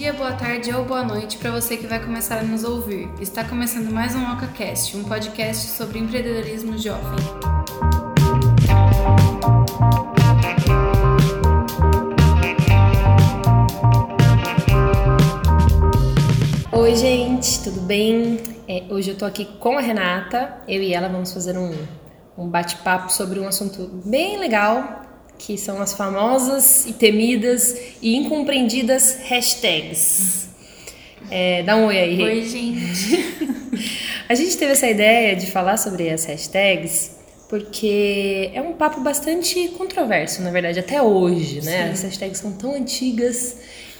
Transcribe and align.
dia, 0.00 0.14
boa 0.14 0.32
tarde 0.32 0.74
ou 0.74 0.82
boa 0.82 1.04
noite 1.04 1.36
para 1.36 1.50
você 1.50 1.76
que 1.76 1.86
vai 1.86 2.02
começar 2.02 2.38
a 2.38 2.42
nos 2.42 2.64
ouvir. 2.64 3.06
Está 3.20 3.44
começando 3.44 3.90
mais 3.90 4.14
um 4.14 4.32
OcaCast, 4.32 4.96
um 4.96 5.04
podcast 5.04 5.66
sobre 5.76 5.98
empreendedorismo 5.98 6.78
jovem. 6.78 7.18
Oi, 16.72 16.96
gente, 16.96 17.62
tudo 17.62 17.82
bem? 17.82 18.40
É, 18.66 18.84
hoje 18.88 19.10
eu 19.10 19.18
tô 19.18 19.26
aqui 19.26 19.44
com 19.58 19.76
a 19.76 19.82
Renata, 19.82 20.62
eu 20.66 20.82
e 20.82 20.94
ela 20.94 21.08
vamos 21.08 21.30
fazer 21.30 21.58
um, 21.58 21.74
um 22.38 22.48
bate-papo 22.48 23.12
sobre 23.12 23.38
um 23.38 23.46
assunto 23.46 23.86
bem 24.06 24.38
legal, 24.38 24.99
que 25.40 25.56
são 25.56 25.80
as 25.80 25.94
famosas 25.94 26.84
e 26.84 26.92
temidas 26.92 27.74
e 28.02 28.14
incompreendidas 28.14 29.16
hashtags. 29.24 30.48
É, 31.30 31.62
dá 31.62 31.76
um 31.76 31.86
oi 31.86 31.98
aí. 31.98 32.22
Oi, 32.22 32.44
gente. 32.46 33.88
a 34.28 34.34
gente 34.34 34.56
teve 34.58 34.72
essa 34.72 34.86
ideia 34.86 35.34
de 35.34 35.46
falar 35.46 35.78
sobre 35.78 36.10
as 36.10 36.26
hashtags 36.26 37.18
porque 37.48 38.50
é 38.54 38.60
um 38.60 38.74
papo 38.74 39.00
bastante 39.00 39.68
controverso, 39.70 40.40
na 40.42 40.52
verdade, 40.52 40.78
até 40.78 41.02
hoje, 41.02 41.60
né? 41.62 41.86
Sim. 41.86 41.92
As 41.92 42.02
hashtags 42.02 42.38
são 42.38 42.52
tão 42.52 42.74
antigas 42.74 43.56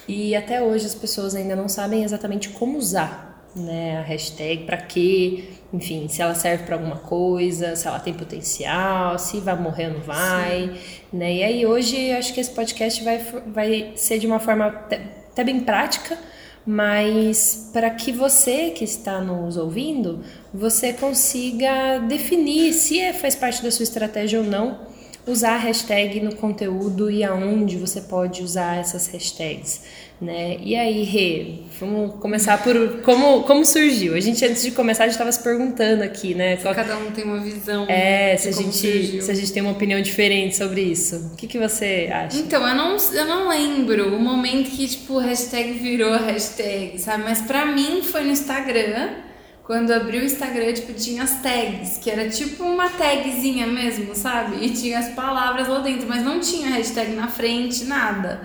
e 0.07 0.37
até 0.37 0.63
hoje 0.63 0.87
as 0.87 0.95
pessoas 0.95 1.35
ainda 1.35 1.57
não 1.57 1.69
sabem 1.69 2.05
exatamente 2.05 2.51
como 2.51 2.77
usar 2.79 3.30
né, 3.55 3.99
a 3.99 4.03
hashtag, 4.03 4.65
para 4.65 4.77
quê, 4.77 5.45
enfim, 5.73 6.09
se 6.09 6.21
ela 6.23 6.35
serve 6.35 6.65
para 6.65 6.77
alguma 6.77 6.97
coisa, 6.97 7.77
se 7.77 7.87
ela 7.87 7.99
tem 7.99 8.13
potencial, 8.13 9.19
se 9.19 9.39
vai 9.41 9.59
morrer 9.59 9.89
ou 9.89 9.95
não 9.95 10.01
vai, 10.01 10.69
Sim. 10.69 11.17
né? 11.17 11.35
E 11.35 11.43
aí 11.43 11.67
hoje 11.67 12.13
acho 12.13 12.35
que 12.35 12.41
esse 12.41 12.51
podcast 12.51 13.03
vai, 13.03 13.19
vai 13.47 13.93
ser 13.97 14.19
de 14.19 14.27
uma 14.27 14.41
forma 14.41 14.67
até 14.67 15.45
bem 15.45 15.61
prática, 15.61 16.19
mas 16.67 17.71
para 17.73 17.91
que 17.91 18.13
você 18.13 18.71
que 18.71 18.85
está 18.85 19.21
nos 19.21 19.57
ouvindo, 19.57 20.25
você 20.53 20.93
consiga 20.93 21.99
definir 21.99 22.73
se 22.73 23.01
é, 23.01 23.13
faz 23.13 23.35
parte 23.35 23.63
da 23.63 23.71
sua 23.71 23.85
estratégia 23.85 24.41
ou 24.41 24.45
não 24.45 24.91
usar 25.27 25.55
a 25.55 25.59
hashtag 25.59 26.21
no 26.21 26.35
conteúdo 26.35 27.11
e 27.11 27.23
aonde 27.23 27.77
você 27.77 28.01
pode 28.01 28.43
usar 28.43 28.79
essas 28.79 29.07
hashtags. 29.07 29.83
Né? 30.21 30.59
E 30.61 30.77
aí, 30.77 31.03
Rê, 31.03 31.61
vamos 31.81 32.17
começar 32.17 32.63
por 32.63 33.01
como, 33.01 33.43
como 33.45 33.65
surgiu. 33.65 34.15
A 34.15 34.21
gente, 34.21 34.45
antes 34.45 34.63
de 34.63 34.71
começar, 34.71 35.05
a 35.05 35.07
gente 35.07 35.15
estava 35.15 35.33
se 35.33 35.43
perguntando 35.43 36.03
aqui, 36.03 36.35
né? 36.35 36.57
Qual... 36.57 36.75
Cada 36.75 36.99
um 36.99 37.11
tem 37.11 37.25
uma 37.25 37.41
visão. 37.41 37.87
É, 37.89 38.37
se 38.37 38.49
a, 38.49 38.53
gente, 38.53 39.23
se 39.23 39.31
a 39.31 39.35
gente 39.35 39.51
tem 39.51 39.63
uma 39.63 39.73
opinião 39.73 39.99
diferente 40.03 40.59
sobre 40.59 40.83
isso. 40.83 41.31
O 41.33 41.37
que, 41.37 41.47
que 41.47 41.59
você 41.59 42.11
acha? 42.13 42.37
Então, 42.37 42.69
eu 42.69 42.75
não, 42.75 42.97
eu 43.15 43.25
não 43.25 43.49
lembro 43.49 44.15
o 44.15 44.21
momento 44.21 44.71
que, 44.71 44.87
tipo, 44.87 45.17
hashtag 45.17 45.73
virou 45.73 46.13
hashtag, 46.13 46.99
sabe? 46.99 47.25
Mas 47.25 47.41
pra 47.41 47.65
mim 47.65 48.03
foi 48.03 48.23
no 48.23 48.31
Instagram. 48.31 49.30
Quando 49.71 49.93
abri 49.93 50.19
o 50.19 50.25
Instagram, 50.25 50.73
tipo, 50.73 50.93
tinha 50.95 51.23
as 51.23 51.41
tags, 51.43 51.97
que 51.99 52.11
era 52.11 52.29
tipo 52.29 52.65
uma 52.65 52.91
tagzinha 52.91 53.69
mesmo, 53.69 54.17
sabe? 54.17 54.67
E 54.67 54.71
tinha 54.71 54.99
as 54.99 55.11
palavras 55.11 55.69
lá 55.69 55.79
dentro, 55.79 56.09
mas 56.09 56.25
não 56.25 56.41
tinha 56.41 56.71
hashtag 56.71 57.13
na 57.13 57.29
frente, 57.29 57.85
nada. 57.85 58.43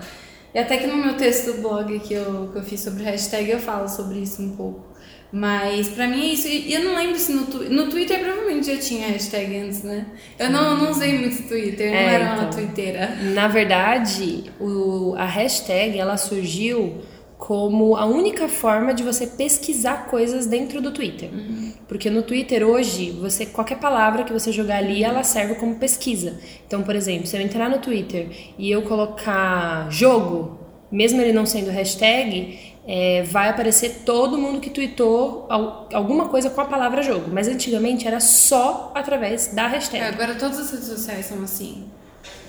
E 0.54 0.58
até 0.60 0.76
que 0.76 0.86
no 0.86 0.96
meu 0.96 1.14
texto 1.14 1.46
do 1.46 1.62
blog 1.62 1.98
que 1.98 2.14
eu, 2.14 2.50
que 2.52 2.58
eu 2.58 2.62
fiz 2.62 2.78
sobre 2.78 3.02
hashtag 3.02 3.50
eu 3.50 3.58
falo 3.58 3.88
sobre 3.88 4.20
isso 4.20 4.40
um 4.40 4.54
pouco. 4.54 4.86
Mas 5.32 5.88
pra 5.88 6.06
mim 6.06 6.30
é 6.30 6.32
isso. 6.32 6.46
E 6.46 6.72
eu 6.72 6.84
não 6.84 6.94
lembro 6.94 7.18
se 7.18 7.32
no, 7.32 7.42
no 7.70 7.90
Twitter 7.90 8.20
provavelmente 8.20 8.72
já 8.72 8.78
tinha 8.80 9.08
hashtag 9.08 9.58
antes, 9.58 9.82
né? 9.82 10.06
Eu 10.38 10.48
não, 10.48 10.76
não 10.76 10.92
usei 10.92 11.18
muito 11.18 11.42
Twitter, 11.48 11.88
eu 11.88 11.92
é, 11.92 12.02
não 12.04 12.08
era 12.08 12.24
então, 12.24 12.38
uma 12.38 12.50
twitteira. 12.52 13.18
Na 13.34 13.48
verdade, 13.48 14.44
o, 14.60 15.12
a 15.18 15.24
hashtag 15.24 15.98
ela 15.98 16.16
surgiu 16.16 17.02
como 17.38 17.96
a 17.96 18.06
única 18.06 18.48
forma 18.48 18.94
de 18.94 19.02
você 19.02 19.26
pesquisar 19.26 20.06
coisas 20.06 20.46
dentro 20.46 20.80
do 20.80 20.90
Twitter. 20.90 21.28
Uhum. 21.30 21.72
Porque 21.86 22.08
no 22.08 22.22
Twitter 22.22 22.66
hoje, 22.66 23.10
você 23.10 23.44
qualquer 23.44 23.78
palavra 23.78 24.24
que 24.24 24.32
você 24.32 24.50
jogar 24.50 24.78
ali, 24.78 25.04
ela 25.04 25.22
serve 25.22 25.54
como 25.56 25.76
pesquisa. 25.76 26.38
Então, 26.66 26.82
por 26.82 26.96
exemplo, 26.96 27.26
se 27.26 27.36
eu 27.36 27.40
entrar 27.40 27.68
no 27.68 27.78
Twitter 27.78 28.28
e 28.58 28.70
eu 28.70 28.82
colocar 28.82 29.88
jogo, 29.90 30.58
mesmo 30.90 31.20
ele 31.20 31.32
não 31.32 31.44
sendo 31.44 31.70
hashtag, 31.70 32.58
é, 32.88 33.22
vai 33.24 33.50
aparecer 33.50 34.02
todo 34.04 34.38
mundo 34.38 34.60
que 34.60 34.70
tweetou 34.70 35.46
alguma 35.92 36.28
coisa 36.28 36.48
com 36.48 36.60
a 36.60 36.64
palavra 36.64 37.02
jogo. 37.02 37.30
Mas 37.30 37.48
antigamente 37.48 38.06
era 38.06 38.18
só 38.18 38.92
através 38.94 39.48
da 39.48 39.66
hashtag. 39.66 40.02
É, 40.02 40.08
agora 40.08 40.34
todas 40.36 40.58
as 40.58 40.70
redes 40.70 40.86
sociais 40.86 41.26
são 41.26 41.42
assim 41.42 41.84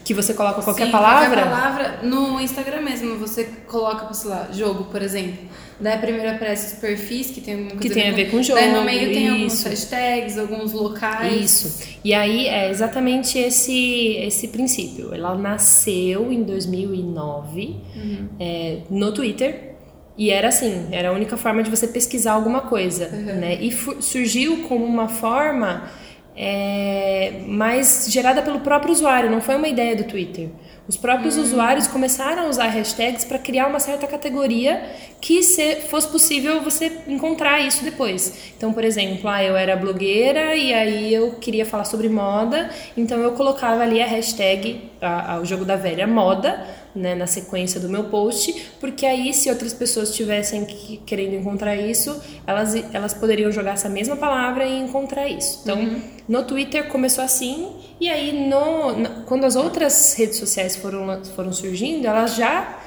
que 0.07 0.13
você 0.13 0.33
coloca 0.33 0.61
qualquer 0.61 0.85
Sim, 0.85 0.91
palavra? 0.91 1.27
Qualquer 1.27 1.49
palavra 1.49 1.99
no 2.01 2.39
Instagram 2.39 2.79
mesmo, 2.79 3.17
você 3.17 3.43
coloca, 3.67 4.13
sei 4.13 4.29
lá, 4.29 4.47
jogo, 4.53 4.85
por 4.85 5.01
exemplo. 5.01 5.37
Daí 5.81 5.97
primeiro 5.97 6.31
aparece 6.31 6.75
os 6.75 6.79
perfis 6.79 7.29
que 7.29 7.41
tem 7.41 7.67
que 7.67 7.89
tem 7.89 8.09
a 8.09 8.13
ver 8.13 8.31
com, 8.31 8.37
com 8.37 8.43
jogo. 8.43 8.57
Daí 8.57 8.71
no 8.71 8.85
meio 8.85 9.13
tem 9.13 9.27
alguns 9.27 9.61
hashtags, 9.63 10.37
alguns 10.37 10.71
locais. 10.71 11.43
Isso. 11.43 11.89
E 12.05 12.13
aí 12.13 12.47
é 12.47 12.69
exatamente 12.69 13.37
esse 13.37 14.15
esse 14.15 14.47
princípio. 14.47 15.13
Ela 15.13 15.35
nasceu 15.35 16.31
em 16.31 16.41
2009 16.41 17.75
uhum. 17.93 18.29
é, 18.39 18.77
no 18.89 19.11
Twitter. 19.11 19.73
E 20.17 20.31
era 20.31 20.47
assim, 20.47 20.87
era 20.91 21.09
a 21.09 21.11
única 21.11 21.35
forma 21.35 21.61
de 21.61 21.69
você 21.69 21.85
pesquisar 21.85 22.31
alguma 22.31 22.61
coisa, 22.61 23.09
uhum. 23.13 23.39
né? 23.39 23.57
E 23.61 23.71
surgiu 24.01 24.63
como 24.69 24.85
uma 24.85 25.09
forma 25.09 25.91
é, 26.37 27.41
mas 27.47 28.07
gerada 28.09 28.43
pelo 28.43 28.59
próprio 28.59 28.93
usuário, 28.93 29.29
não 29.29 29.41
foi 29.41 29.55
uma 29.55 29.67
ideia 29.67 29.95
do 29.95 30.03
Twitter. 30.03 30.49
Os 30.87 30.95
próprios 30.95 31.35
hum. 31.35 31.41
usuários 31.41 31.87
começaram 31.87 32.43
a 32.43 32.49
usar 32.49 32.67
hashtags 32.67 33.25
para 33.25 33.39
criar 33.39 33.67
uma 33.67 33.79
certa 33.79 34.07
categoria 34.07 34.81
que 35.19 35.41
se 35.41 35.77
fosse 35.89 36.07
possível 36.07 36.61
você 36.61 36.91
encontrar 37.07 37.59
isso 37.59 37.83
depois. 37.83 38.53
Então, 38.55 38.71
por 38.71 38.83
exemplo, 38.83 39.27
ah, 39.27 39.43
eu 39.43 39.57
era 39.57 39.75
blogueira 39.75 40.55
e 40.55 40.73
aí 40.73 41.13
eu 41.13 41.31
queria 41.33 41.65
falar 41.65 41.85
sobre 41.85 42.07
moda, 42.07 42.69
então 42.95 43.19
eu 43.19 43.31
colocava 43.31 43.81
ali 43.81 44.01
a 44.01 44.05
hashtag, 44.05 44.89
a, 45.01 45.33
a, 45.33 45.39
o 45.39 45.45
jogo 45.45 45.65
da 45.65 45.75
velha 45.75 46.05
moda, 46.05 46.63
né, 46.97 47.15
na 47.15 47.27
sequência 47.27 47.79
do 47.79 47.87
meu 47.87 48.05
post, 48.05 48.71
porque 48.79 49.05
aí 49.05 49.33
se 49.33 49.49
outras 49.49 49.73
pessoas 49.73 50.13
tivessem 50.15 50.65
que, 50.65 50.97
querendo 51.05 51.35
encontrar 51.35 51.75
isso, 51.75 52.19
elas, 52.45 52.75
elas 52.93 53.13
poderiam 53.13 53.51
jogar 53.51 53.73
essa 53.73 53.87
mesma 53.87 54.15
palavra 54.15 54.65
e 54.65 54.79
encontrar 54.79 55.27
isso. 55.27 55.59
Então, 55.63 55.77
uhum. 55.77 56.01
no 56.27 56.43
Twitter 56.43 56.87
começou 56.87 57.23
assim, 57.23 57.69
e 57.99 58.09
aí 58.09 58.47
no, 58.47 58.97
no, 58.97 59.23
quando 59.23 59.45
as 59.45 59.55
outras 59.55 60.13
redes 60.15 60.37
sociais 60.37 60.75
foram, 60.75 61.23
foram 61.35 61.53
surgindo, 61.53 62.05
elas 62.07 62.35
já 62.35 62.79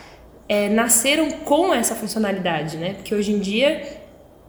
é, 0.48 0.68
nasceram 0.68 1.30
com 1.30 1.72
essa 1.72 1.94
funcionalidade, 1.94 2.76
né? 2.76 2.94
Porque 2.94 3.14
hoje 3.14 3.32
em 3.32 3.38
dia, 3.38 4.00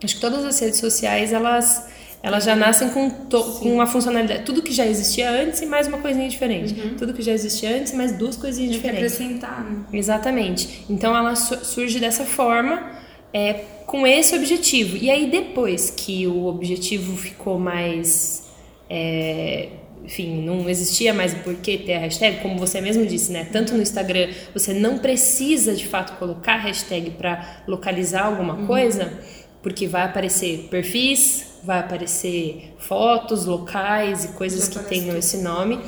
acho 0.03 0.15
que 0.15 0.21
todas 0.21 0.43
as 0.43 0.59
redes 0.59 0.79
sociais, 0.79 1.31
elas 1.31 1.87
elas 2.23 2.43
já 2.43 2.55
nascem 2.55 2.89
com, 2.89 3.09
com 3.09 3.73
uma 3.73 3.87
funcionalidade. 3.87 4.43
Tudo 4.43 4.61
que 4.61 4.71
já 4.71 4.85
existia 4.85 5.29
antes 5.29 5.61
e 5.61 5.65
mais 5.65 5.87
uma 5.87 5.97
coisinha 5.97 6.29
diferente. 6.29 6.79
Uhum. 6.79 6.95
Tudo 6.95 7.13
que 7.13 7.21
já 7.21 7.31
existia 7.31 7.75
antes 7.75 7.93
e 7.93 7.95
mais 7.95 8.11
duas 8.11 8.35
coisinhas 8.37 8.71
Tem 8.71 8.79
diferentes. 8.79 9.13
acrescentar. 9.15 9.63
Né? 9.63 9.85
Exatamente. 9.91 10.85
Então 10.89 11.17
ela 11.17 11.35
surge 11.35 11.99
dessa 11.99 12.23
forma, 12.23 12.91
é, 13.33 13.53
com 13.87 14.05
esse 14.05 14.35
objetivo. 14.35 14.97
E 14.97 15.09
aí 15.09 15.31
depois 15.31 15.89
que 15.89 16.27
o 16.27 16.45
objetivo 16.45 17.17
ficou 17.17 17.57
mais. 17.57 18.49
É, 18.89 19.69
enfim, 20.03 20.43
não 20.43 20.67
existia 20.67 21.13
mais 21.13 21.31
o 21.33 21.37
porquê 21.37 21.77
ter 21.77 21.93
a 21.93 21.99
hashtag, 21.99 22.41
como 22.41 22.57
você 22.57 22.81
mesmo 22.81 23.05
disse, 23.05 23.31
né? 23.31 23.47
Tanto 23.51 23.73
no 23.75 23.81
Instagram, 23.81 24.29
você 24.53 24.73
não 24.73 24.97
precisa 24.97 25.75
de 25.75 25.87
fato 25.87 26.17
colocar 26.17 26.57
hashtag 26.57 27.11
para 27.11 27.63
localizar 27.67 28.25
alguma 28.25 28.55
uhum. 28.55 28.67
coisa, 28.67 29.13
porque 29.61 29.87
vai 29.87 30.03
aparecer 30.03 30.67
perfis, 30.69 31.59
vai 31.63 31.79
aparecer 31.79 32.73
fotos, 32.79 33.45
locais 33.45 34.25
e 34.25 34.27
coisas 34.29 34.67
que 34.67 34.79
tenham 34.79 35.15
esse 35.17 35.37
nome. 35.37 35.79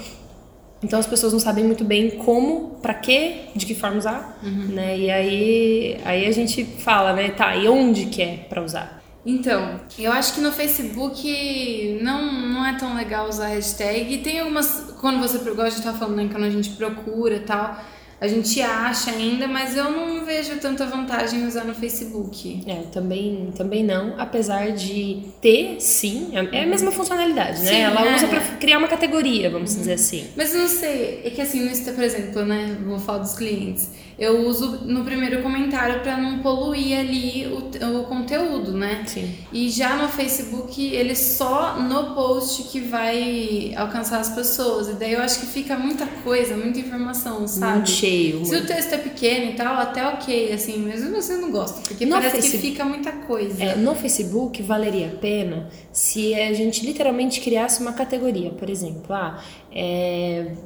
Então 0.84 1.00
as 1.00 1.08
pessoas 1.08 1.32
não 1.32 1.40
sabem 1.40 1.64
muito 1.64 1.84
bem 1.84 2.12
como, 2.12 2.78
para 2.82 2.94
quê, 2.94 3.46
de 3.56 3.66
que 3.66 3.74
forma 3.74 3.98
usar, 3.98 4.38
uhum. 4.44 4.68
né? 4.74 4.98
E 4.98 5.10
aí, 5.10 5.98
aí 6.04 6.26
a 6.28 6.32
gente 6.32 6.64
fala, 6.64 7.14
né? 7.14 7.32
Tá, 7.32 7.56
e 7.56 7.68
onde 7.68 8.08
que 8.08 8.22
é 8.22 8.38
para 8.50 8.62
usar? 8.62 9.02
Então, 9.26 9.80
eu 9.98 10.12
acho 10.12 10.34
que 10.34 10.42
no 10.42 10.52
Facebook 10.52 11.98
não, 12.02 12.30
não 12.50 12.66
é 12.66 12.78
tão 12.78 12.94
legal 12.94 13.30
usar 13.30 13.48
hashtag. 13.48 14.14
E 14.14 14.18
tem 14.18 14.42
algumas. 14.42 14.94
Quando 15.00 15.22
você. 15.22 15.38
Igual 15.38 15.68
a 15.68 15.70
gente 15.70 15.82
tá 15.82 15.94
falando, 15.94 16.18
né? 16.18 16.30
Quando 16.30 16.44
a 16.44 16.50
gente 16.50 16.72
procura 16.72 17.36
e 17.38 17.40
tal 17.40 17.80
a 18.24 18.28
gente 18.30 18.62
acha 18.62 19.12
ainda, 19.12 19.50
mas 19.50 19.76
eu 19.76 19.92
não 19.92 20.24
vejo 20.24 20.56
tanta 20.56 20.86
vantagem 20.86 21.42
em 21.42 21.46
usar 21.46 21.66
no 21.66 21.76
Facebook. 21.76 22.64
É, 22.66 22.76
também, 22.90 23.52
também 23.54 23.84
não, 23.84 24.18
apesar 24.18 24.72
de 24.72 25.24
ter, 25.42 25.76
sim, 25.82 26.32
é, 26.32 26.64
a 26.64 26.66
mesma 26.66 26.90
funcionalidade, 26.90 27.62
né? 27.64 27.70
Sim, 27.70 27.80
Ela 27.82 28.08
é, 28.08 28.16
usa 28.16 28.28
para 28.30 28.40
criar 28.62 28.78
uma 28.78 28.88
categoria, 28.88 29.50
vamos 29.50 29.74
uhum. 29.74 29.80
dizer 29.80 29.94
assim. 29.96 30.26
Mas 30.38 30.54
não 30.54 30.70
sei, 30.70 31.20
é 31.26 31.30
que 31.32 31.42
assim, 31.42 31.66
no 31.66 31.70
Insta, 31.70 31.92
por 31.92 32.02
exemplo, 32.02 32.46
né, 32.46 32.78
vou 32.86 32.98
falar 32.98 33.18
dos 33.18 33.34
clientes, 33.34 33.90
eu 34.18 34.48
uso 34.48 34.80
no 34.86 35.04
primeiro 35.04 35.42
comentário 35.42 36.02
para 36.02 36.18
não 36.18 36.40
poluir 36.40 36.98
ali 37.00 37.48
o, 37.48 38.00
o 38.00 38.04
conteúdo, 38.04 38.72
né? 38.74 39.04
Sim. 39.06 39.34
E 39.52 39.70
já 39.70 39.96
no 39.96 40.08
Facebook, 40.08 40.82
ele 40.86 41.16
só 41.16 41.80
no 41.80 42.14
post 42.14 42.64
que 42.64 42.80
vai 42.80 43.74
alcançar 43.76 44.20
as 44.20 44.30
pessoas, 44.30 44.88
e 44.90 44.94
daí 44.94 45.14
eu 45.14 45.22
acho 45.22 45.40
que 45.40 45.46
fica 45.48 45.78
muita 45.78 46.06
coisa, 46.24 46.56
muita 46.56 46.80
informação, 46.80 47.48
sabe? 47.48 47.74
Muito 47.78 47.90
cheio. 47.90 48.46
Se 48.46 48.56
o 48.56 48.66
texto 48.66 48.94
é 48.94 48.98
pequeno 48.98 49.52
e 49.52 49.54
tal, 49.54 49.76
até 49.78 50.06
ok, 50.08 50.52
assim, 50.54 50.78
mesmo 50.80 51.12
você 51.12 51.36
não 51.38 51.52
gosta, 51.52 51.82
porque 51.82 52.06
No 52.06 52.16
parece 52.16 52.36
Facebook- 52.38 52.62
que 52.62 52.68
fica 52.70 52.86
muita 52.86 53.12
coisa. 53.12 53.64
É, 53.64 53.76
no 53.76 53.96
Facebook 53.96 54.62
valeria 54.62 55.08
a 55.08 55.18
pena 55.18 55.68
se 55.92 56.34
a 56.36 56.54
gente 56.54 56.86
literalmente 56.86 57.40
criasse 57.42 57.82
uma 57.82 57.94
categoria, 57.94 58.50
por 58.52 58.70
exemplo, 58.70 59.14
ah, 59.14 59.40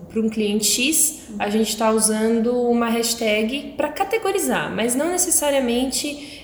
para 0.10 0.20
um 0.20 0.30
cliente 0.30 0.66
X 0.66 1.28
a 1.40 1.50
gente 1.50 1.70
está 1.70 1.92
usando 1.92 2.62
uma 2.62 2.90
hashtag 2.90 3.74
para 3.78 3.90
categorizar, 3.90 4.74
mas 4.74 4.96
não 4.96 5.12
necessariamente 5.12 6.37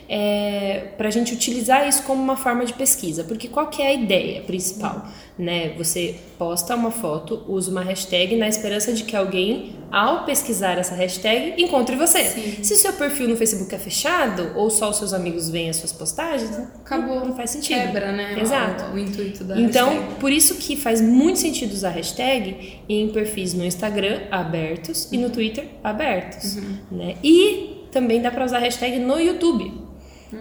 para 0.98 1.08
a 1.08 1.12
gente 1.12 1.34
utilizar 1.34 1.88
isso 1.88 2.04
como 2.04 2.22
uma 2.22 2.36
forma 2.38 2.66
de 2.66 2.74
pesquisa, 2.74 3.24
porque 3.24 3.48
qual 3.48 3.68
que 3.68 3.82
é 3.82 3.88
a 3.88 3.94
ideia 3.94 4.42
principal? 4.42 5.08
Né? 5.38 5.74
Você 5.78 6.16
posta 6.38 6.76
uma 6.76 6.92
foto, 6.92 7.44
usa 7.48 7.72
uma 7.72 7.82
hashtag 7.82 8.36
na 8.36 8.48
esperança 8.48 8.94
de 8.94 9.04
que 9.04 9.16
alguém, 9.16 9.76
ao 9.92 10.26
pesquisar 10.26 10.78
essa 10.78 10.94
hashtag, 10.94 11.60
encontre 11.62 11.96
você. 11.96 12.24
Se 12.62 12.74
o 12.74 12.78
seu 12.78 12.94
perfil 12.94 13.28
no 13.30 13.36
Facebook 13.36 13.74
é 13.74 13.80
fechado, 13.80 14.52
ou 14.56 14.70
só 14.70 14.92
os 14.92 14.98
seus 14.98 15.12
amigos 15.14 15.50
veem 15.50 15.70
as 15.72 15.78
suas 15.78 15.92
postagens, 15.92 16.52
Acabou. 16.86 17.26
não 17.26 17.36
faz 17.36 17.50
sentido. 17.50 17.80
Quebra, 17.80 18.12
né? 18.12 18.38
Exato. 18.40 18.92
O, 18.92 18.94
o 18.94 19.00
intuito 19.00 19.44
da 19.44 19.60
Então, 19.60 19.90
hashtag. 19.90 20.16
por 20.20 20.32
isso 20.32 20.56
que 20.56 20.76
faz 20.76 21.02
muito 21.02 21.40
sentido 21.40 21.72
usar 21.74 21.90
hashtag 21.90 22.82
em 22.88 23.10
perfis 23.10 23.54
no 23.56 23.66
Instagram 23.66 24.22
abertos 24.30 25.12
e 25.12 25.18
no 25.18 25.32
Twitter 25.32 25.66
abertos, 25.84 26.58
né? 26.92 27.16
E 27.24 27.88
também 27.92 28.22
dá 28.22 28.30
para 28.30 28.46
usar 28.46 28.60
hashtag 28.60 29.00
no 29.00 29.20
YouTube. 29.20 29.83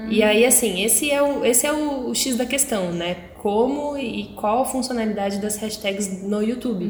E 0.09 0.23
aí, 0.23 0.45
assim, 0.45 0.83
esse 0.85 1.11
é 1.11 1.23
o, 1.23 1.45
esse 1.45 1.67
é 1.67 1.73
o, 1.73 2.09
o 2.09 2.15
X 2.15 2.37
da 2.37 2.45
questão, 2.47 2.93
né? 2.93 3.17
Como 3.39 3.97
e 3.97 4.33
qual 4.37 4.63
a 4.63 4.65
funcionalidade 4.65 5.41
das 5.41 5.57
hashtags 5.57 6.23
no 6.23 6.43
YouTube. 6.43 6.85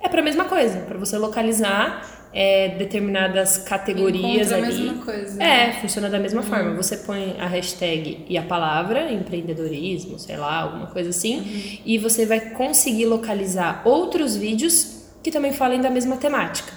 É 0.00 0.08
para 0.08 0.20
a 0.20 0.24
mesma 0.24 0.44
coisa, 0.44 0.80
para 0.80 0.98
você 0.98 1.16
localizar 1.16 2.28
é, 2.32 2.70
determinadas 2.70 3.58
categorias 3.58 4.50
Encontra 4.50 4.56
a 4.56 4.68
ali. 4.68 4.82
mesma 4.82 5.04
coisa, 5.04 5.42
É, 5.42 5.72
funciona 5.74 6.10
da 6.10 6.18
mesma 6.18 6.42
forma. 6.42 6.74
Você 6.74 6.96
põe 6.98 7.36
a 7.38 7.46
hashtag 7.46 8.24
e 8.28 8.36
a 8.36 8.42
palavra, 8.42 9.10
empreendedorismo, 9.12 10.18
sei 10.18 10.36
lá, 10.36 10.62
alguma 10.62 10.88
coisa 10.88 11.10
assim, 11.10 11.80
e 11.86 11.96
você 11.96 12.26
vai 12.26 12.40
conseguir 12.50 13.06
localizar 13.06 13.82
outros 13.84 14.36
vídeos 14.36 15.04
que 15.22 15.30
também 15.30 15.52
falem 15.52 15.80
da 15.80 15.88
mesma 15.90 16.16
temática. 16.16 16.72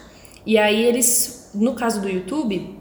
E 0.46 0.58
aí 0.58 0.86
eles, 0.86 1.52
no 1.54 1.74
caso 1.74 2.00
do 2.02 2.08
YouTube, 2.08 2.77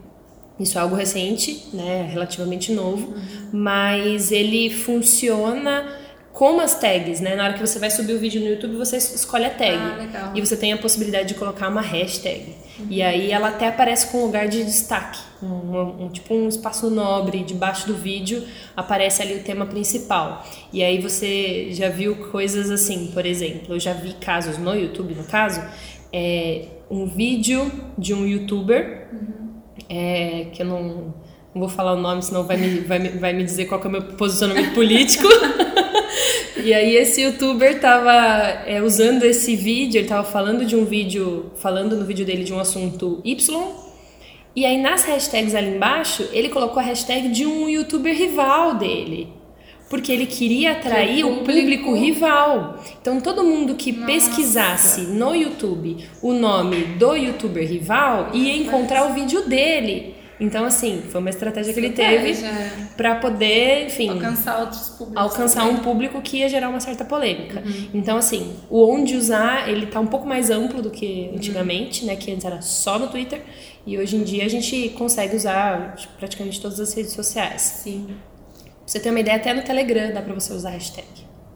isso 0.59 0.77
é 0.77 0.81
algo 0.81 0.95
recente, 0.95 1.65
né, 1.73 2.07
relativamente 2.11 2.71
novo, 2.71 3.13
mas 3.51 4.31
ele 4.31 4.69
funciona 4.69 5.87
como 6.33 6.61
as 6.61 6.79
tags, 6.79 7.19
né? 7.19 7.35
Na 7.35 7.45
hora 7.45 7.53
que 7.53 7.59
você 7.59 7.79
vai 7.79 7.89
subir 7.89 8.13
o 8.13 8.19
vídeo 8.19 8.39
no 8.39 8.47
YouTube, 8.47 8.75
você 8.75 8.97
es- 8.97 9.11
escolhe 9.15 9.45
a 9.45 9.49
tag. 9.49 9.75
Ah. 10.13 10.31
E 10.35 10.39
você 10.39 10.55
tem 10.55 10.71
a 10.71 10.77
possibilidade 10.77 11.29
de 11.29 11.33
colocar 11.33 11.67
uma 11.67 11.81
hashtag. 11.81 12.55
E 12.91 13.01
aí 13.01 13.31
ela 13.31 13.47
até 13.47 13.67
aparece 13.69 14.05
com 14.11 14.19
um 14.19 14.25
lugar 14.25 14.47
de 14.47 14.63
destaque. 14.63 15.19
Um, 15.41 15.47
um- 15.47 16.05
um- 16.05 16.09
tipo 16.09 16.35
um 16.35 16.47
espaço 16.47 16.91
nobre 16.91 17.43
debaixo 17.43 17.87
do 17.87 17.95
vídeo, 17.95 18.43
aparece 18.75 19.23
ali 19.23 19.33
o 19.33 19.39
tema 19.43 19.65
principal. 19.65 20.45
E 20.71 20.83
aí 20.83 21.01
você 21.01 21.69
já 21.71 21.89
viu 21.89 22.15
coisas 22.31 22.69
assim, 22.69 23.07
por 23.15 23.25
exemplo, 23.25 23.73
eu 23.73 23.79
já 23.79 23.93
vi 23.93 24.13
casos 24.13 24.59
no 24.59 24.75
YouTube, 24.75 25.15
no 25.15 25.23
caso, 25.23 25.59
é 26.13 26.65
um 26.89 27.07
vídeo 27.07 27.71
de 27.97 28.13
um 28.13 28.27
youtuber, 28.27 29.07
é, 29.89 30.47
que 30.53 30.61
eu 30.61 30.65
não, 30.65 30.81
não 31.53 31.61
vou 31.61 31.69
falar 31.69 31.93
o 31.93 32.01
nome, 32.01 32.21
senão 32.21 32.43
vai 32.43 32.57
me, 32.57 32.79
vai, 32.81 32.99
me, 32.99 33.09
vai 33.09 33.33
me 33.33 33.43
dizer 33.43 33.65
qual 33.65 33.81
é 33.81 33.87
o 33.87 33.91
meu 33.91 34.01
posicionamento 34.03 34.73
político. 34.73 35.27
E 36.67 36.73
aí 36.73 36.95
esse 36.95 37.21
youtuber 37.21 37.79
tava 37.79 38.11
é, 38.65 38.81
usando 38.81 39.23
esse 39.23 39.55
vídeo, 39.55 39.99
ele 39.99 40.07
tava 40.07 40.23
falando 40.23 40.65
de 40.65 40.75
um 40.75 40.83
vídeo, 40.83 41.51
falando 41.55 41.95
no 41.95 42.03
vídeo 42.03 42.25
dele 42.25 42.43
de 42.43 42.51
um 42.51 42.59
assunto 42.59 43.21
Y. 43.23 43.61
E 44.55 44.65
aí 44.65 44.81
nas 44.81 45.05
hashtags 45.05 45.55
ali 45.55 45.75
embaixo, 45.75 46.27
ele 46.33 46.49
colocou 46.49 46.79
a 46.79 46.81
hashtag 46.81 47.29
de 47.29 47.45
um 47.45 47.69
youtuber 47.69 48.13
rival 48.13 48.75
dele. 48.75 49.29
Porque 49.89 50.11
ele 50.11 50.25
queria 50.25 50.73
atrair 50.73 51.23
o 51.25 51.37
público, 51.37 51.93
rival. 51.95 52.83
Então 53.01 53.21
todo 53.21 53.43
mundo 53.43 53.75
que 53.75 53.91
Nossa. 53.93 54.05
pesquisasse 54.05 55.01
no 55.01 55.33
YouTube 55.33 55.97
o 56.21 56.33
nome 56.33 56.83
do 56.99 57.15
youtuber 57.15 57.65
rival 57.67 58.29
ia 58.33 58.53
encontrar 58.55 59.09
o 59.09 59.13
vídeo 59.13 59.47
dele. 59.47 60.15
Então 60.39 60.65
assim, 60.65 61.01
foi 61.09 61.19
uma 61.19 61.29
estratégia 61.31 61.73
que 61.73 61.79
ele 61.79 61.89
teve 61.91 62.29
Estratégia. 62.29 62.89
para 62.95 63.15
poder, 63.15 63.87
enfim, 63.87 64.09
Alcançar 64.09 64.59
outros 64.59 64.89
públicos. 64.89 65.17
alcançar 65.23 65.61
também. 65.61 65.75
um 65.77 65.79
público 65.79 66.21
que 66.21 66.37
ia 66.37 66.49
gerar 66.49 66.69
uma 66.69 66.79
certa 66.79 67.03
polêmica. 67.03 67.63
Uhum. 67.65 67.89
Então, 67.93 68.17
assim, 68.17 68.53
o 68.69 68.87
onde 68.87 69.15
usar, 69.15 69.67
ele 69.67 69.87
tá 69.87 69.99
um 69.99 70.05
pouco 70.05 70.27
mais 70.27 70.51
amplo 70.51 70.79
do 70.81 70.89
Uhum. 70.89 70.93
que 70.95 71.31
antigamente, 71.33 72.05
né? 72.05 72.15
Que 72.15 72.31
antes 72.31 72.45
era 72.45 72.61
só 72.61 72.99
no 72.99 73.07
Twitter. 73.07 73.41
E 73.85 73.97
hoje 73.97 74.15
em 74.17 74.23
dia 74.23 74.45
a 74.45 74.49
gente 74.49 74.89
consegue 74.89 75.35
usar 75.35 75.95
praticamente 76.19 76.61
todas 76.61 76.79
as 76.79 76.93
redes 76.93 77.13
sociais. 77.13 77.61
Sim. 77.61 78.07
Você 78.87 78.99
ter 79.01 79.09
uma 79.09 79.19
ideia, 79.19 79.35
até 79.37 79.53
no 79.53 79.61
Telegram 79.61 80.13
dá 80.13 80.21
pra 80.21 80.33
você 80.33 80.53
usar 80.53 80.69
hashtag. 80.71 81.05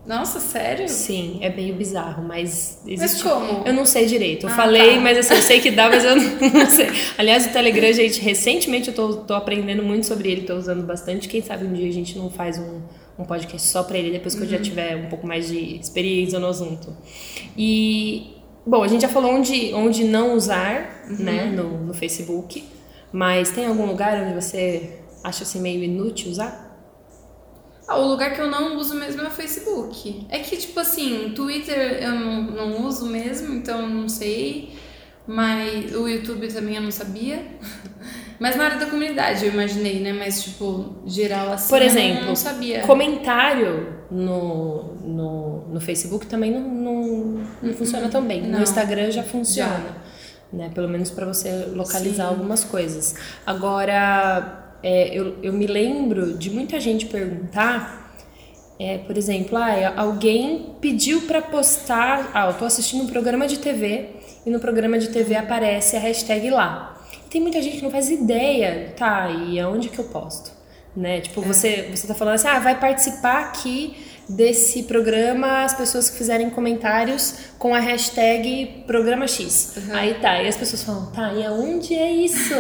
Nossa, 0.06 0.39
sério? 0.39 0.89
Sim, 0.89 1.38
é 1.42 1.50
meio 1.50 1.75
bizarro, 1.75 2.24
mas 2.24 2.81
existe. 2.88 3.24
como? 3.24 3.63
Eu 3.66 3.72
não 3.74 3.86
sei 3.86 4.06
direito. 4.07 4.48
Eu 4.48 4.50
Ah, 4.51 4.56
falei, 4.56 4.95
tá. 4.95 5.00
mas 5.00 5.18
assim, 5.19 5.36
eu 5.36 5.42
sei 5.44 5.62
que 5.62 5.69
dá, 5.72 5.88
mas 5.89 6.04
eu 6.04 6.16
não 6.51 6.69
sei. 6.69 6.88
Aliás, 7.18 7.45
o 7.45 7.50
Telegram, 7.54 7.94
gente, 7.94 8.19
recentemente 8.19 8.89
eu 8.89 8.95
tô, 8.95 9.13
tô 9.18 9.33
aprendendo 9.36 9.81
muito 9.83 10.07
sobre 10.07 10.30
ele, 10.31 10.42
tô 10.42 10.56
usando 10.56 10.83
bastante. 10.86 11.30
Quem 11.30 11.42
sabe 11.42 11.66
um 11.66 11.72
dia 11.74 11.88
a 11.88 11.94
gente 11.94 12.18
não 12.18 12.30
faz 12.31 12.57
um, 12.57 12.81
um 13.18 13.24
podcast 13.24 13.68
só 13.68 13.84
pra 13.84 13.98
ele, 13.98 14.12
depois 14.12 14.34
que 14.36 14.42
eu 14.42 14.45
Uhum. 14.45 14.51
já 14.51 14.60
tiver 14.60 14.95
um 14.98 15.07
pouco 15.07 15.25
mais 15.25 15.48
de 15.48 15.75
experiência 15.80 16.39
no 16.39 16.48
assunto. 16.48 16.98
E, 17.57 18.38
bom, 18.66 18.84
a 18.84 18.88
gente 18.88 19.01
já 19.01 19.10
falou 19.10 19.31
onde, 19.31 19.72
onde 19.74 20.04
não 20.04 20.34
usar, 20.34 21.04
Uhum. 21.10 21.16
né, 21.24 21.45
no, 21.45 21.77
no 21.86 21.94
Facebook, 21.94 22.63
mas 23.13 23.51
tem 23.51 23.66
algum 23.68 23.86
lugar 23.86 24.24
onde 24.24 24.34
você 24.34 24.98
acha 25.24 25.44
assim 25.44 25.62
meio 25.62 25.84
inútil 25.84 26.31
usar? 26.31 26.70
Ah, 27.91 27.97
o 27.97 28.07
lugar 28.07 28.33
que 28.33 28.39
eu 28.39 28.49
não 28.49 28.77
uso 28.77 28.95
mesmo 28.95 29.21
é 29.21 29.27
o 29.27 29.31
Facebook. 29.31 30.25
É 30.29 30.39
que, 30.39 30.55
tipo 30.55 30.79
assim, 30.79 31.33
Twitter 31.35 32.01
eu 32.01 32.11
não, 32.11 32.43
não 32.43 32.88
uso 32.88 33.05
mesmo, 33.07 33.53
então 33.53 33.81
eu 33.81 33.89
não 33.89 34.07
sei. 34.07 34.73
Mas 35.27 35.93
o 35.93 36.07
YouTube 36.07 36.47
também 36.47 36.75
eu 36.75 36.81
não 36.81 36.91
sabia. 36.91 37.45
Mas 38.39 38.55
na 38.55 38.63
área 38.63 38.79
da 38.79 38.85
comunidade 38.85 39.45
eu 39.45 39.51
imaginei, 39.51 39.99
né? 39.99 40.13
Mas, 40.13 40.41
tipo, 40.41 40.95
geral 41.05 41.51
assim. 41.51 41.69
Por 41.69 41.81
eu 41.81 41.88
exemplo, 41.88 42.21
não, 42.21 42.27
não 42.29 42.35
sabia. 42.35 42.81
Comentário 42.83 43.93
no, 44.09 44.95
no, 44.95 45.67
no 45.67 45.81
Facebook 45.81 46.25
também 46.27 46.51
não, 46.51 46.61
não, 46.61 47.43
não 47.61 47.73
funciona 47.73 48.07
tão 48.07 48.25
bem. 48.25 48.41
Não. 48.41 48.59
No 48.59 48.63
Instagram 48.63 49.11
já 49.11 49.21
funciona. 49.21 49.97
Né? 50.51 50.71
Pelo 50.73 50.88
menos 50.88 51.11
para 51.11 51.25
você 51.25 51.65
localizar 51.73 52.23
Sim. 52.23 52.29
algumas 52.29 52.63
coisas. 52.63 53.15
Agora, 53.45 54.61
é, 54.83 55.10
eu, 55.18 55.38
eu 55.44 55.54
me 55.54 55.68
lembro 55.68 56.38
de 56.38 56.50
muita 56.50 56.80
gente 56.80 57.06
perguntar, 57.06 58.15
é, 58.79 58.98
por 58.98 59.17
exemplo, 59.17 59.58
ah, 59.58 59.94
alguém 59.96 60.75
pediu 60.82 61.22
para 61.22 61.41
postar. 61.41 62.32
Ah, 62.34 62.48
eu 62.48 62.53
tô 62.53 62.65
assistindo 62.65 63.03
um 63.03 63.08
programa 63.08 63.48
de 63.48 63.60
TV 63.60 64.10
e 64.46 64.50
no 64.50 64.60
programa 64.60 64.98
de 64.98 65.10
TV 65.10 65.36
aparece 65.36 65.96
a 65.96 66.00
hashtag 66.00 66.50
lá. 66.50 67.00
Tem 67.29 67.39
muita 67.39 67.62
gente 67.62 67.77
que 67.77 67.84
não 67.84 67.91
faz 67.91 68.10
ideia, 68.10 68.94
tá, 68.98 69.29
e 69.29 69.60
aonde 69.60 69.88
que 69.88 70.00
eu 70.00 70.05
posto? 70.05 70.51
Né? 70.96 71.22
Tipo, 71.22 71.41
você, 71.41 71.89
você 71.96 72.05
tá 72.05 72.13
falando 72.13 72.36
assim, 72.36 72.48
ah, 72.48 72.60
vai 72.60 72.77
participar 72.77 73.39
aqui 73.39 73.96
desse 74.27 74.84
programa 74.84 75.63
as 75.63 75.74
pessoas 75.74 76.10
que 76.10 76.17
fizerem 76.17 76.50
comentários 76.50 77.36
com 77.58 77.74
a 77.74 77.79
hashtag 77.79 78.84
programa 78.88 79.27
X. 79.27 79.75
Aí 79.91 80.15
tá, 80.15 80.41
e 80.41 80.48
as 80.48 80.58
pessoas 80.58 80.84
falam, 80.84 81.12
tá, 81.12 81.34
e 81.34 81.46
aonde 81.46 81.94
é 81.94 82.12
isso? 82.12 82.55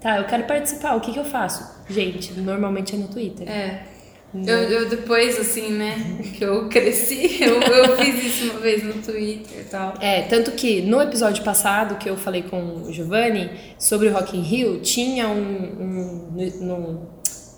Tá, 0.00 0.18
eu 0.18 0.24
quero 0.24 0.44
participar, 0.44 0.94
o 0.96 1.00
que 1.00 1.12
que 1.12 1.18
eu 1.18 1.24
faço? 1.24 1.64
Gente, 1.88 2.32
normalmente 2.40 2.94
é 2.94 2.98
no 2.98 3.08
Twitter. 3.08 3.48
É. 3.48 3.82
Eu, 4.34 4.58
eu 4.58 4.88
depois, 4.90 5.40
assim, 5.40 5.70
né, 5.72 5.94
que 6.36 6.44
eu 6.44 6.68
cresci, 6.68 7.38
eu, 7.42 7.60
eu 7.62 7.96
fiz 7.96 8.24
isso 8.24 8.50
uma 8.52 8.60
vez 8.60 8.82
no 8.82 8.92
Twitter 9.02 9.60
e 9.60 9.64
tal. 9.64 9.94
É, 10.02 10.20
tanto 10.22 10.50
que 10.52 10.82
no 10.82 11.00
episódio 11.00 11.42
passado 11.42 11.96
que 11.96 12.10
eu 12.10 12.16
falei 12.16 12.42
com 12.42 12.82
o 12.82 12.92
Giovanni 12.92 13.50
sobre 13.78 14.08
o 14.08 14.12
Rock 14.12 14.36
in 14.36 14.42
Rio, 14.42 14.80
tinha 14.80 15.28
um, 15.28 15.40
um 15.40 16.48
no- 16.60 17.08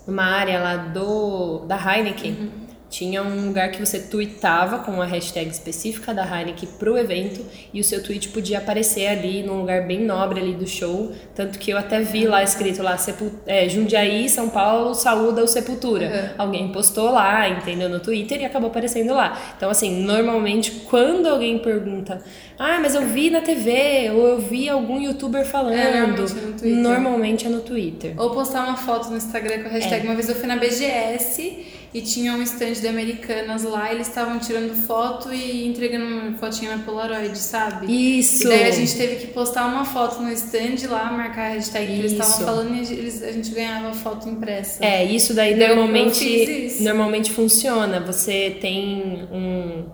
numa 0.07 0.23
área 0.23 0.59
lá 0.61 0.77
do 0.77 1.65
da 1.65 1.75
Heineken, 1.75 2.49
tinha 2.91 3.23
um 3.23 3.47
lugar 3.47 3.71
que 3.71 3.79
você 3.79 3.99
tweetava 3.99 4.79
com 4.79 5.01
a 5.01 5.05
hashtag 5.05 5.49
específica 5.49 6.13
da 6.13 6.23
Heineken 6.23 6.67
pro 6.77 6.97
evento 6.97 7.43
e 7.73 7.79
o 7.79 7.83
seu 7.85 8.03
tweet 8.03 8.27
podia 8.29 8.57
aparecer 8.57 9.07
ali 9.07 9.41
num 9.43 9.61
lugar 9.61 9.87
bem 9.87 10.01
nobre 10.01 10.41
ali 10.41 10.53
do 10.53 10.67
show, 10.67 11.09
tanto 11.33 11.57
que 11.57 11.71
eu 11.71 11.77
até 11.77 12.01
vi 12.01 12.27
lá 12.27 12.43
escrito 12.43 12.83
lá 12.83 12.97
Sepul 12.97 13.31
é, 13.47 13.67
Jundiaí, 13.69 14.27
São 14.27 14.49
Paulo, 14.49 14.93
saúda 14.93 15.41
o 15.41 15.47
Sepultura. 15.47 16.35
Alguém 16.37 16.67
postou 16.73 17.11
lá, 17.11 17.47
entendeu, 17.47 17.87
no 17.87 18.01
Twitter 18.01 18.41
e 18.41 18.45
acabou 18.45 18.69
aparecendo 18.69 19.13
lá. 19.13 19.39
Então 19.55 19.69
assim, 19.69 20.03
normalmente 20.03 20.71
quando 20.89 21.27
alguém 21.27 21.59
pergunta: 21.59 22.21
"Ah, 22.59 22.77
mas 22.81 22.93
eu 22.93 23.03
vi 23.07 23.29
na 23.29 23.39
TV 23.39 24.11
ou 24.13 24.27
eu 24.27 24.39
vi 24.39 24.67
algum 24.67 24.99
youtuber 24.99 25.45
falando", 25.45 25.77
normalmente 25.77 26.37
é 26.37 26.41
no 26.41 26.53
Twitter. 26.53 26.75
normalmente 26.75 27.47
é 27.47 27.49
no 27.49 27.61
Twitter. 27.61 28.13
Ou 28.17 28.31
postar 28.31 28.65
uma 28.65 28.75
foto 28.75 29.09
no 29.09 29.15
Instagram 29.15 29.63
com 29.63 29.69
a 29.69 29.71
hashtag. 29.71 30.05
Uma 30.05 30.13
vez 30.15 30.27
eu 30.27 30.35
fui 30.35 30.47
na 30.47 30.57
BGS 30.57 31.79
e 31.93 32.01
tinha 32.01 32.33
um 32.33 32.41
stand 32.43 32.71
de 32.73 32.87
Americanas 32.87 33.63
lá, 33.63 33.91
eles 33.93 34.07
estavam 34.07 34.39
tirando 34.39 34.73
foto 34.87 35.33
e 35.33 35.67
entregando 35.67 36.05
uma 36.05 36.37
fotinha 36.37 36.77
na 36.77 36.83
Polaroid, 36.83 37.37
sabe? 37.37 37.87
Isso! 38.19 38.43
E 38.45 38.47
daí 38.47 38.63
a 38.63 38.71
gente 38.71 38.95
teve 38.95 39.15
que 39.17 39.27
postar 39.27 39.65
uma 39.65 39.83
foto 39.83 40.21
no 40.21 40.31
stand 40.31 40.87
lá, 40.89 41.11
marcar 41.11 41.51
a 41.51 41.53
hashtag 41.55 41.87
que 41.87 41.99
eles 41.99 42.11
estavam 42.13 42.45
falando 42.45 42.75
e 42.75 42.93
eles, 42.93 43.21
a 43.21 43.31
gente 43.33 43.51
ganhava 43.51 43.93
foto 43.93 44.29
impressa. 44.29 44.83
É, 44.85 45.03
isso 45.03 45.33
daí 45.33 45.53
normalmente, 45.55 46.23
isso. 46.25 46.81
normalmente 46.83 47.29
funciona. 47.31 47.99
Você 47.99 48.57
tem 48.61 49.27
um, 49.31 49.85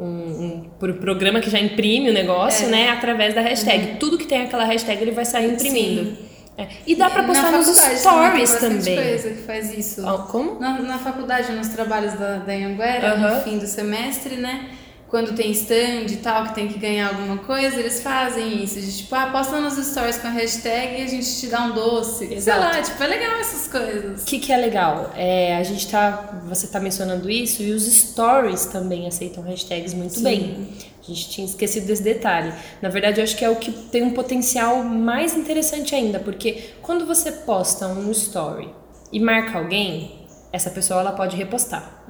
um, 0.00 0.04
um 0.06 0.70
pro- 0.78 0.94
programa 0.94 1.40
que 1.40 1.50
já 1.50 1.60
imprime 1.60 2.08
o 2.08 2.12
negócio, 2.14 2.66
É. 2.66 2.70
né? 2.70 2.88
Através 2.88 3.34
da 3.34 3.42
hashtag. 3.42 3.96
Tudo 3.98 4.16
que 4.16 4.26
tem 4.26 4.40
aquela 4.42 4.64
hashtag 4.64 5.02
ele 5.02 5.10
vai 5.12 5.24
sair 5.26 5.52
imprimindo. 5.52 6.16
É. 6.56 6.68
E 6.86 6.94
dá 6.94 7.08
pra 7.08 7.22
postar 7.22 7.50
nos 7.50 7.66
stories 7.66 8.50
tem 8.52 8.70
também. 8.70 8.96
coisa 8.96 9.30
que 9.30 9.42
faz 9.42 9.72
isso. 9.76 10.02
Ó, 10.06 10.18
Como? 10.18 10.60
Na, 10.60 10.78
na 10.80 10.98
faculdade, 10.98 11.50
nos 11.52 11.68
trabalhos 11.68 12.12
da, 12.14 12.36
da 12.38 12.52
Anhanguera, 12.52 13.14
Aham. 13.14 13.36
no 13.36 13.40
fim 13.42 13.58
do 13.58 13.66
semestre, 13.66 14.36
né? 14.36 14.68
Quando 15.08 15.34
tem 15.34 15.50
stand 15.50 16.06
e 16.10 16.16
tal, 16.22 16.44
que 16.44 16.54
tem 16.54 16.68
que 16.68 16.78
ganhar 16.78 17.08
alguma 17.08 17.36
coisa, 17.36 17.78
eles 17.78 18.02
fazem 18.02 18.64
isso. 18.64 18.80
De 18.80 18.96
tipo, 18.96 19.14
ah, 19.14 19.26
posta 19.26 19.60
nos 19.60 19.74
stories 19.74 20.16
com 20.16 20.28
a 20.28 20.30
hashtag 20.30 21.00
e 21.00 21.04
a 21.04 21.06
gente 21.06 21.38
te 21.38 21.48
dá 21.48 21.64
um 21.64 21.72
doce. 21.72 22.26
Sei 22.28 22.36
Exato. 22.38 22.60
lá, 22.60 22.80
tipo, 22.82 23.02
é 23.02 23.06
legal 23.06 23.32
essas 23.38 23.66
O 23.66 23.70
coisas. 23.70 24.24
que, 24.24 24.38
que 24.38 24.50
é 24.50 24.56
legal? 24.56 25.10
É, 25.14 25.56
a 25.58 25.62
gente 25.62 25.86
tá. 25.90 26.40
Você 26.48 26.66
tá 26.66 26.80
mencionando 26.80 27.28
isso 27.28 27.62
e 27.62 27.72
os 27.72 27.84
stories 27.84 28.64
também 28.66 29.06
aceitam 29.06 29.42
hashtags 29.44 29.92
muito 29.92 30.14
Sim. 30.14 30.22
bem. 30.24 30.68
A 31.02 31.06
gente 31.06 31.30
tinha 31.30 31.44
esquecido 31.44 31.86
desse 31.86 32.02
detalhe. 32.02 32.52
Na 32.80 32.88
verdade, 32.88 33.20
eu 33.20 33.24
acho 33.24 33.36
que 33.36 33.44
é 33.44 33.50
o 33.50 33.56
que 33.56 33.72
tem 33.72 34.02
um 34.02 34.10
potencial 34.12 34.84
mais 34.84 35.36
interessante 35.36 35.94
ainda, 35.94 36.20
porque 36.20 36.70
quando 36.80 37.04
você 37.04 37.32
posta 37.32 37.88
um 37.88 38.10
story 38.12 38.68
e 39.12 39.18
marca 39.18 39.58
alguém, 39.58 40.22
essa 40.52 40.70
pessoa 40.70 41.00
ela 41.00 41.12
pode 41.12 41.36
repostar. 41.36 42.04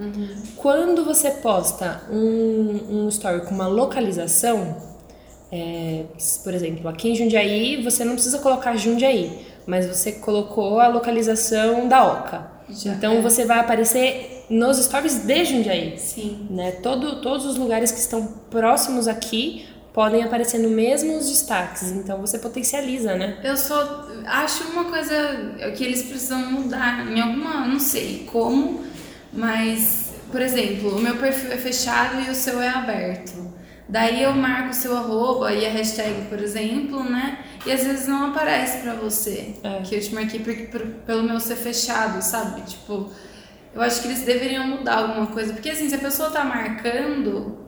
Quando 0.57 1.05
você 1.05 1.31
posta 1.31 2.03
um, 2.11 3.05
um 3.05 3.09
story 3.09 3.47
com 3.47 3.55
uma 3.55 3.67
localização, 3.67 4.77
é, 5.51 6.05
por 6.43 6.53
exemplo, 6.53 6.89
aqui 6.89 7.11
em 7.11 7.15
Jundiaí, 7.15 7.83
você 7.83 8.05
não 8.05 8.15
precisa 8.15 8.39
colocar 8.41 8.77
Jundiaí, 8.77 9.47
mas 9.67 9.87
você 9.87 10.13
colocou 10.13 10.81
a 10.81 10.89
localização 10.89 11.89
da 11.89 12.05
Oca. 12.05 12.51
Já 12.73 12.93
então 12.93 13.15
é. 13.15 13.21
você 13.21 13.45
vai 13.45 13.59
aparecer 13.59 14.45
nos 14.49 14.79
stories 14.79 15.25
de 15.25 15.45
Jundiaí. 15.45 15.99
Sim. 15.99 16.47
Né? 16.51 16.73
Todo, 16.73 17.21
todos 17.21 17.47
os 17.47 17.57
lugares 17.57 17.91
que 17.91 17.99
estão 17.99 18.27
próximos 18.51 19.09
aqui 19.09 19.67
podem 19.93 20.23
aparecer 20.23 20.59
no 20.59 20.71
mesmos 20.71 21.29
destaques, 21.29 21.91
então 21.91 22.19
você 22.19 22.39
potencializa, 22.39 23.15
né? 23.15 23.39
Eu 23.45 23.57
só 23.57 24.09
acho 24.25 24.65
uma 24.69 24.85
coisa 24.85 25.15
que 25.77 25.85
eles 25.85 26.03
precisam 26.03 26.51
mudar 26.51 27.07
em 27.07 27.21
alguma, 27.21 27.67
não 27.67 27.79
sei 27.79 28.27
como, 28.33 28.83
mas, 29.33 30.13
por 30.31 30.41
exemplo, 30.41 30.97
o 30.97 30.99
meu 30.99 31.17
perfil 31.17 31.53
é 31.53 31.59
fechado 31.59 32.23
e 32.27 32.31
o 32.31 32.35
seu 32.35 32.61
é 32.61 32.71
aberto. 32.71 33.52
Daí 33.93 34.23
eu 34.23 34.33
marco 34.35 34.71
o 34.71 34.75
seu 34.75 34.97
arroba 34.97 35.53
e 35.53 35.67
a 35.67 35.71
hashtag, 35.71 36.23
por 36.31 36.39
exemplo, 36.41 37.05
né? 37.05 37.39
E 37.67 37.71
às 37.71 37.85
vezes 37.85 38.09
não 38.09 38.31
aparece 38.31 38.79
pra 38.79 38.95
você. 38.95 39.55
É. 39.63 39.83
Que 39.85 39.97
eu 39.97 40.01
te 40.01 40.15
marquei 40.15 40.41
por, 40.41 40.55
por- 40.69 40.87
pelo 41.07 41.23
meu 41.23 41.39
ser 41.39 41.57
fechado, 41.57 42.23
sabe? 42.23 42.63
Tipo, 42.63 43.11
eu 43.75 43.83
acho 43.83 44.01
que 44.01 44.09
eles 44.09 44.23
deveriam 44.23 44.67
mudar 44.67 44.97
alguma 44.97 45.27
coisa. 45.27 45.53
Porque 45.53 45.69
assim, 45.69 45.91
se 45.91 45.95
a 45.95 45.99
pessoa 45.99 46.31
tá 46.31 46.43
marcando. 46.43 47.59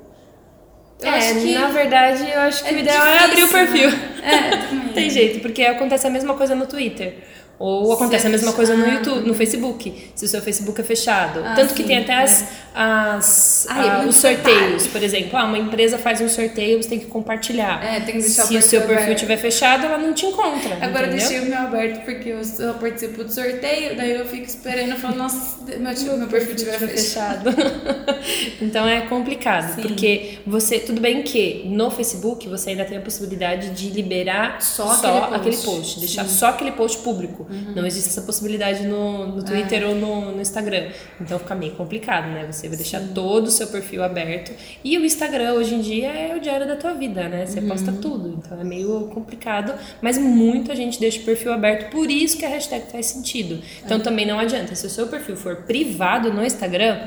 Eu 1.00 1.08
é, 1.12 1.18
acho 1.18 1.34
que 1.40 1.52
na 1.54 1.68
verdade, 1.68 2.22
eu 2.30 2.40
acho 2.40 2.64
que 2.64 2.70
é 2.70 2.72
o 2.72 2.78
ideal 2.78 3.06
é 3.06 3.18
abrir 3.24 3.42
o 3.42 3.46
difícil, 3.46 3.58
perfil. 3.58 3.90
né? 3.90 4.20
É, 4.22 4.56
também. 4.68 4.88
Tem 4.94 5.10
jeito, 5.10 5.40
porque 5.40 5.62
acontece 5.62 6.06
a 6.06 6.10
mesma 6.10 6.34
coisa 6.34 6.54
no 6.54 6.66
Twitter. 6.66 7.18
Ou 7.58 7.92
acontece 7.92 8.26
a 8.26 8.30
mesma 8.30 8.52
coisa 8.52 8.74
no 8.74 8.84
fechado. 8.84 8.98
YouTube, 9.10 9.28
no 9.28 9.34
Facebook, 9.34 10.10
se 10.14 10.24
o 10.24 10.28
seu 10.28 10.42
Facebook 10.42 10.80
é 10.80 10.84
fechado. 10.84 11.40
Ah, 11.44 11.54
Tanto 11.54 11.72
que 11.74 11.84
tem 11.84 11.98
até 11.98 12.12
é. 12.12 12.22
as, 12.22 12.44
as- 12.74 13.66
Ah, 13.70 13.84
é 13.86 13.88
ah, 13.90 14.04
os 14.08 14.16
sorteios, 14.16 14.86
por 14.88 15.02
exemplo. 15.02 15.36
Ah, 15.38 15.44
uma 15.44 15.56
empresa 15.58 15.96
faz 15.96 16.20
um 16.20 16.28
sorteio, 16.28 16.82
você 16.82 16.88
tem 16.88 16.98
que 16.98 17.06
compartilhar. 17.06 17.82
É, 17.84 18.00
tem 18.00 18.16
que 18.16 18.22
deixar 18.22 18.42
Se 18.42 18.48
o 18.48 18.52
perfil 18.54 18.62
seu 18.68 18.80
perfil 18.80 18.96
aberto. 18.96 19.14
estiver 19.14 19.36
fechado, 19.36 19.86
ela 19.86 19.98
não 19.98 20.12
te 20.12 20.26
encontra. 20.26 20.74
Agora 20.80 21.06
eu 21.06 21.14
entendeu? 21.14 21.28
deixei 21.28 21.40
o 21.40 21.44
meu 21.46 21.58
aberto 21.58 22.04
porque 22.04 22.28
eu, 22.30 22.40
eu 22.58 22.74
participo 22.74 23.22
do 23.24 23.32
sorteio, 23.32 23.96
daí 23.96 24.10
eu 24.12 24.26
fico 24.26 24.44
esperando 24.44 24.94
e 24.94 24.98
falo, 24.98 25.14
nossa, 25.16 25.58
meu, 25.64 25.78
meu, 25.80 26.16
meu 26.18 26.28
perfil 26.28 26.56
tiver 26.56 26.78
fechado. 26.78 27.50
então 28.60 28.86
é 28.86 29.02
complicado, 29.02 29.74
Sim. 29.76 29.82
porque 29.82 30.38
você, 30.46 30.78
tudo 30.78 31.00
bem 31.00 31.22
que 31.22 31.62
no 31.66 31.90
Facebook 31.90 32.48
você 32.48 32.70
ainda 32.70 32.84
tem 32.84 32.98
a 32.98 33.00
possibilidade 33.00 33.70
de 33.70 33.90
liberar 33.90 34.60
Só 34.60 34.94
só, 34.94 35.24
aquele 35.24 35.36
aquele 35.36 35.56
post. 35.56 35.66
post, 35.66 36.00
deixar 36.00 36.24
Sim. 36.24 36.34
Só 36.38 36.46
aquele 36.48 36.72
post 36.72 36.98
público. 36.98 37.43
Não 37.74 37.86
existe 37.86 38.08
essa 38.10 38.22
possibilidade 38.22 38.86
no, 38.86 39.26
no 39.36 39.42
Twitter 39.44 39.82
É. 39.82 39.86
ou 39.86 39.94
no, 39.94 40.32
no 40.32 40.40
Instagram. 40.40 40.88
Então 41.20 41.38
fica 41.38 41.54
meio 41.54 41.72
complicado, 41.74 42.26
né? 42.28 42.46
Você 42.50 42.68
vai 42.68 42.76
deixar 42.76 43.00
todo 43.14 43.46
o 43.46 43.50
seu 43.50 43.66
perfil 43.68 44.02
aberto. 44.02 44.52
E 44.82 44.96
o 44.98 45.04
Instagram 45.04 45.54
hoje 45.54 45.74
em 45.74 45.80
dia 45.80 46.08
é 46.08 46.34
o 46.36 46.40
diário 46.40 46.66
da 46.66 46.76
tua 46.76 46.94
vida, 46.94 47.28
né? 47.28 47.46
Você 47.46 47.60
posta 47.60 47.90
Uhum. 47.90 48.00
tudo. 48.00 48.40
Então 48.44 48.60
é 48.60 48.64
meio 48.64 49.08
complicado, 49.14 49.74
mas 50.02 50.18
muita 50.18 50.74
gente 50.74 50.98
deixa 51.00 51.20
o 51.20 51.24
perfil 51.24 51.52
aberto, 51.52 51.90
por 51.90 52.10
isso 52.10 52.36
que 52.38 52.44
a 52.44 52.48
hashtag 52.48 52.90
faz 52.90 53.06
sentido. 53.06 53.62
Então 53.84 53.98
É. 53.98 54.00
também 54.00 54.26
não 54.26 54.38
adianta. 54.38 54.74
Se 54.74 54.86
o 54.86 54.90
seu 54.90 55.06
perfil 55.06 55.36
for 55.36 55.56
privado 55.62 56.32
no 56.32 56.44
Instagram, 56.44 56.98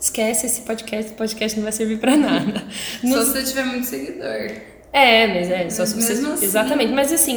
esquece 0.00 0.46
esse 0.46 0.62
podcast, 0.62 1.06
esse 1.06 1.14
podcast 1.14 1.56
não 1.58 1.64
vai 1.64 1.72
servir 1.72 1.98
pra 1.98 2.16
nada. 2.16 2.62
Só 3.02 3.06
No- 3.06 3.22
se 3.24 3.32
você 3.32 3.42
tiver 3.44 3.64
muito 3.66 3.86
seguidor. 3.86 4.50
É, 4.92 5.26
mas 5.28 5.50
é, 5.50 5.70
só 5.70 5.82
Mas 5.82 5.90
se 5.90 6.02
você. 6.02 6.12
assim- 6.14 6.44
Exatamente. 6.44 6.92
Mas 6.92 7.12
assim. 7.12 7.36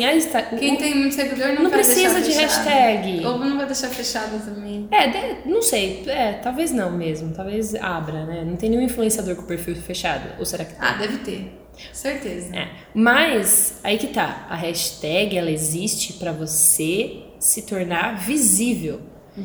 Quem 0.57 0.75
tem 0.75 0.95
muito 0.95 1.13
seguidor 1.13 1.50
não, 1.53 1.63
Não 1.63 1.69
precisa 1.69 2.19
de 2.19 2.31
fechado. 2.31 2.41
hashtag. 2.65 3.25
Ou 3.25 3.38
não 3.38 3.57
vai 3.57 3.65
deixar 3.67 3.89
fechado 3.89 4.43
também. 4.43 4.88
É, 4.89 5.07
de- 5.07 5.48
não 5.50 5.62
sei. 5.62 6.03
É, 6.07 6.33
talvez 6.33 6.72
não 6.72 6.89
mesmo. 6.91 7.31
Talvez 7.33 7.75
abra, 7.75 8.25
né? 8.25 8.43
Não 8.43 8.55
tem 8.55 8.69
nenhum 8.72 8.81
influenciador 8.81 9.36
com 9.36 9.43
o 9.43 9.45
perfil 9.45 9.75
fechado. 9.75 10.29
Ou 10.39 10.45
será 10.45 10.65
que 10.65 10.72
tem? 10.74 10.79
Ah, 10.81 10.93
deve 10.93 11.17
ter. 11.19 11.60
Certeza. 11.91 12.55
É. 12.55 12.69
Mas, 12.93 13.79
aí 13.83 13.98
que 14.00 14.07
tá. 14.07 14.48
A 14.50 14.55
hashtag, 14.55 15.38
ela 15.38 15.51
existe 15.51 16.13
pra 16.13 16.31
você 16.31 17.17
se 17.39 17.62
tornar 17.63 18.17
visível. 18.17 19.00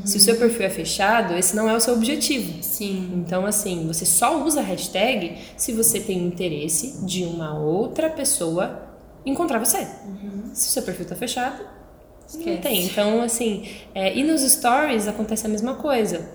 Se 0.04 0.18
o 0.18 0.20
seu 0.20 0.36
perfil 0.36 0.66
é 0.66 0.70
fechado, 0.70 1.34
esse 1.34 1.56
não 1.56 1.68
é 1.68 1.74
o 1.74 1.80
seu 1.80 1.94
objetivo. 1.94 2.62
Sim. 2.62 3.10
Então, 3.14 3.46
assim, 3.46 3.86
você 3.86 4.04
só 4.04 4.42
usa 4.44 4.60
a 4.60 4.62
hashtag 4.62 5.38
se 5.56 5.72
você 5.72 5.98
tem 5.98 6.18
interesse 6.18 7.04
de 7.06 7.24
uma 7.24 7.58
outra 7.58 8.10
pessoa 8.10 8.82
encontrar 9.24 9.58
você. 9.58 9.86
Se 10.52 10.68
o 10.68 10.72
seu 10.72 10.82
perfil 10.82 11.06
tá 11.06 11.14
fechado, 11.16 11.62
não 11.62 12.40
Esquece. 12.40 12.58
tem. 12.62 12.84
Então, 12.84 13.22
assim, 13.22 13.66
é, 13.94 14.14
e 14.14 14.22
nos 14.22 14.42
stories 14.42 15.08
acontece 15.08 15.46
a 15.46 15.48
mesma 15.48 15.74
coisa. 15.74 16.28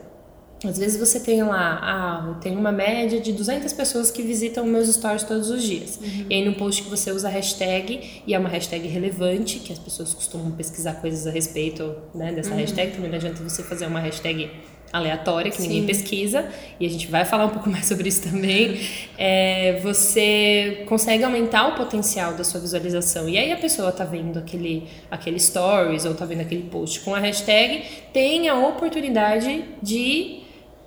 Às 0.63 0.77
vezes 0.77 0.99
você 0.99 1.19
tem 1.19 1.43
lá, 1.43 1.79
ah, 1.81 2.27
eu 2.29 2.35
tenho 2.35 2.59
uma 2.59 2.71
média 2.71 3.19
de 3.19 3.33
200 3.33 3.71
pessoas 3.73 4.09
que 4.09 4.21
visitam 4.21 4.65
meus 4.65 4.87
stories 4.87 5.23
todos 5.23 5.49
os 5.49 5.61
dias. 5.61 5.99
E 6.29 6.33
aí 6.33 6.45
no 6.45 6.53
post 6.55 6.83
que 6.83 6.89
você 6.89 7.11
usa 7.11 7.27
a 7.27 7.31
hashtag, 7.31 8.21
e 8.25 8.33
é 8.33 8.39
uma 8.39 8.49
hashtag 8.49 8.87
relevante, 8.87 9.59
que 9.59 9.73
as 9.73 9.79
pessoas 9.79 10.13
costumam 10.13 10.51
pesquisar 10.51 10.93
coisas 10.95 11.27
a 11.27 11.31
respeito 11.31 11.95
né, 12.15 12.31
dessa 12.31 12.53
hashtag, 12.55 12.93
também 12.93 13.09
não 13.09 13.17
adianta 13.17 13.43
você 13.43 13.61
fazer 13.63 13.85
uma 13.87 13.99
hashtag 13.99 14.49
aleatória, 14.93 15.51
que 15.51 15.59
ninguém 15.59 15.81
Sim. 15.81 15.87
pesquisa, 15.87 16.47
e 16.79 16.85
a 16.85 16.89
gente 16.89 17.07
vai 17.07 17.25
falar 17.25 17.47
um 17.47 17.49
pouco 17.49 17.67
mais 17.69 17.87
sobre 17.87 18.07
isso 18.07 18.21
também. 18.21 18.79
É, 19.17 19.79
você 19.81 20.83
consegue 20.87 21.23
aumentar 21.23 21.67
o 21.69 21.75
potencial 21.75 22.35
da 22.35 22.43
sua 22.43 22.59
visualização. 22.59 23.27
E 23.27 23.37
aí 23.37 23.51
a 23.51 23.57
pessoa 23.57 23.91
tá 23.91 24.05
vendo 24.05 24.37
aquele, 24.37 24.87
aquele 25.09 25.39
stories 25.39 26.05
ou 26.05 26.13
tá 26.13 26.25
vendo 26.25 26.41
aquele 26.41 26.63
post 26.63 26.99
com 26.99 27.15
a 27.15 27.19
hashtag, 27.19 27.83
tem 28.13 28.47
a 28.47 28.55
oportunidade 28.55 29.65
de 29.81 30.42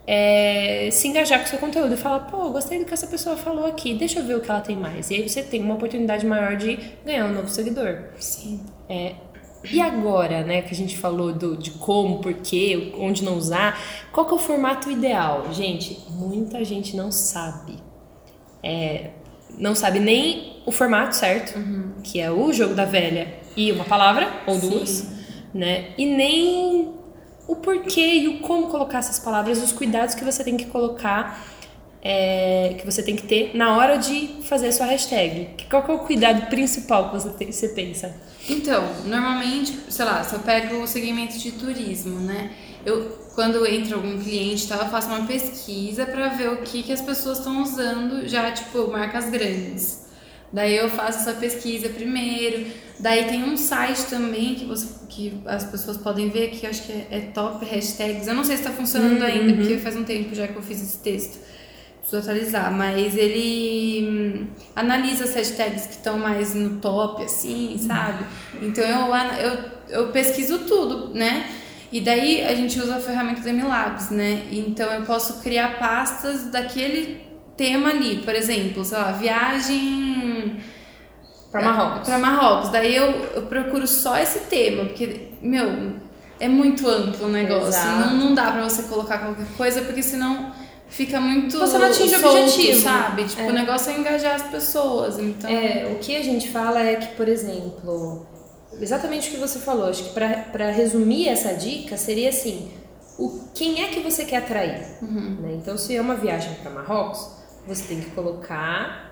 é, 0.06 0.88
se 0.92 1.08
engajar 1.08 1.40
com 1.40 1.46
o 1.46 1.48
seu 1.48 1.58
conteúdo 1.58 1.94
e 1.94 1.96
falar, 1.96 2.20
pô, 2.20 2.50
gostei 2.50 2.78
do 2.78 2.84
que 2.84 2.94
essa 2.94 3.06
pessoa 3.06 3.36
falou 3.36 3.66
aqui, 3.66 3.94
deixa 3.94 4.20
eu 4.20 4.24
ver 4.24 4.36
o 4.36 4.40
que 4.40 4.50
ela 4.50 4.60
tem 4.60 4.76
mais. 4.76 5.10
E 5.10 5.14
aí 5.14 5.28
você 5.28 5.42
tem 5.42 5.60
uma 5.60 5.74
oportunidade 5.74 6.24
maior 6.24 6.56
de 6.56 6.78
ganhar 7.04 7.26
um 7.26 7.32
novo 7.32 7.48
seguidor. 7.48 8.04
Sim. 8.18 8.60
É, 8.88 9.14
e 9.70 9.80
agora, 9.80 10.44
né, 10.44 10.62
que 10.62 10.72
a 10.72 10.76
gente 10.76 10.96
falou 10.96 11.32
do, 11.32 11.56
de 11.56 11.72
como, 11.72 12.18
por 12.20 12.34
quê, 12.34 12.92
onde 12.98 13.24
não 13.24 13.36
usar, 13.36 13.80
qual 14.12 14.26
que 14.26 14.32
é 14.32 14.36
o 14.36 14.38
formato 14.38 14.90
ideal? 14.90 15.52
Gente, 15.52 15.98
muita 16.10 16.64
gente 16.64 16.96
não 16.96 17.10
sabe. 17.10 17.76
É, 18.62 19.10
não 19.58 19.74
sabe 19.74 19.98
nem 19.98 20.62
o 20.66 20.72
formato 20.72 21.16
certo, 21.16 21.58
que 22.02 22.20
é 22.20 22.30
o 22.30 22.52
jogo 22.52 22.74
da 22.74 22.84
velha 22.84 23.34
e 23.56 23.72
uma 23.72 23.84
palavra, 23.84 24.28
ou 24.46 24.54
Sim. 24.54 24.68
duas, 24.68 25.08
né? 25.52 25.86
E 25.96 26.04
nem 26.06 26.94
o 27.46 27.56
porquê 27.56 28.14
e 28.14 28.28
o 28.28 28.40
como 28.40 28.68
colocar 28.68 28.98
essas 28.98 29.18
palavras, 29.18 29.62
os 29.62 29.72
cuidados 29.72 30.14
que 30.14 30.24
você 30.24 30.42
tem 30.42 30.56
que 30.56 30.66
colocar, 30.66 31.44
é, 32.02 32.74
que 32.78 32.84
você 32.84 33.02
tem 33.02 33.16
que 33.16 33.26
ter 33.26 33.56
na 33.56 33.76
hora 33.76 33.96
de 33.98 34.36
fazer 34.42 34.68
a 34.68 34.72
sua 34.72 34.86
hashtag. 34.86 35.50
Qual 35.68 35.84
é 35.88 35.92
o 35.92 35.98
cuidado 36.00 36.46
principal 36.48 37.10
que 37.10 37.14
você, 37.20 37.30
tem- 37.30 37.50
você 37.52 37.68
pensa? 37.70 38.14
Então, 38.48 38.84
normalmente, 39.06 39.76
sei 39.88 40.04
lá, 40.04 40.22
se 40.22 40.34
eu 40.34 40.40
pego 40.40 40.82
o 40.82 40.86
segmento 40.86 41.36
de 41.38 41.52
turismo, 41.52 42.20
né? 42.20 42.52
Eu, 42.84 43.10
quando 43.34 43.66
entra 43.66 43.96
algum 43.96 44.16
cliente, 44.18 44.68
tá, 44.68 44.76
eu 44.76 44.86
faço 44.86 45.08
uma 45.08 45.26
pesquisa 45.26 46.06
para 46.06 46.28
ver 46.28 46.50
o 46.50 46.58
que, 46.58 46.84
que 46.84 46.92
as 46.92 47.00
pessoas 47.00 47.38
estão 47.38 47.60
usando 47.62 48.28
já, 48.28 48.52
tipo, 48.52 48.88
marcas 48.88 49.28
grandes. 49.28 50.05
Daí 50.52 50.76
eu 50.76 50.88
faço 50.88 51.18
essa 51.20 51.34
pesquisa 51.34 51.88
primeiro, 51.88 52.66
Daí 52.98 53.24
tem 53.24 53.44
um 53.44 53.56
site 53.56 54.06
também 54.06 54.54
que, 54.54 54.64
você, 54.64 54.86
que 55.08 55.40
as 55.44 55.64
pessoas 55.64 55.98
podem 55.98 56.30
ver, 56.30 56.50
que 56.50 56.64
eu 56.64 56.70
acho 56.70 56.82
que 56.84 56.92
é, 56.92 57.06
é 57.10 57.20
top 57.34 57.64
hashtags. 57.64 58.26
Eu 58.26 58.34
não 58.34 58.44
sei 58.44 58.56
se 58.56 58.62
está 58.62 58.74
funcionando 58.74 59.20
Uhum. 59.20 59.26
ainda, 59.26 59.54
porque 59.54 59.76
faz 59.78 59.96
um 59.96 60.04
tempo 60.04 60.34
já 60.34 60.48
que 60.48 60.56
eu 60.56 60.62
fiz 60.62 60.80
esse 60.80 60.98
texto. 60.98 61.38
Preciso 62.00 62.22
atualizar, 62.22 62.72
mas 62.72 63.16
ele 63.16 64.08
hum, 64.08 64.46
analisa 64.74 65.24
as 65.24 65.34
hashtags 65.34 65.86
que 65.86 65.92
estão 65.94 66.18
mais 66.18 66.54
no 66.54 66.78
top, 66.78 67.22
assim, 67.22 67.76
sabe? 67.78 68.24
Então 68.62 68.84
eu, 68.84 69.14
eu, 69.14 69.58
eu 69.88 70.12
pesquiso 70.12 70.60
tudo, 70.60 71.12
né? 71.12 71.50
E 71.92 72.00
daí 72.00 72.42
a 72.44 72.54
gente 72.54 72.78
usa 72.80 72.96
a 72.96 73.00
ferramenta 73.00 73.40
do 73.40 73.48
MLabs, 73.48 74.10
né? 74.10 74.46
Então 74.50 74.90
eu 74.92 75.02
posso 75.02 75.42
criar 75.42 75.78
pastas 75.78 76.44
daquele 76.44 77.25
tema 77.56 77.90
ali. 77.90 78.18
Por 78.18 78.34
exemplo, 78.34 78.84
sei 78.84 78.98
lá, 78.98 79.12
viagem 79.12 80.60
Pra 81.50 81.62
Marrocos. 81.62 82.08
Pra 82.08 82.18
Marrocos. 82.18 82.68
Daí 82.70 82.94
eu, 82.94 83.06
eu 83.34 83.42
procuro 83.42 83.86
só 83.86 84.18
esse 84.18 84.40
tema, 84.40 84.84
porque, 84.84 85.28
meu, 85.40 85.92
é 86.38 86.48
muito 86.48 86.86
amplo 86.88 87.26
o 87.26 87.30
negócio. 87.30 87.68
Exato. 87.68 87.98
Não, 88.10 88.16
não 88.16 88.34
dá 88.34 88.50
pra 88.52 88.62
você 88.68 88.82
colocar 88.84 89.18
qualquer 89.18 89.46
coisa, 89.56 89.80
porque 89.82 90.02
senão 90.02 90.52
fica 90.88 91.20
muito. 91.20 91.58
Você 91.58 91.78
não 91.78 91.86
atinge 91.86 92.14
o 92.16 92.20
solto, 92.20 92.40
objetivo. 92.42 92.80
sabe? 92.82 93.24
Tipo, 93.24 93.42
É. 93.42 93.48
o 93.48 93.52
negócio 93.52 93.90
é 93.92 93.98
engajar 93.98 94.34
as 94.34 94.42
pessoas. 94.42 95.18
Então. 95.18 95.48
É, 95.48 95.88
o 95.92 95.98
que 95.98 96.14
a 96.16 96.22
gente 96.22 96.50
fala 96.50 96.80
é 96.82 96.96
que, 96.96 97.14
por 97.16 97.26
exemplo, 97.28 98.26
exatamente 98.78 99.28
o 99.28 99.32
que 99.32 99.38
você 99.38 99.58
falou, 99.58 99.88
acho 99.88 100.04
que 100.04 100.10
para 100.10 100.70
resumir 100.70 101.28
essa 101.28 101.54
dica 101.54 101.96
seria 101.96 102.28
assim: 102.28 102.70
o, 103.18 103.48
quem 103.54 103.82
é 103.82 103.88
que 103.88 104.00
você 104.00 104.26
quer 104.26 104.38
atrair? 104.38 104.84
Né? 105.00 105.52
Então, 105.54 105.78
se 105.78 105.96
é 105.96 106.00
uma 106.02 106.16
viagem 106.16 106.52
para 106.62 106.70
Marrocos, 106.70 107.35
você 107.66 107.84
tem 107.84 108.00
que 108.00 108.10
colocar 108.10 109.06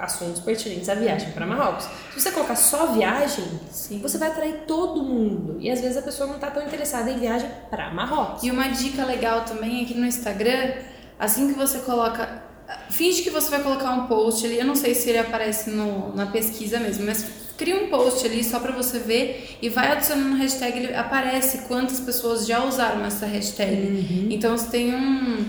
assuntos 0.00 0.40
pertinentes 0.40 0.88
à 0.88 0.94
viagem 0.94 1.32
para 1.32 1.46
Marrocos. 1.46 1.84
Se 2.14 2.20
você 2.20 2.30
colocar 2.30 2.56
só 2.56 2.92
viagem, 2.92 3.44
Sim. 3.70 4.00
você 4.00 4.16
vai 4.16 4.28
atrair 4.28 4.62
todo 4.66 5.02
mundo. 5.02 5.56
E 5.60 5.70
às 5.70 5.80
vezes 5.80 5.96
a 5.96 6.02
pessoa 6.02 6.26
não 6.26 6.36
está 6.36 6.50
tão 6.50 6.62
interessada 6.62 7.10
em 7.10 7.18
viagem 7.18 7.50
para 7.70 7.92
Marrocos. 7.92 8.42
E 8.42 8.50
uma 8.50 8.68
dica 8.68 9.04
legal 9.04 9.44
também 9.44 9.82
é 9.82 9.84
que 9.84 9.94
no 9.94 10.06
Instagram, 10.06 10.74
assim 11.18 11.52
que 11.52 11.58
você 11.58 11.78
coloca. 11.80 12.46
Finge 12.90 13.22
que 13.22 13.30
você 13.30 13.50
vai 13.50 13.62
colocar 13.62 13.90
um 13.92 14.06
post 14.06 14.44
ali, 14.44 14.58
eu 14.58 14.66
não 14.66 14.76
sei 14.76 14.94
se 14.94 15.08
ele 15.08 15.18
aparece 15.18 15.70
no, 15.70 16.14
na 16.14 16.26
pesquisa 16.26 16.78
mesmo, 16.78 17.06
mas 17.06 17.24
cria 17.56 17.82
um 17.82 17.88
post 17.88 18.26
ali 18.26 18.44
só 18.44 18.60
pra 18.60 18.72
você 18.72 18.98
ver 18.98 19.56
e 19.62 19.70
vai 19.70 19.90
adicionando 19.90 20.36
hashtag, 20.36 20.78
ele 20.78 20.94
aparece 20.94 21.66
quantas 21.66 21.98
pessoas 21.98 22.46
já 22.46 22.62
usaram 22.62 23.02
essa 23.06 23.24
hashtag. 23.24 24.28
Então 24.30 24.56
você 24.56 24.70
tem 24.70 24.94
um, 24.94 25.46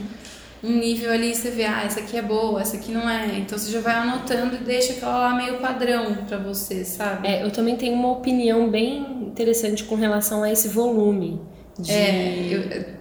um 0.64 0.72
nível 0.78 1.12
ali, 1.12 1.34
você 1.34 1.50
vê, 1.52 1.66
ah, 1.66 1.84
essa 1.86 2.00
aqui 2.02 2.18
é 2.18 2.22
boa, 2.22 2.62
essa 2.62 2.76
aqui 2.78 2.92
não 2.92 3.10
é. 3.10 3.38
Então 3.38 3.58
você 3.58 3.72
já 3.72 3.80
vai 3.80 3.96
anotando 3.96 4.56
e 4.56 4.60
deixa 4.60 4.94
aquela 4.94 5.20
lá 5.20 5.36
meio 5.36 5.58
padrão 5.60 6.16
pra 6.28 6.38
você, 6.38 6.84
sabe? 6.84 7.28
É, 7.28 7.44
eu 7.44 7.52
também 7.52 7.76
tenho 7.76 7.94
uma 7.94 8.12
opinião 8.12 8.70
bem 8.70 8.98
interessante 9.28 9.84
com 9.86 9.96
relação 9.96 10.44
a 10.44 10.52
esse 10.52 10.68
volume. 10.68 11.40
De... 11.78 11.92
É, 11.92 12.48
eu- 12.52 13.00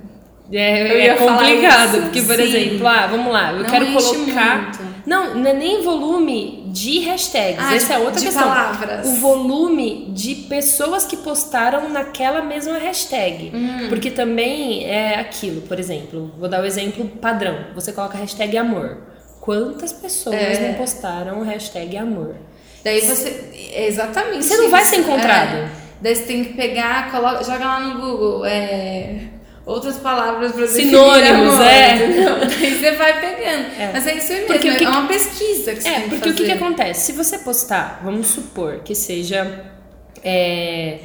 É, 0.51 1.09
Eu 1.09 1.13
é 1.13 1.15
complicado, 1.17 2.01
porque, 2.05 2.23
por 2.23 2.37
sim. 2.37 2.43
exemplo, 2.43 2.87
ah, 2.87 3.07
vamos 3.07 3.31
lá, 3.31 3.53
eu 3.53 3.59
Não 3.59 3.65
quero 3.67 3.87
colocar. 3.93 4.63
muito. 4.63 4.79
Não, 5.05 5.35
não 5.35 5.51
é 5.51 5.53
nem 5.53 5.83
volume 5.83 6.58
de 6.73 7.01
hashtags, 7.01 7.59
Ah, 7.59 7.75
essa 7.75 7.87
de- 7.87 7.93
é 7.93 7.99
outra 7.99 8.21
de 8.21 8.27
questão. 8.27 8.43
palavras. 8.49 9.07
O 9.07 9.13
volume 9.17 10.11
de 10.13 10.35
pessoas 10.35 11.05
que 11.07 11.17
postaram 11.17 11.89
naquela 11.89 12.43
mesma 12.43 12.79
hashtag. 12.79 13.51
Hum. 13.55 13.87
Porque 13.89 14.11
também 14.11 14.85
é 14.85 15.17
aquilo, 15.19 15.63
por 15.63 15.79
exemplo, 15.81 16.33
vou 16.39 16.49
dar 16.49 16.63
o 16.63 16.67
exemplo 16.67 17.07
padrão. 17.21 17.57
Você 17.75 17.93
coloca 17.93 18.17
hashtag 18.19 18.57
amor. 18.57 18.99
Quantas 19.41 19.93
pessoas 19.93 20.37
É. 20.37 20.69
não 20.69 20.75
postaram 20.75 21.43
hashtag 21.43 21.97
amor? 21.97 22.35
Daí 22.85 23.01
você. 23.01 23.51
Exatamente. 23.87 24.45
Você 24.45 24.57
não 24.57 24.71
vai 24.71 24.85
ser 24.85 24.97
encontrado. 24.97 25.57
É. 25.57 25.69
Daí 26.01 26.15
você 26.15 26.23
tem 26.25 26.45
que 26.45 26.55
pegar, 26.55 27.11
coloca, 27.11 27.43
joga 27.43 27.65
lá 27.65 27.81
no 27.81 28.01
Google. 28.01 28.45
É, 28.45 29.21
outras 29.69 29.99
palavras 29.99 30.53
para 30.53 30.67
Sinônimos, 30.67 31.61
é. 31.61 31.99
Daí 32.47 32.75
você 32.81 32.93
vai 32.93 33.21
pegando. 33.21 33.67
Mas 33.93 34.07
é 34.07 34.17
isso 34.17 34.33
aí 34.33 34.39
mesmo. 34.41 34.47
Porque 34.47 34.75
que 34.77 34.85
é 34.85 34.89
uma 34.89 35.07
pesquisa 35.07 35.75
que 35.75 35.83
você 35.83 35.89
É, 35.89 36.01
tem 36.01 36.03
que 36.05 36.09
porque 36.17 36.31
o 36.31 36.35
que, 36.35 36.45
que 36.45 36.53
acontece? 36.53 37.01
Se 37.07 37.13
você 37.13 37.39
postar, 37.39 38.01
vamos 38.03 38.29
supor 38.29 38.81
que 38.81 38.95
seja 38.95 39.65
é, 40.25 41.01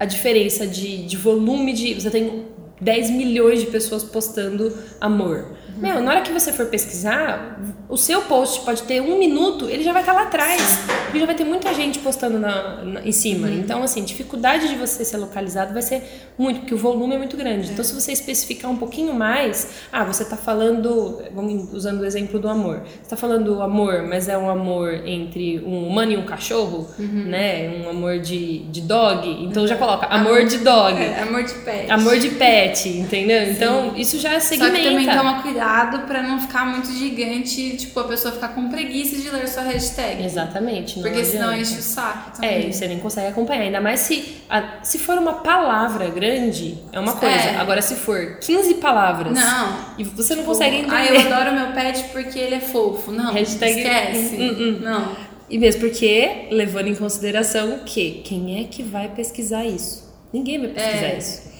a 0.00 0.04
diferença 0.06 0.66
de, 0.66 1.04
de 1.06 1.16
volume 1.16 1.72
de. 1.72 1.94
Você 1.94 2.10
tem 2.10 2.46
10 2.80 3.10
milhões 3.10 3.60
de 3.60 3.66
pessoas 3.66 4.02
postando 4.02 4.76
amor. 5.00 5.56
Meu, 5.76 6.00
na 6.00 6.10
hora 6.12 6.20
que 6.22 6.32
você 6.32 6.52
for 6.52 6.66
pesquisar, 6.66 7.58
o 7.88 7.96
seu 7.96 8.22
post 8.22 8.60
pode 8.64 8.82
ter 8.84 9.00
um 9.00 9.18
minuto, 9.18 9.68
ele 9.68 9.82
já 9.82 9.92
vai 9.92 10.02
estar 10.02 10.12
lá 10.12 10.22
atrás. 10.22 10.80
Porque 11.04 11.18
já 11.20 11.26
vai 11.26 11.34
ter 11.34 11.44
muita 11.44 11.72
gente 11.74 11.98
postando 11.98 12.38
na, 12.38 12.82
na- 12.84 13.00
em 13.06 13.12
cima. 13.12 13.48
Então, 13.50 13.82
assim, 13.82 14.02
dificuldade 14.04 14.68
de 14.68 14.76
você 14.76 15.04
ser 15.04 15.16
localizado 15.16 15.72
vai 15.72 15.82
ser 15.82 16.02
muito, 16.38 16.60
porque 16.60 16.74
o 16.74 16.78
volume 16.78 17.14
é 17.14 17.18
muito 17.18 17.36
grande. 17.36 17.70
Então, 17.72 17.84
se 17.84 17.92
você 17.94 18.12
especificar 18.12 18.70
um 18.70 18.76
pouquinho 18.76 19.12
mais, 19.14 19.68
ah, 19.92 20.04
você 20.04 20.24
tá 20.24 20.36
falando, 20.36 21.20
vamos 21.34 21.72
usando 21.72 22.00
o 22.00 22.04
exemplo 22.06 22.38
do 22.38 22.48
amor. 22.48 22.82
Você 23.02 23.10
tá 23.10 23.16
falando 23.16 23.60
amor, 23.62 24.02
mas 24.08 24.28
é 24.28 24.36
um 24.38 24.48
amor 24.50 24.92
entre 25.06 25.60
um 25.60 25.88
humano 25.88 26.12
e 26.12 26.16
um 26.16 26.24
cachorro, 26.24 26.88
né? 26.98 27.82
Um 27.84 27.90
amor 27.90 28.18
de, 28.20 28.60
de 28.70 28.80
dog. 28.80 29.28
Então 29.44 29.66
já 29.66 29.76
coloca 29.76 30.06
amor 30.06 30.44
de 30.44 30.58
dog. 30.58 31.00
É, 31.00 31.22
amor 31.22 31.42
de 31.44 31.54
pet. 31.54 31.90
Amor 31.90 32.18
de 32.18 32.28
pet, 32.30 32.88
entendeu? 32.88 33.42
Então, 33.50 33.92
isso 33.96 34.18
já 34.18 34.32
Só 34.40 34.48
segmenta. 34.48 34.76
que 34.76 34.84
também 34.84 35.06
toma 35.06 35.42
cuidado 35.42 35.63
pra 36.06 36.22
não 36.22 36.40
ficar 36.40 36.64
muito 36.66 36.90
gigante, 36.92 37.76
tipo, 37.76 37.98
a 38.00 38.04
pessoa 38.04 38.32
ficar 38.34 38.48
com 38.48 38.68
preguiça 38.68 39.16
de 39.16 39.30
ler 39.30 39.48
sua 39.48 39.62
hashtag. 39.62 40.22
Exatamente. 40.24 41.00
Porque 41.00 41.24
senão 41.24 41.54
enche 41.54 41.78
o 41.78 41.82
saco 41.82 42.30
É, 42.42 42.48
também. 42.48 42.68
e 42.68 42.72
você 42.72 42.88
nem 42.88 42.98
consegue 42.98 43.28
acompanhar. 43.28 43.62
Ainda 43.62 43.80
mais 43.80 44.00
se, 44.00 44.36
a- 44.48 44.80
se 44.82 44.98
for 44.98 45.16
uma 45.18 45.34
palavra 45.34 46.08
grande, 46.10 46.78
é 46.92 47.00
uma 47.00 47.12
coisa. 47.14 47.34
É. 47.34 47.56
Agora, 47.56 47.80
se 47.82 47.94
for 47.96 48.38
15 48.40 48.74
palavras 48.74 49.32
Não. 49.38 49.76
e 49.98 50.04
você 50.04 50.34
não 50.34 50.44
consegue 50.44 50.76
entender. 50.76 50.94
Ah, 50.94 51.06
eu 51.06 51.20
adoro 51.20 51.52
meu 51.54 51.72
pet 51.72 52.04
porque 52.12 52.38
ele 52.38 52.56
é 52.56 52.60
fofo. 52.60 53.10
Não, 53.10 53.32
Hashtag- 53.32 53.78
esquece. 53.80 54.36
Hum, 54.36 54.56
hum. 54.58 54.78
Não. 54.82 55.34
E 55.48 55.58
mesmo 55.58 55.82
porque, 55.82 56.48
levando 56.50 56.88
em 56.88 56.94
consideração 56.94 57.80
que 57.84 58.22
quem 58.24 58.60
é 58.60 58.64
que 58.64 58.82
vai 58.82 59.08
pesquisar 59.08 59.64
isso? 59.64 60.02
Ninguém 60.32 60.58
vai 60.58 60.68
pesquisar 60.70 61.06
É. 61.06 61.18
isso. 61.18 61.53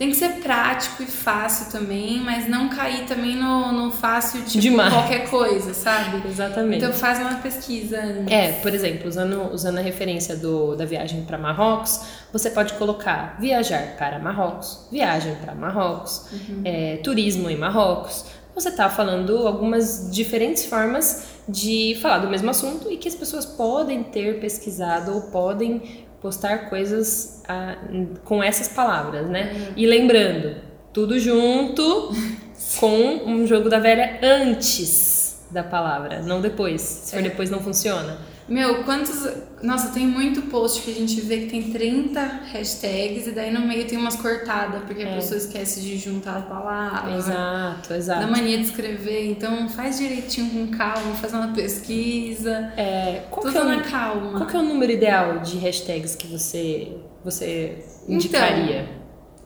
Tem 0.00 0.08
que 0.08 0.16
ser 0.16 0.40
prático 0.40 1.02
e 1.02 1.06
fácil 1.06 1.70
também, 1.70 2.20
mas 2.20 2.48
não 2.48 2.70
cair 2.70 3.04
também 3.04 3.36
no, 3.36 3.70
no 3.70 3.90
fácil, 3.90 4.42
tipo, 4.46 4.58
Demais. 4.58 4.90
qualquer 4.90 5.28
coisa, 5.28 5.74
sabe? 5.74 6.26
Exatamente. 6.26 6.82
Então 6.82 6.90
faz 6.90 7.18
uma 7.18 7.34
pesquisa. 7.34 8.00
antes. 8.00 8.32
É, 8.32 8.52
por 8.62 8.72
exemplo, 8.72 9.06
usando, 9.06 9.52
usando 9.52 9.76
a 9.76 9.82
referência 9.82 10.34
do, 10.34 10.74
da 10.74 10.86
viagem 10.86 11.22
para 11.26 11.36
Marrocos, 11.36 12.00
você 12.32 12.48
pode 12.48 12.72
colocar 12.72 13.36
viajar 13.38 13.94
para 13.98 14.18
Marrocos, 14.18 14.88
viagem 14.90 15.34
para 15.34 15.54
Marrocos, 15.54 16.28
é, 16.64 16.96
turismo 17.04 17.50
em 17.50 17.58
Marrocos. 17.58 18.24
Você 18.54 18.70
está 18.70 18.88
falando 18.88 19.46
algumas 19.46 20.10
diferentes 20.10 20.64
formas 20.64 21.26
de 21.46 21.98
falar 22.00 22.20
do 22.20 22.30
mesmo 22.30 22.48
assunto 22.48 22.90
e 22.90 22.96
que 22.96 23.06
as 23.06 23.14
pessoas 23.14 23.44
podem 23.44 24.02
ter 24.02 24.40
pesquisado 24.40 25.12
ou 25.12 25.20
podem 25.30 26.08
postar 26.20 26.70
coisas 26.70 27.42
ah, 27.48 27.76
com 28.24 28.42
essas 28.42 28.68
palavras, 28.68 29.28
né? 29.28 29.72
E 29.76 29.86
lembrando, 29.86 30.56
tudo 30.92 31.18
junto 31.18 32.14
com 32.78 33.22
um 33.26 33.46
jogo 33.46 33.68
da 33.68 33.78
velha 33.78 34.18
antes 34.22 35.40
da 35.50 35.62
palavra, 35.62 36.20
não 36.22 36.40
depois. 36.40 36.80
Se 36.80 37.14
for 37.16 37.22
depois 37.22 37.50
não 37.50 37.60
funciona. 37.60 38.18
Meu, 38.50 38.82
quantos. 38.82 39.28
Nossa, 39.62 39.90
tem 39.90 40.04
muito 40.06 40.42
post 40.50 40.82
que 40.82 40.90
a 40.90 40.94
gente 40.94 41.20
vê 41.20 41.42
que 41.42 41.46
tem 41.46 41.70
30 41.70 42.20
hashtags 42.52 43.28
e 43.28 43.30
daí 43.30 43.52
no 43.52 43.60
meio 43.60 43.86
tem 43.86 43.96
umas 43.96 44.16
cortadas, 44.16 44.82
porque 44.84 45.04
a 45.04 45.14
pessoa 45.14 45.36
esquece 45.38 45.80
de 45.82 45.96
juntar 45.96 46.38
as 46.38 46.44
palavras. 46.46 47.28
Exato, 47.28 47.88
Da 47.90 47.96
exato. 47.96 48.26
mania 48.32 48.58
de 48.58 48.64
escrever, 48.64 49.30
então 49.30 49.68
faz 49.68 49.98
direitinho 49.98 50.50
com 50.50 50.76
calma, 50.76 51.14
faz 51.14 51.32
uma 51.32 51.48
pesquisa. 51.52 52.72
É, 52.76 53.22
qual, 53.30 53.46
que 53.46 53.52
Tudo 53.52 53.58
é 53.58 53.62
o, 53.62 53.76
na 53.76 53.82
calma. 53.82 54.32
qual 54.38 54.46
que 54.46 54.56
é 54.56 54.58
o 54.58 54.62
número 54.64 54.90
ideal 54.90 55.38
de 55.38 55.56
hashtags 55.58 56.16
que 56.16 56.26
você, 56.26 56.96
você 57.24 57.84
indicaria? 58.08 58.88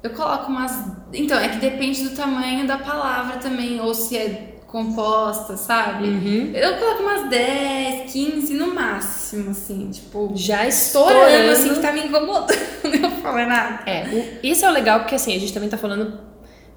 Eu 0.02 0.10
coloco 0.10 0.50
umas. 0.50 0.92
Então, 1.12 1.38
é 1.38 1.48
que 1.48 1.56
depende 1.58 2.04
do 2.08 2.14
tamanho 2.16 2.66
da 2.66 2.78
palavra 2.78 3.36
também, 3.38 3.80
ou 3.80 3.94
se 3.94 4.16
é 4.16 4.53
composta, 4.74 5.56
sabe? 5.56 6.08
Uhum. 6.08 6.50
Eu 6.52 6.76
coloco 6.78 7.02
umas 7.04 7.30
10, 7.30 8.10
15 8.12 8.54
no 8.54 8.74
máximo, 8.74 9.52
assim, 9.52 9.88
tipo. 9.90 10.32
Já 10.34 10.66
Estourando, 10.66 11.20
estourando. 11.20 11.50
assim, 11.52 11.74
que 11.74 11.80
tá 11.80 11.92
me 11.92 12.00
incomodando. 12.00 12.58
Eu 12.82 12.98
não 13.00 13.10
falei 13.22 13.46
nada. 13.46 13.88
É, 13.88 14.02
o- 14.02 14.46
isso 14.46 14.64
é 14.64 14.68
o 14.68 14.72
legal 14.72 14.98
porque 15.00 15.14
assim, 15.14 15.34
a 15.34 15.38
gente 15.38 15.52
também 15.52 15.68
tá 15.68 15.78
falando 15.78 16.18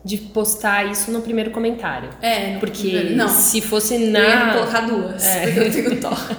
de 0.06 0.16
postar 0.18 0.86
isso 0.90 1.10
no 1.12 1.22
primeiro 1.22 1.50
comentário. 1.52 2.10
É, 2.22 2.58
Porque 2.60 3.10
Não. 3.16 3.28
se 3.28 3.60
fosse 3.62 3.96
Eu 3.96 4.02
ia 4.02 4.10
na. 4.12 4.54
colocar 4.54 4.82
duas, 4.82 5.26
É. 5.26 5.42
porque 5.48 5.60
eu 5.60 5.72
tenho 5.72 6.00
toque. 6.00 6.36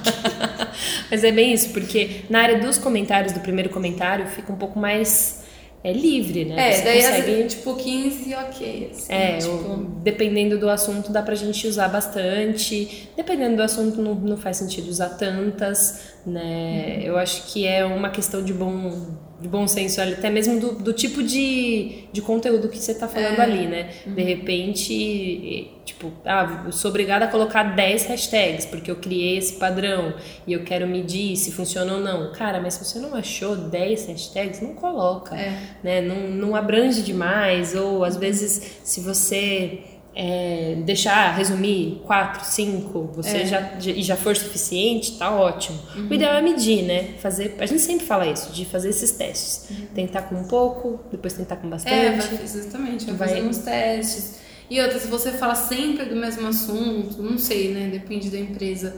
Mas 1.11 1.25
é 1.25 1.33
bem 1.33 1.53
isso, 1.53 1.71
porque 1.71 2.23
na 2.31 2.41
área 2.41 2.59
dos 2.61 2.79
comentários, 2.79 3.33
do 3.33 3.41
primeiro 3.41 3.69
comentário, 3.69 4.27
fica 4.27 4.53
um 4.53 4.57
pouco 4.57 4.79
mais 4.79 5.38
é 5.85 5.93
livre, 5.93 6.45
né? 6.45 6.71
É, 6.71 6.73
Você 6.73 6.83
daí 6.85 7.03
consegue... 7.03 7.43
as, 7.43 7.55
tipo 7.55 7.75
15 7.77 8.35
ok. 8.35 8.89
Assim, 8.91 9.13
É, 9.13 9.39
tipo... 9.39 9.53
o- 9.53 9.85
dependendo 10.03 10.59
do 10.59 10.69
assunto 10.69 11.13
dá 11.13 11.23
pra 11.23 11.35
gente 11.35 11.67
usar 11.67 11.89
bastante. 11.89 13.09
Dependendo 13.17 13.57
do 13.57 13.63
assunto 13.63 14.01
não, 14.03 14.15
não 14.15 14.37
faz 14.37 14.57
sentido 14.57 14.89
usar 14.89 15.11
tantas, 15.11 16.15
né? 16.27 17.01
Eu 17.05 17.17
acho 17.17 17.53
que 17.53 17.67
é 17.67 17.85
uma 17.85 18.11
questão 18.11 18.43
de 18.43 18.53
bom, 18.53 18.93
de 19.41 19.47
bom 19.47 19.69
senso, 19.69 20.01
até 20.01 20.29
mesmo 20.31 20.59
do, 20.59 20.73
do 20.73 20.93
tipo 20.93 21.23
de, 21.23 22.05
de 22.13 22.21
conteúdo 22.21 22.69
que 22.69 22.77
você 22.79 22.93
tá 22.95 23.07
falando 23.07 23.39
ali, 23.39 23.67
né? 23.67 23.91
De 24.07 24.23
repente, 24.23 25.71
tipo, 25.85 26.13
ah, 26.25 26.65
eu 26.67 26.73
sou 26.73 26.91
obrigada 26.91 27.25
a 27.25 27.29
colocar 27.29 27.63
10 27.63 28.07
hashtags, 28.07 28.67
porque 28.67 28.91
eu 28.91 28.97
criei 28.97 29.39
esse 29.39 29.55
padrão 29.55 30.15
e 30.47 30.53
eu 30.53 30.65
quero 30.65 30.87
medir 30.87 31.37
se 31.37 31.53
funciona 31.53 31.95
ou 31.95 32.01
não. 32.01 32.33
Cara, 32.33 32.61
mas 32.61 32.75
se 32.75 32.85
você 32.85 32.99
não 32.99 33.15
achou 33.15 33.55
10 33.57 34.07
hashtags, 34.09 34.61
não 34.61 34.75
coloca 34.75 35.37
É. 35.37 35.57
né? 35.83 36.01
Não, 36.01 36.17
não 36.31 36.57
abrange 36.57 37.03
demais, 37.03 37.75
ou 37.75 38.05
às 38.05 38.17
vezes 38.17 38.79
se 38.83 39.01
você 39.01 39.81
é, 40.15 40.77
deixar 40.85 41.37
resumir 41.37 42.03
quatro, 42.05 42.45
cinco, 42.45 43.09
você 43.15 43.39
É. 43.39 43.47
já, 43.47 43.73
e 43.81 44.03
já 44.03 44.17
for 44.17 44.37
suficiente, 44.37 45.17
tá 45.17 45.31
ótimo. 45.31 45.79
Uhum. 45.95 46.09
O 46.09 46.15
ideal 46.15 46.35
é 46.35 46.43
medir, 46.43 46.83
né? 46.83 47.15
Fazer, 47.21 47.55
a 47.59 47.67
gente 47.67 47.81
sempre 47.83 48.05
fala 48.07 48.27
isso, 48.27 48.51
de 48.53 48.65
fazer 48.65 48.89
esses 48.89 49.13
testes. 49.13 49.69
Tentar 49.95 50.23
com 50.23 50.35
um 50.35 50.45
pouco, 50.49 50.99
depois 51.11 51.35
tentar 51.35 51.57
com 51.57 51.69
Uhum. 51.69 51.75
É, 51.85 52.11
bastante. 52.11 52.35
vai, 52.35 52.43
exatamente, 52.45 53.05
vai, 53.07 53.15
Vai- 53.15 53.29
fazendo 53.29 53.49
uns 53.49 53.59
testes. 53.59 54.39
E 54.71 54.81
outra, 54.81 54.99
se 54.99 55.07
você 55.07 55.31
fala 55.33 55.55
sempre 55.55 56.05
do 56.07 56.17
mesmo 56.17 56.47
assunto, 56.49 57.23
não 57.23 57.39
sei, 57.39 57.73
né? 57.73 57.89
Depende 57.91 58.29
da 58.29 58.39
empresa 58.39 58.97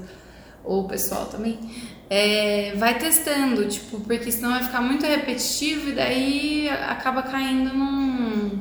ou 0.65 0.85
pessoal 0.89 1.27
também. 1.27 1.59
é, 2.13 2.75
vai 2.77 2.99
testando, 2.99 3.65
tipo, 3.69 4.01
porque 4.01 4.33
senão 4.33 4.51
vai 4.51 4.65
ficar 4.65 4.81
muito 4.81 5.07
repetitivo 5.07 5.91
e 5.91 5.93
daí 5.93 6.69
acaba 6.69 7.23
caindo 7.23 7.73
num, 7.73 8.59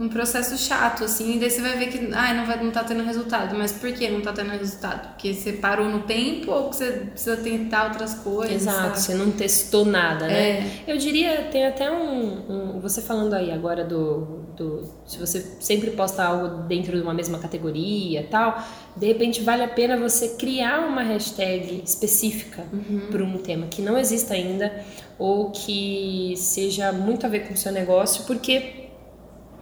num 0.00 0.08
processo 0.08 0.56
chato, 0.56 1.04
assim, 1.04 1.36
e 1.36 1.38
daí 1.38 1.50
você 1.50 1.60
vai 1.60 1.76
ver 1.76 1.88
que 1.90 2.08
ai, 2.14 2.34
não, 2.34 2.46
vai, 2.46 2.64
não 2.64 2.70
tá 2.70 2.82
tendo 2.82 3.04
resultado. 3.04 3.54
Mas 3.54 3.70
por 3.70 3.92
que 3.92 4.08
não 4.08 4.22
tá 4.22 4.32
tendo 4.32 4.48
resultado? 4.48 5.08
Porque 5.08 5.34
você 5.34 5.52
parou 5.52 5.90
no 5.90 6.04
tempo 6.04 6.50
ou 6.50 6.70
que 6.70 6.76
você 6.76 6.90
precisa 7.10 7.36
tentar 7.36 7.84
outras 7.88 8.14
coisas? 8.14 8.62
Exato, 8.62 8.78
sabe? 8.80 8.98
você 9.00 9.14
não 9.14 9.30
testou 9.30 9.84
nada, 9.84 10.26
né? 10.26 10.32
É. 10.32 10.66
Eu 10.86 10.96
diria, 10.96 11.42
tem 11.52 11.66
até 11.66 11.90
um, 11.92 12.76
um- 12.76 12.80
Você 12.80 13.02
falando 13.02 13.34
aí 13.34 13.52
agora 13.52 13.84
do, 13.84 14.40
do. 14.56 14.90
Se 15.06 15.18
você 15.18 15.44
sempre 15.60 15.90
posta 15.90 16.24
algo 16.24 16.62
dentro 16.66 16.96
de 16.96 17.02
uma 17.02 17.12
mesma 17.12 17.38
categoria 17.38 18.22
e 18.22 18.26
tal, 18.26 18.58
de 18.96 19.06
repente 19.06 19.42
vale 19.42 19.62
a 19.62 19.68
pena 19.68 19.98
você 19.98 20.30
criar 20.30 20.80
uma 20.80 21.02
hashtag 21.02 21.82
específica 21.84 22.64
para 23.10 23.22
um 23.22 23.36
tema 23.36 23.66
que 23.66 23.82
não 23.82 23.98
exista 23.98 24.32
ainda 24.32 24.72
ou 25.18 25.50
que 25.50 26.32
seja 26.38 26.90
muito 26.90 27.26
a 27.26 27.28
ver 27.28 27.40
com 27.46 27.52
o 27.52 27.56
seu 27.58 27.70
negócio, 27.70 28.24
porque 28.24 28.88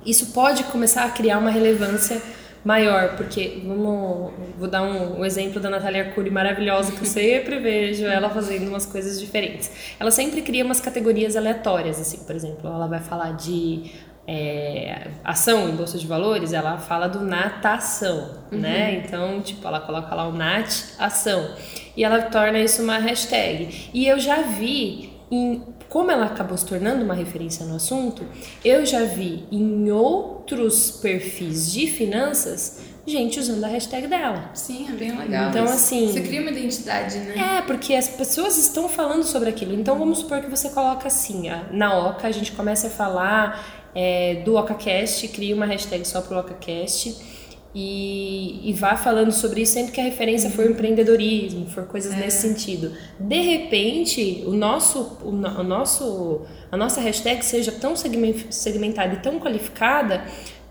isso 0.09 0.33
pode 0.33 0.65
começar 0.65 1.05
a 1.05 1.11
criar 1.11 1.39
uma 1.39 1.51
relevância 1.51 2.21
maior, 2.65 3.17
porque 3.17 3.63
vamos, 3.65 4.33
vou 4.59 4.69
dar 4.69 4.83
um, 4.83 5.21
um 5.21 5.25
exemplo 5.25 5.61
da 5.61 5.71
Natália 5.71 6.05
Arcuri 6.05 6.31
maravilhosa 6.31 6.93
que 6.93 7.01
eu 7.01 7.07
sempre 7.07 7.59
vejo 7.61 8.05
ela 8.05 8.29
fazendo 8.29 8.69
umas 8.69 8.85
coisas 8.85 9.21
diferentes. 9.21 9.71
Ela 9.99 10.11
sempre 10.11 10.43
cria 10.43 10.65
umas 10.65 10.81
categorias 10.81 11.37
aleatórias, 11.37 12.01
assim, 12.01 12.19
por 12.25 12.35
exemplo, 12.35 12.69
ela 12.69 12.87
vai 12.87 13.01
falar 13.01 13.33
de 13.33 13.91
é, 14.27 15.09
ação 15.25 15.71
em 15.71 15.77
bolsa 15.77 15.97
de 15.97 16.07
valores, 16.07 16.53
ela 16.53 16.77
fala 16.77 17.09
do 17.09 17.21
natação, 17.21 18.31
né? 18.51 19.03
Então, 19.03 19.41
tipo, 19.41 19.67
ela 19.67 19.81
coloca 19.81 20.15
lá 20.15 20.29
o 20.29 20.33
nat 20.33 20.85
ação 20.99 21.55
e 21.97 22.05
ela 22.05 22.23
torna 22.23 22.59
isso 22.59 22.83
uma 22.83 22.99
hashtag. 22.99 23.89
E 23.95 24.07
eu 24.07 24.19
já 24.19 24.43
vi 24.43 25.13
em 25.31 25.63
como 25.89 26.11
ela 26.11 26.27
acabou 26.27 26.57
se 26.57 26.67
tornando 26.67 27.05
uma 27.05 27.15
referência 27.15 27.65
no 27.65 27.77
assunto, 27.77 28.25
eu 28.65 28.85
já 28.85 29.05
vi 29.05 29.45
em 29.51 29.91
outros 29.91 30.91
perfis 30.91 31.73
de 31.73 31.87
finanças 31.87 32.81
gente 33.07 33.41
usando 33.41 33.65
a 33.65 33.69
hashtag 33.69 34.07
dela. 34.07 34.51
Sim, 34.53 34.87
é 34.87 34.93
bem 34.93 35.17
legal. 35.17 35.49
Então, 35.49 35.65
assim- 35.65 36.13
Você 36.13 36.21
cria 36.21 36.43
uma 36.43 36.51
identidade, 36.51 37.17
né? 37.21 37.57
É, 37.57 37.63
porque 37.63 37.95
as 37.95 38.07
pessoas 38.07 38.59
estão 38.59 38.87
falando 38.87 39.23
sobre 39.25 39.49
aquilo. 39.49 39.73
Então 39.73 39.99
vamos 39.99 40.19
supor 40.19 40.43
que 40.43 40.51
você 40.51 40.69
coloca 40.69 41.09
assim, 41.09 41.45
na 41.71 42.07
Oca, 42.07 42.29
a 42.29 42.31
gente 42.31 42.53
começa 42.53 42.89
a 42.89 42.91
falar 42.91 43.89
é, 43.95 44.43
do 44.45 44.57
OcaCast, 44.57 45.27
cria 45.29 45.55
uma 45.55 45.65
hashtag 45.65 46.07
só 46.07 46.21
pro 46.21 46.39
OcaCast 46.39 47.38
e, 47.75 48.61
e 48.69 48.73
vá 48.73 48.97
falando 48.97 49.31
sobre 49.31 49.63
isso 49.63 49.75
sempre 49.75 49.93
que 49.93 50.01
a 50.01 50.05
referência 50.05 50.51
for 50.51 50.69
empreendedorismo, 50.69 51.67
for 51.67 51.85
coisas 51.85 52.15
nesse 52.17 52.41
sentido. 52.49 52.93
De 53.21 53.41
repente, 53.41 54.43
o 54.47 54.53
nosso, 54.53 55.19
o, 55.23 55.29
o 55.29 55.63
nosso, 55.63 56.43
a 56.73 56.77
nossa 56.77 57.01
hashtag 57.01 57.45
seja 57.45 57.73
tão 57.73 57.95
segmen- 57.95 58.47
segmentada 58.51 59.15
e 59.15 59.19
tão 59.19 59.39
qualificada 59.39 60.25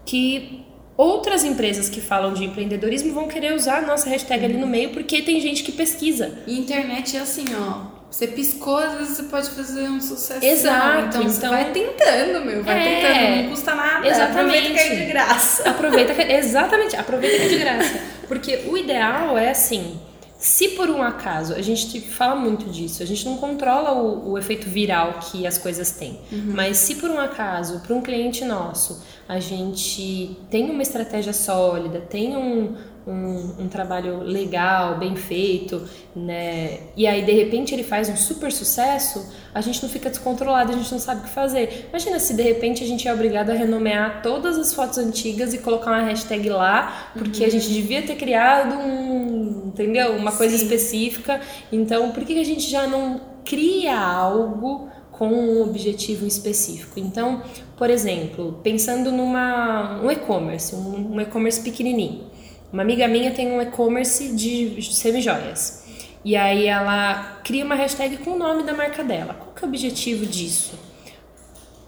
que 0.05 0.65
outras 0.95 1.43
empresas 1.43 1.89
que 1.89 2.01
falam 2.01 2.33
de 2.33 2.43
empreendedorismo 2.43 3.13
vão 3.13 3.27
querer 3.27 3.53
usar 3.53 3.77
a 3.77 3.81
nossa 3.85 4.09
hashtag 4.09 4.45
ali 4.45 4.57
no 4.57 4.67
meio 4.67 4.89
porque 4.89 5.21
tem 5.21 5.39
gente 5.39 5.63
que 5.63 5.71
pesquisa. 5.71 6.39
E 6.47 6.59
internet 6.59 7.15
é 7.15 7.19
assim, 7.19 7.45
ó. 7.55 7.96
Você 8.09 8.27
piscou, 8.27 8.77
às 8.77 8.93
vezes 8.93 9.17
você 9.17 9.23
pode 9.23 9.49
fazer 9.49 9.81
um 9.89 9.99
sucesso. 9.99 10.43
Exato, 10.45 11.07
Então, 11.17 11.23
então- 11.23 11.49
vai 11.51 11.71
tentando, 11.71 12.45
meu. 12.45 12.63
Vai 12.63 12.79
É, 12.79 13.01
tentando, 13.01 13.43
não 13.43 13.49
custa 13.51 13.75
nada. 13.75 14.07
exatamente. 14.07 14.57
Aproveita 14.57 14.73
que 14.73 14.79
é 14.79 14.95
de 14.95 15.05
graça. 15.05 15.63
Aproveita 15.69 16.13
que, 16.13 16.21
exatamente, 16.21 16.95
aproveita 16.95 17.37
que 17.37 17.43
é 17.43 17.47
de 17.49 17.57
graça. 17.57 17.99
Porque 18.27 18.63
o 18.67 18.77
ideal 18.77 19.37
é 19.37 19.49
assim, 19.51 19.99
se 20.39 20.69
por 20.69 20.89
um 20.89 21.01
acaso, 21.03 21.53
a 21.53 21.61
gente 21.61 21.99
fala 22.01 22.35
muito 22.35 22.69
disso, 22.69 23.03
a 23.03 23.05
gente 23.05 23.25
não 23.25 23.37
controla 23.37 23.93
o, 23.93 24.31
o 24.31 24.37
efeito 24.37 24.69
viral 24.69 25.19
que 25.21 25.45
as 25.45 25.57
coisas 25.57 25.91
têm, 25.91 26.19
mas 26.31 26.77
se 26.77 26.95
por 26.95 27.09
um 27.09 27.19
acaso, 27.19 27.79
para 27.81 27.93
um 27.95 28.01
cliente 28.01 28.45
nosso, 28.45 29.03
a 29.27 29.39
gente 29.39 30.37
tem 30.49 30.69
uma 30.69 30.81
estratégia 30.81 31.33
sólida, 31.33 31.99
tem 32.01 32.35
um, 32.37 32.75
um, 33.07 33.63
um 33.63 33.67
trabalho 33.67 34.21
legal, 34.21 34.97
bem 34.97 35.15
feito, 35.15 35.81
né? 36.15 36.79
E 36.95 37.07
aí 37.07 37.23
de 37.23 37.31
repente 37.31 37.73
ele 37.73 37.83
faz 37.83 38.09
um 38.09 38.17
super 38.17 38.51
sucesso, 38.51 39.33
a 39.53 39.61
gente 39.61 39.81
não 39.81 39.89
fica 39.89 40.09
descontrolado, 40.09 40.73
a 40.73 40.75
gente 40.75 40.91
não 40.91 40.99
sabe 40.99 41.21
o 41.21 41.23
que 41.23 41.29
fazer. 41.29 41.87
Imagina 41.89 42.19
se 42.19 42.33
de 42.33 42.43
repente 42.43 42.83
a 42.83 42.87
gente 42.87 43.07
é 43.07 43.13
obrigado 43.13 43.49
a 43.49 43.53
renomear 43.53 44.21
todas 44.21 44.57
as 44.57 44.73
fotos 44.73 44.97
antigas 44.97 45.53
e 45.53 45.59
colocar 45.59 45.91
uma 45.91 46.03
hashtag 46.03 46.49
lá, 46.49 47.11
porque 47.13 47.45
a 47.45 47.49
gente 47.49 47.69
devia 47.71 48.01
ter 48.01 48.15
criado 48.15 48.75
um, 48.75 49.67
entendeu? 49.67 50.17
Uma 50.17 50.33
coisa 50.33 50.57
Sim. 50.57 50.65
específica. 50.65 51.39
Então, 51.71 52.11
por 52.11 52.25
que 52.25 52.33
que 52.33 52.41
a 52.41 52.45
gente 52.45 52.69
já 52.69 52.85
não 52.85 53.37
cria 53.45 53.97
algo 53.97 54.89
com 55.17 55.29
um 55.29 55.63
objetivo 55.63 56.27
específico. 56.27 56.99
Então, 56.99 57.41
por 57.75 57.89
exemplo, 57.89 58.59
pensando 58.61 59.11
numa 59.11 59.99
um 60.03 60.11
e-commerce, 60.11 60.75
um, 60.75 61.15
um 61.15 61.21
e-commerce 61.21 61.61
pequenininho. 61.61 62.36
Uma 62.71 62.81
amiga 62.81 63.07
minha 63.07 63.31
tem 63.31 63.51
um 63.51 63.61
e-commerce 63.61 64.29
de 64.29 64.81
semijoias. 64.81 65.85
E 66.23 66.35
aí 66.35 66.65
ela 66.65 67.39
cria 67.43 67.63
uma 67.63 67.75
hashtag 67.75 68.17
com 68.17 68.31
o 68.31 68.37
nome 68.37 68.63
da 68.63 68.73
marca 68.73 69.03
dela. 69.03 69.33
Qual 69.33 69.51
que 69.55 69.63
é 69.63 69.65
o 69.65 69.69
objetivo 69.69 70.25
disso? 70.25 70.77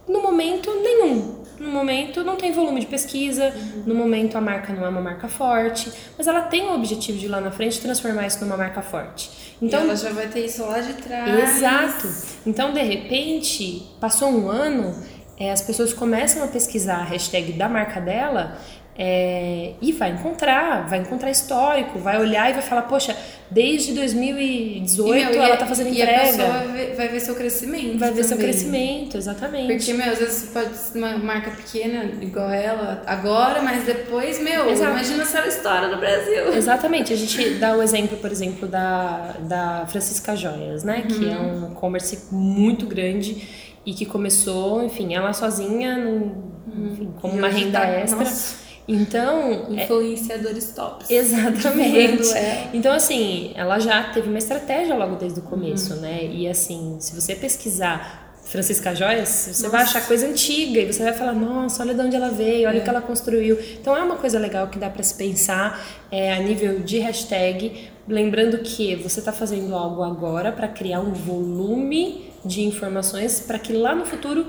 No 0.08 0.22
momento, 0.22 0.74
nenhum. 0.82 1.40
No 1.60 1.70
momento, 1.70 2.24
não 2.24 2.38
tem 2.38 2.54
volume 2.54 2.80
de 2.80 2.86
pesquisa. 2.86 3.54
No 3.86 3.94
momento, 3.94 4.38
a 4.38 4.42
marca 4.42 4.72
não 4.72 4.86
é 4.86 4.90
uma 4.90 5.02
marca 5.02 5.28
forte. 5.28 5.92
Mas 6.18 6.26
ela 6.26 6.44
tem 6.44 6.64
o 6.64 6.74
objetivo 6.74 7.18
de 7.18 7.28
lá 7.28 7.42
na 7.42 7.52
frente 7.52 7.82
transformar 7.82 8.26
isso 8.28 8.40
numa 8.40 8.56
marca 8.56 8.82
forte. 8.82 9.30
Então 9.62 9.82
Então, 9.82 9.82
ela 9.82 9.96
já 9.96 10.12
vai 10.12 10.28
ter 10.28 10.46
isso 10.46 10.64
lá 10.64 10.80
de 10.80 10.94
trás. 10.94 11.58
Exato. 11.58 12.08
Então, 12.46 12.74
de 12.74 12.82
repente, 12.82 13.86
passou 14.00 14.30
um 14.30 14.50
ano, 14.50 14.96
é, 15.38 15.52
as 15.52 15.62
pessoas 15.62 15.94
começam 15.94 16.44
a 16.44 16.48
pesquisar 16.48 17.00
a 17.00 17.04
hashtag 17.04 17.52
da 17.54 17.68
marca 17.68 18.00
dela 18.00 18.58
é, 19.02 19.76
e 19.82 19.94
vai 19.94 20.12
encontrar, 20.12 20.86
vai 20.90 21.00
encontrar 21.00 21.32
histórico, 21.32 21.98
vai 22.00 22.20
olhar 22.20 22.50
e 22.50 22.54
vai 22.54 22.62
falar, 22.62 22.82
poxa, 22.82 23.16
desde 23.50 23.94
2018 23.94 25.10
E, 25.18 25.26
meu, 25.26 25.34
e 25.34 25.38
ela 25.38 25.54
a- 25.54 25.58
tá 25.58 25.66
fazendo 25.66 25.88
E 25.94 26.02
a 26.02 26.04
entrega. 26.06 26.22
pessoa 26.28 26.48
vai 26.50 26.68
ver, 26.68 26.96
vai 26.98 27.08
ver 27.08 27.20
seu 27.22 27.34
crescimento. 27.36 27.98
Vai 27.98 28.12
ver 28.12 28.24
seu 28.26 28.36
também. 28.38 28.52
crescimento, 28.52 29.16
exatamente. 29.18 29.68
Porque, 29.78 29.94
meu, 29.94 30.12
às 30.12 30.20
vezes 30.20 30.50
pode 30.52 30.76
ser 30.76 30.98
uma 30.98 31.18
marca 31.18 31.50
pequena, 31.52 32.12
igual 32.22 32.50
ela, 32.50 33.02
agora, 33.06 33.62
mas 33.62 33.86
depois, 33.86 34.38
meu, 34.44 34.70
Exato. 34.70 34.92
imagina 34.92 35.24
ela 35.34 35.48
estoura 35.48 35.88
no 35.88 35.98
Brasil. 35.98 36.54
Exatamente, 36.54 37.14
a 37.14 37.16
gente 37.16 37.52
dá 37.52 37.78
o 37.78 37.82
exemplo, 37.82 38.18
por 38.18 38.30
exemplo, 38.30 38.68
da, 38.68 39.36
da 39.48 39.86
Francisca 39.88 40.36
Joias, 40.36 40.84
né? 40.84 41.04
Que 41.08 41.30
é 41.30 41.40
um 41.40 41.72
e-commerce 41.72 42.20
muito 42.34 42.86
grande 42.86 43.48
e 43.86 43.94
que 43.94 44.06
começou, 44.06 44.84
enfim, 44.84 45.16
ela 45.16 45.32
sozinha, 45.32 45.98
num- 45.98 46.50
enfim, 46.92 47.14
como 47.22 47.36
E 47.36 47.40
uma 47.40 47.48
renda 47.48 47.80
tá- 47.80 47.88
extra. 47.88 48.20
nossa. 48.20 48.69
Então, 48.90 49.68
é- 49.78 49.84
Influenciadores 49.84 50.72
tops. 50.72 51.10
exatamente. 51.12 52.28
Ela. 52.36 52.70
Então, 52.74 52.92
assim, 52.92 53.52
ela 53.56 53.78
já 53.78 54.04
teve 54.06 54.28
uma 54.28 54.40
estratégia 54.40 54.96
logo 54.96 55.16
desde 55.16 55.40
o 55.40 55.44
começo, 55.44 55.96
né? 55.98 56.26
E 56.26 56.48
assim, 56.48 56.98
se 57.00 57.14
você 57.14 57.36
pesquisar 57.36 58.34
Francisca 58.46 58.96
Joias, 58.96 59.30
você 59.54 59.70
vai 59.70 59.84
achar 59.84 60.08
coisa 60.08 60.26
antiga 60.26 60.80
e 60.80 60.92
você 60.92 61.04
vai 61.04 61.14
falar, 61.14 61.34
nossa, 61.34 61.84
olha 61.84 61.94
de 61.94 62.02
onde 62.02 62.16
ela 62.16 62.30
veio, 62.30 62.68
olha 62.68 62.80
o 62.80 62.84
que 62.84 62.90
ela 62.90 63.00
construiu. 63.02 63.60
Então 63.80 63.96
é 63.96 64.02
uma 64.02 64.16
coisa 64.16 64.40
legal 64.40 64.68
que 64.70 64.80
dá 64.80 64.90
para 64.90 65.04
se 65.04 65.14
pensar 65.14 65.80
é, 66.12 66.34
a 66.34 66.40
nível 66.40 66.80
de 66.80 66.98
hashtag, 66.98 67.90
lembrando 68.08 68.58
que 68.58 68.96
você 68.96 69.20
está 69.20 69.32
fazendo 69.32 69.76
algo 69.76 70.02
agora 70.02 70.52
para 70.52 70.68
criar 70.68 71.00
um 71.00 71.14
volume 71.14 72.28
de 72.44 72.64
informações 72.64 73.40
para 73.40 73.60
que 73.60 73.72
lá 73.72 73.94
no 73.94 74.04
futuro 74.04 74.48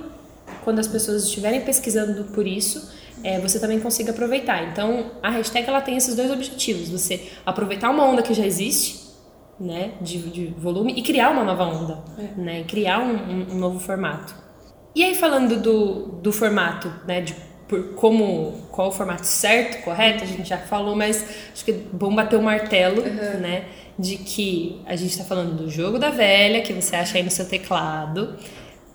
quando 0.64 0.78
as 0.78 0.86
pessoas 0.86 1.24
estiverem 1.24 1.60
pesquisando 1.62 2.24
por 2.32 2.46
isso, 2.46 2.90
é, 3.22 3.38
você 3.38 3.58
também 3.58 3.80
consiga 3.80 4.10
aproveitar. 4.12 4.70
Então, 4.70 5.12
a 5.22 5.30
hashtag 5.30 5.68
ela 5.68 5.80
tem 5.80 5.96
esses 5.96 6.14
dois 6.14 6.30
objetivos: 6.30 6.88
você 6.88 7.28
aproveitar 7.44 7.90
uma 7.90 8.04
onda 8.04 8.22
que 8.22 8.34
já 8.34 8.44
existe, 8.44 9.00
né, 9.58 9.92
de, 10.00 10.18
de 10.30 10.46
volume, 10.58 10.94
e 10.96 11.02
criar 11.02 11.30
uma 11.30 11.44
nova 11.44 11.64
onda, 11.64 11.98
é. 12.18 12.40
né, 12.40 12.60
e 12.60 12.64
criar 12.64 13.00
um, 13.00 13.12
um, 13.12 13.52
um, 13.52 13.58
novo 13.58 13.78
formato. 13.78 14.34
E 14.94 15.04
aí, 15.04 15.14
falando 15.14 15.60
do, 15.60 16.06
do 16.20 16.32
formato, 16.32 16.92
né, 17.06 17.20
de 17.20 17.34
por 17.68 17.94
como 17.94 18.66
qual 18.72 18.88
o 18.88 18.90
formato 18.90 19.24
certo, 19.24 19.84
correto, 19.84 20.24
a 20.24 20.26
gente 20.26 20.48
já 20.48 20.58
falou, 20.58 20.96
mas 20.96 21.24
acho 21.52 21.64
que 21.64 21.70
é 21.70 21.74
bom 21.92 22.12
bater 22.12 22.36
o 22.36 22.42
martelo, 22.42 23.00
uhum. 23.00 23.40
né, 23.40 23.66
de 23.96 24.16
que 24.16 24.82
a 24.86 24.96
gente 24.96 25.10
está 25.10 25.22
falando 25.22 25.56
do 25.56 25.70
jogo 25.70 25.96
da 25.96 26.10
velha, 26.10 26.62
que 26.62 26.72
você 26.72 26.96
acha 26.96 27.16
aí 27.16 27.22
no 27.22 27.30
seu 27.30 27.46
teclado, 27.48 28.36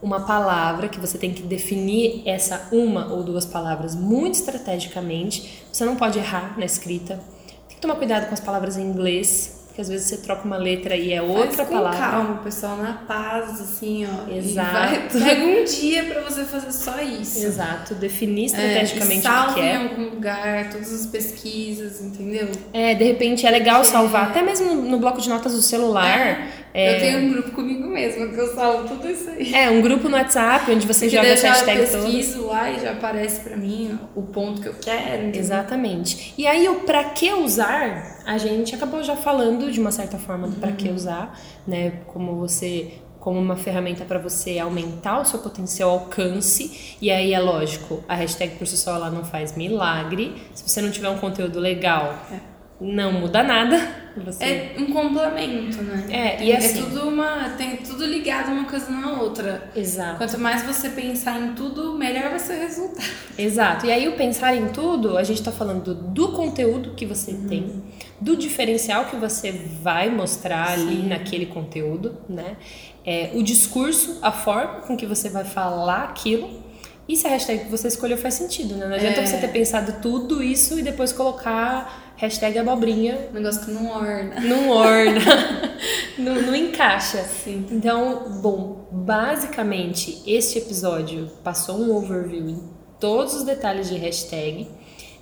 uma 0.05 0.19
palavra 0.19 0.87
que 0.87 0.99
você 0.99 1.17
tem 1.17 1.33
que 1.33 1.41
definir 1.41 2.21
essa 2.27 2.67
uma 2.71 3.11
ou 3.11 3.23
duas 3.23 3.43
palavras 3.43 3.95
muito 3.95 4.35
estrategicamente. 4.35 5.65
Você 5.71 5.83
não 5.83 5.95
pode 5.95 6.19
errar 6.19 6.53
na 6.59 6.65
escrita. 6.65 7.19
Tem 7.67 7.75
que 7.75 7.81
tomar 7.81 7.95
cuidado 7.95 8.27
com 8.27 8.33
as 8.35 8.39
palavras 8.39 8.77
em 8.77 8.83
inglês, 8.83 9.65
porque 9.65 9.81
às 9.81 9.89
vezes 9.89 10.05
você 10.05 10.17
troca 10.17 10.45
uma 10.45 10.57
letra 10.57 10.95
e 10.95 11.11
é 11.11 11.23
outra 11.23 11.53
Faz 11.53 11.69
com 11.69 11.75
palavra. 11.75 11.97
calma, 11.97 12.37
pessoal, 12.43 12.77
na 12.77 12.93
paz, 12.93 13.59
assim, 13.59 14.05
ó. 14.05 14.31
Exato. 14.31 15.17
Vai, 15.17 15.25
pega 15.25 15.43
um 15.43 15.63
dia 15.63 16.03
para 16.03 16.21
você 16.21 16.43
fazer 16.43 16.71
só 16.71 17.01
isso. 17.01 17.43
Exato. 17.43 17.95
Definir 17.95 18.45
estrategicamente 18.45 19.25
é, 19.25 19.31
o 19.31 19.53
que 19.55 19.59
é. 19.59 19.73
em 19.73 19.87
algum 19.89 20.03
lugar, 20.11 20.69
todas 20.69 20.93
as 20.93 21.07
pesquisas, 21.07 21.99
entendeu? 21.99 22.51
É, 22.71 22.93
de 22.93 23.03
repente 23.03 23.47
é 23.47 23.49
legal 23.49 23.83
salvar, 23.83 24.29
até 24.29 24.43
mesmo 24.43 24.75
no 24.75 24.99
bloco 24.99 25.19
de 25.19 25.29
notas 25.29 25.53
do 25.53 25.63
celular. 25.63 26.19
É. 26.19 26.64
É... 26.75 26.97
Eu 26.97 26.99
tenho 26.99 27.19
um 27.19 27.31
grupo 27.31 27.51
comigo 27.51 27.87
mesma 27.87 28.27
que 28.27 28.37
eu 28.37 28.53
salvo 28.53 28.85
tudo 28.85 29.09
isso 29.09 29.29
aí. 29.29 29.53
É, 29.53 29.69
um 29.69 29.81
grupo 29.81 30.09
no 30.09 30.17
WhatsApp 30.17 30.69
onde 30.69 30.85
você 30.85 31.05
Porque 31.05 31.15
joga 31.15 31.29
essa 31.29 31.47
hashtag 31.47 31.85
toda. 31.85 31.97
Eu 31.97 32.03
pesquiso 32.03 32.47
lá 32.47 32.69
e 32.69 32.81
já 32.81 32.91
aparece 32.91 33.39
para 33.39 33.55
mim 33.55 33.97
o 34.13 34.23
ponto 34.23 34.61
que 34.61 34.67
eu 34.67 34.73
quero. 34.73 35.23
Entendeu? 35.23 35.39
Exatamente. 35.39 36.33
E 36.37 36.45
aí 36.45 36.67
o 36.67 36.81
para 36.81 37.05
que 37.05 37.31
usar, 37.31 38.21
a 38.25 38.37
gente 38.37 38.75
acabou 38.75 39.01
já 39.01 39.15
falando 39.15 39.71
de 39.71 39.79
uma 39.79 39.91
certa 39.91 40.17
forma 40.17 40.49
do 40.49 40.57
para 40.57 40.73
que 40.73 40.89
uhum. 40.89 40.95
usar, 40.95 41.39
né? 41.65 42.01
Como 42.07 42.35
você 42.35 42.95
como 43.21 43.39
uma 43.39 43.55
ferramenta 43.55 44.05
para 44.05 44.19
você 44.19 44.59
aumentar 44.59 45.19
o 45.19 45.25
seu 45.25 45.39
potencial 45.39 45.89
alcance. 45.89 46.97
E 47.01 47.09
aí 47.09 47.33
é 47.33 47.39
lógico, 47.39 48.03
a 48.07 48.13
hashtag 48.15 48.55
por 48.57 48.67
si 48.67 48.77
só 48.77 48.95
ela 48.95 49.09
não 49.09 49.23
faz 49.23 49.55
milagre. 49.55 50.35
Se 50.53 50.69
você 50.69 50.81
não 50.81 50.91
tiver 50.91 51.09
um 51.09 51.17
conteúdo 51.17 51.57
legal, 51.57 52.19
é. 52.31 52.54
Não 52.79 53.11
muda 53.13 53.41
nada. 53.41 54.05
Você... 54.17 54.43
É 54.43 54.75
um 54.77 54.91
complemento, 54.91 55.81
né? 55.81 56.05
É, 56.09 56.43
e 56.43 56.51
é 56.51 56.57
assim, 56.57 56.79
é 56.79 56.83
tudo 56.83 57.09
uma. 57.09 57.49
Tem 57.57 57.77
tudo 57.77 58.05
ligado 58.05 58.51
uma 58.51 58.65
coisa 58.65 58.89
na 58.89 59.21
outra. 59.21 59.69
Exato. 59.75 60.17
Quanto 60.17 60.39
mais 60.39 60.63
você 60.63 60.89
pensar 60.89 61.39
em 61.41 61.53
tudo, 61.53 61.97
melhor 61.97 62.29
vai 62.29 62.39
ser 62.39 62.57
o 62.57 62.61
resultado. 62.61 63.05
Exato. 63.37 63.85
E 63.85 63.91
aí, 63.91 64.07
o 64.07 64.13
pensar 64.13 64.55
em 64.55 64.69
tudo, 64.69 65.17
a 65.17 65.23
gente 65.23 65.43
tá 65.43 65.51
falando 65.51 65.93
do 65.93 66.31
conteúdo 66.31 66.91
que 66.95 67.05
você 67.05 67.31
uhum. 67.31 67.47
tem, 67.47 67.83
do 68.19 68.37
diferencial 68.37 69.05
que 69.05 69.15
você 69.15 69.51
vai 69.81 70.09
mostrar 70.09 70.77
Sim. 70.77 70.87
ali 70.87 71.07
naquele 71.07 71.45
conteúdo, 71.45 72.17
né? 72.29 72.57
É, 73.05 73.31
o 73.35 73.43
discurso, 73.43 74.19
a 74.21 74.31
forma 74.31 74.81
com 74.81 74.95
que 74.97 75.05
você 75.05 75.29
vai 75.29 75.43
falar 75.43 76.05
aquilo. 76.05 76.63
E 77.07 77.15
se 77.15 77.27
a 77.27 77.29
hashtag 77.29 77.65
que 77.65 77.71
você 77.71 77.87
escolheu 77.87 78.17
faz 78.17 78.33
sentido, 78.33 78.75
né? 78.75 78.87
Não 78.87 78.95
adianta 78.95 79.21
é. 79.21 79.25
você 79.25 79.37
ter 79.37 79.49
pensado 79.49 80.01
tudo 80.01 80.41
isso 80.41 80.79
e 80.79 80.81
depois 80.81 81.11
colocar 81.11 82.05
Hashtag 82.17 82.57
abobrinha. 82.57 83.29
Negócio 83.33 83.65
que 83.65 83.71
não 83.71 83.91
orna. 83.91 84.39
Não 84.39 84.69
orna. 84.69 85.19
não, 86.17 86.41
não 86.41 86.55
encaixa. 86.55 87.21
Sim. 87.23 87.65
Então, 87.69 88.39
bom, 88.41 88.87
basicamente, 88.89 90.23
este 90.25 90.59
episódio 90.59 91.29
passou 91.43 91.77
um 91.77 91.93
overview 91.93 92.49
em 92.49 92.63
todos 93.01 93.33
os 93.33 93.43
detalhes 93.43 93.89
de 93.89 93.95
hashtag. 93.97 94.69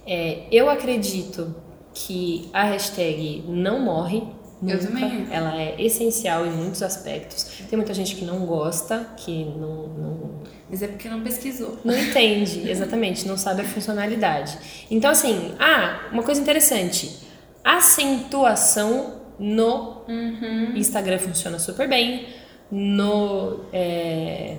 É, 0.05 0.43
eu 0.51 0.69
acredito 0.69 1.55
que 1.95 2.47
a 2.53 2.63
hashtag 2.63 3.43
não 3.47 3.79
morre. 3.79 4.23
Nunca. 4.63 4.75
Eu 4.75 4.87
também. 4.87 5.27
Ela 5.29 5.61
é 5.61 5.75
essencial 5.77 6.45
em 6.45 6.51
muitos 6.51 6.81
aspectos. 6.81 7.43
Tem 7.69 7.75
muita 7.75 7.93
gente 7.93 8.15
que 8.15 8.23
não 8.23 8.45
gosta, 8.45 9.13
que 9.17 9.43
não, 9.43 9.87
não 9.87 10.43
mas 10.69 10.81
é 10.81 10.87
porque 10.87 11.07
não 11.07 11.21
pesquisou. 11.21 11.77
Não 11.83 11.95
entende, 11.95 12.67
exatamente, 12.71 13.27
não 13.27 13.37
sabe 13.37 13.61
a 13.61 13.65
funcionalidade. 13.65 14.57
Então, 14.89 15.11
assim, 15.11 15.53
ah, 15.59 16.07
uma 16.11 16.23
coisa 16.23 16.41
interessante: 16.41 17.19
acentuação 17.63 19.21
no 19.37 20.03
uhum. 20.07 20.75
Instagram 20.75 21.19
funciona 21.19 21.59
super 21.59 21.87
bem, 21.87 22.27
no, 22.71 23.65
é, 23.71 24.57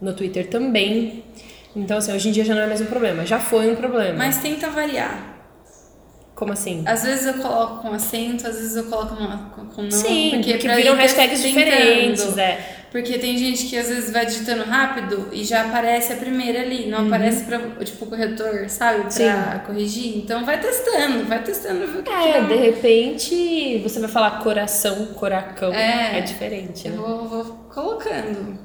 no 0.00 0.14
Twitter 0.14 0.48
também. 0.48 1.24
Então, 1.76 1.98
assim, 1.98 2.12
hoje 2.12 2.28
em 2.28 2.32
dia 2.32 2.44
já 2.44 2.54
não 2.54 2.62
é 2.62 2.66
mais 2.66 2.80
um 2.80 2.86
problema, 2.86 3.26
já 3.26 3.38
foi 3.38 3.70
um 3.70 3.76
problema. 3.76 4.16
Mas 4.16 4.38
tenta 4.38 4.70
variar. 4.70 5.33
Como 6.34 6.52
assim? 6.52 6.82
Às 6.84 7.04
vezes 7.04 7.26
eu 7.26 7.34
coloco 7.34 7.82
com 7.82 7.92
acento, 7.92 8.46
às 8.46 8.56
vezes 8.56 8.76
eu 8.76 8.84
coloco 8.84 9.14
com, 9.16 9.66
com 9.66 9.82
não. 9.82 9.90
Sim, 9.90 10.30
porque, 10.34 10.54
porque 10.54 10.68
viram 10.74 10.96
hashtags 10.96 11.40
diferentes, 11.40 12.36
é. 12.36 12.84
Porque 12.90 13.18
tem 13.18 13.36
gente 13.36 13.66
que 13.66 13.76
às 13.76 13.88
vezes 13.88 14.12
vai 14.12 14.24
digitando 14.24 14.62
rápido 14.62 15.28
e 15.32 15.42
já 15.42 15.62
aparece 15.62 16.12
a 16.12 16.16
primeira 16.16 16.60
ali, 16.60 16.86
não 16.86 17.00
uhum. 17.00 17.06
aparece 17.08 17.44
para 17.44 17.58
tipo 17.84 18.04
o 18.04 18.08
corretor, 18.08 18.68
sabe, 18.68 19.00
para 19.00 19.10
Sim. 19.10 19.32
corrigir. 19.66 20.18
Então 20.18 20.44
vai 20.44 20.60
testando, 20.60 21.24
vai 21.24 21.42
testando, 21.42 21.86
viu? 21.88 22.02
É, 22.12 22.40
de 22.40 22.54
repente 22.54 23.78
você 23.78 23.98
vai 23.98 24.08
falar 24.08 24.42
coração, 24.42 25.06
coracão, 25.06 25.74
é, 25.74 26.18
é 26.18 26.20
diferente. 26.20 26.88
Né? 26.88 26.96
Eu 26.96 27.02
vou, 27.02 27.28
vou 27.28 27.44
colocando. 27.72 28.58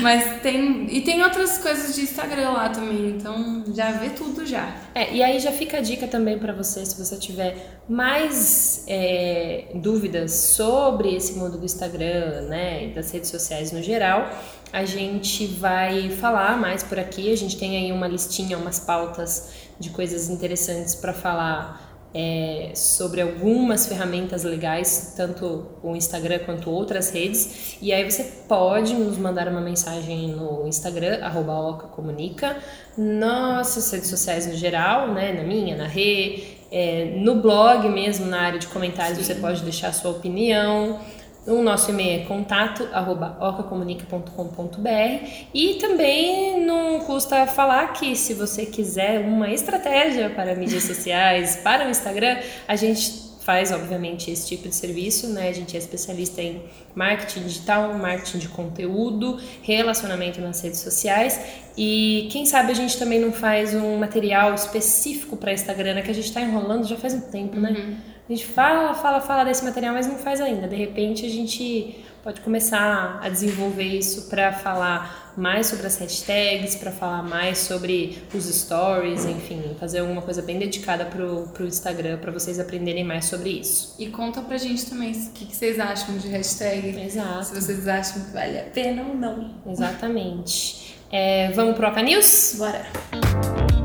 Mas 0.00 0.40
tem. 0.42 0.86
E 0.90 1.00
tem 1.02 1.22
outras 1.22 1.58
coisas 1.58 1.94
de 1.94 2.02
Instagram 2.02 2.50
lá 2.50 2.68
também, 2.68 3.10
então 3.10 3.64
já 3.74 3.92
vê 3.92 4.10
tudo 4.10 4.46
já. 4.46 4.74
É, 4.94 5.12
e 5.12 5.22
aí 5.22 5.38
já 5.38 5.52
fica 5.52 5.78
a 5.78 5.80
dica 5.80 6.06
também 6.06 6.38
para 6.38 6.52
você, 6.52 6.84
se 6.84 6.98
você 6.98 7.16
tiver 7.16 7.80
mais 7.88 8.84
é, 8.88 9.66
dúvidas 9.74 10.32
sobre 10.32 11.14
esse 11.14 11.34
mundo 11.34 11.58
do 11.58 11.64
Instagram, 11.64 12.42
né, 12.42 12.86
e 12.86 12.94
das 12.94 13.10
redes 13.10 13.30
sociais 13.30 13.72
no 13.72 13.82
geral 13.82 14.30
a 14.72 14.84
gente 14.84 15.46
vai 15.46 16.10
falar 16.10 16.58
mais 16.58 16.82
por 16.82 16.98
aqui. 16.98 17.32
A 17.32 17.36
gente 17.36 17.56
tem 17.56 17.76
aí 17.76 17.92
uma 17.92 18.06
listinha, 18.06 18.58
umas 18.58 18.80
pautas 18.80 19.50
de 19.78 19.90
coisas 19.90 20.28
interessantes 20.28 20.94
para 20.94 21.12
falar 21.12 21.84
é, 22.14 22.72
sobre 22.74 23.20
algumas 23.20 23.86
ferramentas 23.86 24.42
legais, 24.42 25.12
tanto 25.16 25.66
o 25.82 25.94
Instagram 25.94 26.40
quanto 26.46 26.70
outras 26.70 27.10
redes. 27.10 27.76
E 27.80 27.92
aí 27.92 28.10
você 28.10 28.24
pode 28.48 28.94
nos 28.94 29.18
mandar 29.18 29.48
uma 29.48 29.60
mensagem 29.60 30.28
no 30.28 30.66
Instagram, 30.66 31.22
arroba 31.22 31.88
Comunica, 31.94 32.56
nossas 32.96 33.90
redes 33.90 34.08
sociais 34.08 34.46
no 34.46 34.54
geral, 34.54 35.12
né? 35.12 35.32
Na 35.32 35.42
minha, 35.42 35.76
na 35.76 35.86
Rê, 35.86 36.56
É, 36.68 37.14
no 37.18 37.36
blog 37.36 37.88
mesmo, 37.88 38.26
na 38.26 38.40
área 38.40 38.58
de 38.58 38.66
comentários, 38.66 39.18
Sim. 39.18 39.24
você 39.24 39.34
pode 39.36 39.62
deixar 39.62 39.88
a 39.88 39.92
sua 39.92 40.10
opinião. 40.10 40.98
O 41.46 41.62
nosso 41.62 41.90
e-mail 41.90 42.22
é 42.22 42.24
contato 42.24 42.88
arroba 42.92 43.36
ocacomunica.com.br 43.40 45.28
e 45.54 45.74
também 45.74 46.60
não 46.64 47.00
custa 47.00 47.46
falar 47.46 47.92
que 47.92 48.16
se 48.16 48.34
você 48.34 48.66
quiser 48.66 49.20
uma 49.20 49.48
estratégia 49.50 50.28
para 50.28 50.56
mídias 50.56 50.82
sociais, 50.84 51.56
para 51.62 51.86
o 51.86 51.90
Instagram, 51.90 52.38
a 52.66 52.74
gente 52.74 53.26
faz, 53.46 53.70
obviamente, 53.70 54.28
esse 54.28 54.48
tipo 54.48 54.68
de 54.68 54.74
serviço, 54.74 55.28
né? 55.28 55.48
A 55.48 55.52
gente 55.52 55.76
é 55.76 55.78
especialista 55.78 56.42
em 56.42 56.62
marketing 56.96 57.42
digital, 57.44 57.94
marketing 57.94 58.38
de 58.38 58.48
conteúdo, 58.48 59.38
relacionamento 59.62 60.40
nas 60.40 60.60
redes 60.60 60.80
sociais 60.80 61.40
e 61.78 62.28
quem 62.32 62.44
sabe 62.44 62.72
a 62.72 62.74
gente 62.74 62.98
também 62.98 63.20
não 63.20 63.32
faz 63.32 63.72
um 63.72 63.98
material 63.98 64.52
específico 64.52 65.36
para 65.36 65.52
Instagram, 65.52 65.94
né? 65.94 66.02
Que 66.02 66.10
a 66.10 66.14
gente 66.14 66.26
está 66.26 66.40
enrolando 66.40 66.88
já 66.88 66.96
faz 66.96 67.14
um 67.14 67.20
tempo, 67.20 67.60
né? 67.60 67.70
Uhum. 67.70 68.15
A 68.28 68.32
gente 68.32 68.46
fala, 68.46 68.92
fala, 68.94 69.20
fala 69.20 69.44
desse 69.44 69.64
material, 69.64 69.94
mas 69.94 70.06
não 70.06 70.16
faz 70.16 70.40
ainda. 70.40 70.66
De 70.66 70.74
repente 70.74 71.24
a 71.24 71.28
gente 71.28 72.04
pode 72.24 72.40
começar 72.40 73.20
a 73.22 73.28
desenvolver 73.28 73.84
isso 73.84 74.28
para 74.28 74.52
falar 74.52 75.32
mais 75.36 75.68
sobre 75.68 75.86
as 75.86 75.96
hashtags, 75.96 76.74
para 76.74 76.90
falar 76.90 77.22
mais 77.22 77.58
sobre 77.58 78.18
os 78.34 78.46
stories, 78.46 79.24
enfim, 79.24 79.76
fazer 79.78 80.00
alguma 80.00 80.22
coisa 80.22 80.42
bem 80.42 80.58
dedicada 80.58 81.04
pro, 81.04 81.46
pro 81.54 81.64
Instagram 81.64 82.18
para 82.18 82.32
vocês 82.32 82.58
aprenderem 82.58 83.04
mais 83.04 83.26
sobre 83.26 83.50
isso. 83.50 83.94
E 83.96 84.06
conta 84.08 84.40
pra 84.40 84.58
gente 84.58 84.86
também 84.86 85.12
o 85.12 85.30
que, 85.30 85.46
que 85.46 85.54
vocês 85.54 85.78
acham 85.78 86.16
de 86.18 86.26
hashtag. 86.26 87.00
Exato. 87.00 87.44
Se 87.44 87.54
vocês 87.54 87.86
acham 87.86 88.24
que 88.24 88.32
vale 88.32 88.58
a 88.58 88.64
pena 88.64 89.04
ou 89.04 89.14
não. 89.14 89.54
Exatamente. 89.64 90.96
É, 91.12 91.52
vamos 91.52 91.76
pro 91.76 91.86
Oca 91.86 92.02
News? 92.02 92.56
Bora! 92.58 93.75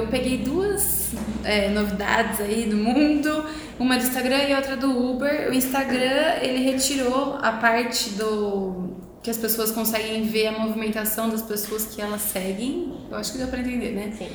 Eu 0.00 0.06
peguei 0.08 0.38
duas 0.38 1.10
é, 1.44 1.68
novidades 1.68 2.40
aí 2.40 2.66
no 2.66 2.76
mundo, 2.76 3.44
uma 3.78 3.96
do 3.96 4.02
Instagram 4.02 4.44
e 4.48 4.54
outra 4.54 4.76
do 4.76 4.90
Uber. 4.90 5.50
O 5.50 5.54
Instagram, 5.54 6.38
ele 6.40 6.64
retirou 6.64 7.38
a 7.40 7.52
parte 7.52 8.10
do 8.10 8.90
que 9.22 9.30
as 9.30 9.36
pessoas 9.36 9.70
conseguem 9.70 10.22
ver 10.22 10.48
a 10.48 10.52
movimentação 10.52 11.28
das 11.28 11.42
pessoas 11.42 11.84
que 11.84 12.00
elas 12.00 12.22
seguem. 12.22 12.94
Eu 13.10 13.16
acho 13.18 13.32
que 13.32 13.38
deu 13.38 13.48
pra 13.48 13.60
entender, 13.60 13.92
né? 13.92 14.12
Sim. 14.16 14.28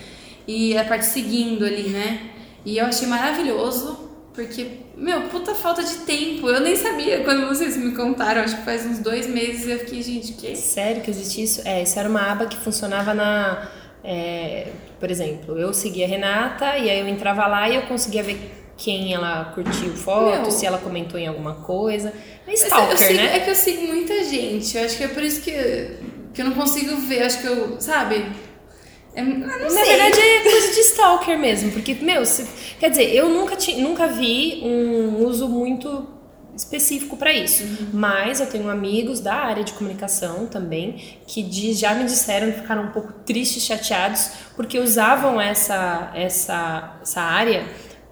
E 0.48 0.78
a 0.78 0.86
parte 0.86 1.06
seguindo 1.06 1.66
ali, 1.66 1.90
né? 1.90 2.30
E 2.64 2.78
eu 2.78 2.86
achei 2.86 3.08
maravilhoso, 3.08 4.10
porque, 4.34 4.68
meu, 4.96 5.24
puta 5.24 5.56
falta 5.56 5.84
de 5.84 5.96
tempo. 5.98 6.48
Eu 6.48 6.62
nem 6.62 6.76
sabia 6.76 7.24
quando 7.24 7.48
vocês 7.48 7.76
me 7.76 7.92
contaram, 7.96 8.42
acho 8.42 8.58
que 8.58 8.64
faz 8.64 8.86
uns 8.86 9.00
dois 9.00 9.28
meses, 9.28 9.68
eu 9.68 9.80
fiquei, 9.80 10.04
gente, 10.04 10.34
que? 10.34 10.56
Sério 10.56 11.02
que 11.02 11.10
existe 11.10 11.42
isso? 11.42 11.62
É, 11.66 11.82
isso 11.82 11.98
era 11.98 12.08
uma 12.08 12.32
aba 12.32 12.46
que 12.46 12.58
funcionava 12.58 13.14
na 13.16 13.68
é, 14.06 14.68
por 15.00 15.10
exemplo, 15.10 15.58
eu 15.58 15.74
seguia 15.74 16.06
a 16.06 16.08
Renata 16.08 16.78
e 16.78 16.90
aí 16.90 17.00
eu 17.00 17.08
entrava 17.08 17.48
lá 17.48 17.68
e 17.68 17.76
eu 17.76 17.82
conseguia 17.84 18.22
ver 18.22 18.38
quem 18.78 19.14
ela 19.14 19.52
curtiu 19.56 19.96
foto, 19.96 20.42
Meu, 20.42 20.52
se 20.52 20.66
ela 20.66 20.78
comentou 20.78 21.20
em 21.20 21.28
alguma 21.28 21.56
coisa. 21.56 22.14
É 22.48 22.54
stalker, 22.54 22.98
sigo, 22.98 23.14
né? 23.14 23.38
É 23.38 23.40
que 23.40 23.50
eu 23.50 23.56
sigo 23.56 23.88
muita 23.88 24.24
gente. 24.26 24.78
Eu 24.78 24.86
acho 24.86 24.98
que 24.98 25.04
é 25.04 25.08
por 25.08 25.24
isso 25.24 25.42
que, 25.42 25.98
que 26.34 26.42
eu 26.42 26.46
não 26.46 26.54
consigo 26.54 26.96
ver. 26.98 27.22
Eu 27.22 27.26
acho 27.26 27.42
que 27.42 27.48
eu, 27.48 27.82
sabe? 27.82 28.26
É, 29.16 29.22
Na 29.24 29.70
sei. 29.70 29.84
verdade 29.86 30.20
é 30.20 30.42
coisa 30.42 30.74
de 30.74 30.80
stalker 30.82 31.40
mesmo, 31.40 31.72
porque, 31.72 31.94
meu, 31.96 32.26
se, 32.26 32.46
quer 32.78 32.90
dizer, 32.90 33.16
eu 33.16 33.30
nunca, 33.30 33.56
ti, 33.56 33.76
nunca 33.78 34.08
vi 34.08 34.60
um 34.62 35.26
uso 35.26 35.48
muito 35.48 36.15
específico 36.56 37.18
para 37.18 37.34
isso. 37.34 37.64
Uhum. 37.64 37.90
Mas 37.94 38.40
eu 38.40 38.48
tenho 38.48 38.70
amigos 38.70 39.20
da 39.20 39.36
área 39.36 39.64
de 39.64 39.74
comunicação 39.74 40.48
também 40.48 41.18
que 41.28 41.74
já 41.74 41.94
me 41.94 42.06
disseram 42.06 42.52
que 42.52 42.60
ficaram 42.60 42.84
um 42.84 42.92
pouco 42.92 43.14
tristes, 43.26 43.64
chateados, 43.64 44.30
porque 44.56 44.80
usavam 44.80 45.40
essa, 45.40 46.12
essa, 46.16 46.98
essa 47.02 47.22
área 47.22 47.66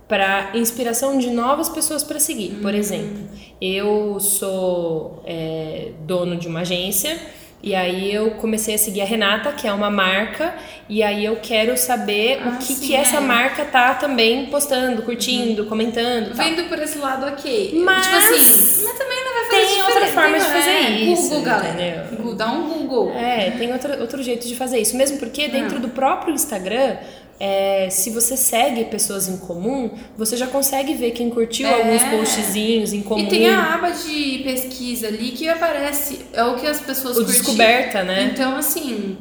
para 0.07 0.51
inspiração 0.55 1.17
de 1.17 1.29
novas 1.29 1.69
pessoas 1.69 2.03
para 2.03 2.19
seguir. 2.19 2.53
Uhum. 2.55 2.61
Por 2.61 2.75
exemplo, 2.75 3.23
eu 3.61 4.19
sou 4.19 5.23
é, 5.25 5.91
dono 6.01 6.35
de 6.35 6.47
uma 6.47 6.61
agência 6.61 7.19
e 7.63 7.73
aí 7.73 8.13
eu 8.13 8.31
comecei 8.31 8.75
a 8.75 8.77
seguir 8.77 8.99
a 8.99 9.05
Renata, 9.05 9.53
que 9.53 9.65
é 9.65 9.71
uma 9.71 9.89
marca, 9.89 10.53
e 10.89 11.01
aí 11.01 11.23
eu 11.23 11.37
quero 11.37 11.77
saber 11.77 12.41
ah, 12.43 12.49
o 12.49 12.57
que, 12.57 12.73
sim, 12.73 12.87
que 12.87 12.93
essa 12.93 13.17
é. 13.17 13.19
marca 13.21 13.63
tá 13.63 13.93
também 13.93 14.47
postando, 14.47 15.01
curtindo, 15.03 15.63
uhum. 15.63 15.69
comentando. 15.69 16.35
Vendo 16.35 16.67
por 16.67 16.77
esse 16.77 16.97
lado, 16.97 17.25
ok. 17.25 17.81
Mas, 17.81 18.03
tipo 18.05 18.17
assim, 18.17 18.83
mas 18.83 18.97
também 18.97 19.23
não 19.23 19.33
vai 19.33 19.45
fazer 19.45 19.75
Tem 19.75 19.83
outra 19.83 20.07
forma 20.07 20.39
de 20.39 20.45
fazer 20.45 20.69
é, 20.69 20.91
isso. 20.91 21.29
Google, 21.29 21.41
galera. 21.41 22.07
Google, 22.11 22.35
dá 22.35 22.51
um 22.51 22.67
Google. 22.67 23.13
É, 23.15 23.51
tem 23.51 23.71
outro, 23.71 23.97
outro 24.01 24.21
jeito 24.21 24.45
de 24.45 24.57
fazer 24.57 24.79
isso. 24.79 24.97
Mesmo 24.97 25.17
porque 25.17 25.47
dentro 25.47 25.77
ah. 25.77 25.79
do 25.79 25.87
próprio 25.87 26.33
Instagram 26.33 26.97
é, 27.39 27.89
se 27.89 28.09
você 28.09 28.37
segue 28.37 28.85
pessoas 28.85 29.27
em 29.27 29.37
comum, 29.37 29.91
você 30.17 30.37
já 30.37 30.47
consegue 30.47 30.93
ver 30.93 31.11
quem 31.11 31.29
curtiu 31.29 31.67
é. 31.67 31.73
alguns 31.73 32.03
postzinhos 32.03 32.93
em 32.93 33.01
comum. 33.01 33.23
E 33.23 33.27
tem 33.27 33.49
a 33.49 33.73
aba 33.73 33.89
de 33.89 34.39
pesquisa 34.43 35.07
ali 35.07 35.31
que 35.31 35.47
aparece, 35.49 36.25
é 36.33 36.43
o 36.43 36.55
que 36.55 36.67
as 36.67 36.79
pessoas 36.79 37.17
o 37.17 37.23
descoberta, 37.23 38.03
né? 38.03 38.31
Então, 38.31 38.55
assim, 38.55 39.17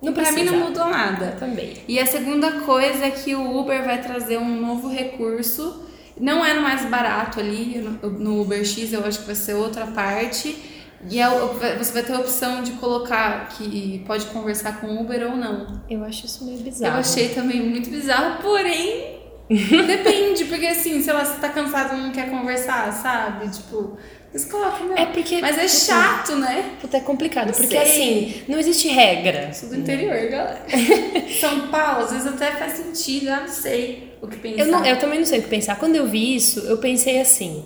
não 0.00 0.12
pra 0.12 0.32
mim 0.32 0.44
não 0.44 0.58
mudou 0.58 0.86
nada. 0.86 1.36
Também. 1.38 1.74
E 1.86 1.98
a 1.98 2.06
segunda 2.06 2.52
coisa 2.60 3.06
é 3.06 3.10
que 3.10 3.34
o 3.34 3.58
Uber 3.58 3.84
vai 3.84 4.00
trazer 4.00 4.38
um 4.38 4.60
novo 4.60 4.88
recurso. 4.88 5.82
Não 6.18 6.44
é 6.44 6.54
no 6.54 6.62
mais 6.62 6.84
barato 6.84 7.40
ali, 7.40 7.82
no 8.02 8.40
Uber 8.40 8.64
X 8.64 8.92
eu 8.92 9.04
acho 9.04 9.20
que 9.20 9.26
vai 9.26 9.34
ser 9.34 9.54
outra 9.54 9.86
parte 9.86 10.71
e 11.10 11.20
é, 11.20 11.28
você 11.76 11.92
vai 11.92 12.02
ter 12.02 12.12
a 12.12 12.20
opção 12.20 12.62
de 12.62 12.72
colocar 12.72 13.48
que 13.48 14.02
pode 14.06 14.26
conversar 14.26 14.80
com 14.80 15.00
Uber 15.00 15.30
ou 15.30 15.36
não. 15.36 15.82
Eu 15.90 16.04
acho 16.04 16.26
isso 16.26 16.44
meio 16.44 16.58
bizarro. 16.58 16.96
Eu 16.96 17.00
achei 17.00 17.30
também 17.30 17.60
muito 17.60 17.90
bizarro, 17.90 18.42
porém. 18.42 19.20
depende, 19.50 20.44
porque 20.44 20.66
assim, 20.66 21.02
sei 21.02 21.12
lá, 21.12 21.24
você 21.24 21.40
tá 21.40 21.48
cansado 21.48 21.96
e 21.96 22.00
não 22.00 22.12
quer 22.12 22.30
conversar, 22.30 22.90
sabe? 22.92 23.50
Tipo, 23.50 23.98
eles 24.32 24.46
colocam, 24.46 24.86
meu. 24.86 24.96
É 24.96 25.06
porque. 25.06 25.40
Mas 25.40 25.58
é 25.58 25.68
chato, 25.68 26.36
né? 26.36 26.76
Puta, 26.80 26.96
é 26.96 27.00
complicado. 27.00 27.48
Não 27.48 27.54
porque 27.54 27.76
sei. 27.76 27.78
assim, 27.78 28.42
não 28.48 28.58
existe 28.58 28.88
regra. 28.88 29.52
Sou 29.52 29.68
do 29.68 29.76
interior, 29.76 30.30
galera. 30.30 30.64
São 31.38 31.68
Paulo, 31.68 32.04
às 32.04 32.12
vezes 32.12 32.26
até 32.28 32.52
faz 32.52 32.74
sentido, 32.74 33.28
eu 33.28 33.36
não 33.36 33.48
sei 33.48 34.16
o 34.22 34.28
que 34.28 34.38
pensar. 34.38 34.62
Eu, 34.62 34.66
não, 34.68 34.86
eu 34.86 34.98
também 34.98 35.18
não 35.18 35.26
sei 35.26 35.40
o 35.40 35.42
que 35.42 35.48
pensar. 35.48 35.76
Quando 35.76 35.96
eu 35.96 36.06
vi 36.06 36.34
isso, 36.34 36.60
eu 36.60 36.78
pensei 36.78 37.20
assim: 37.20 37.62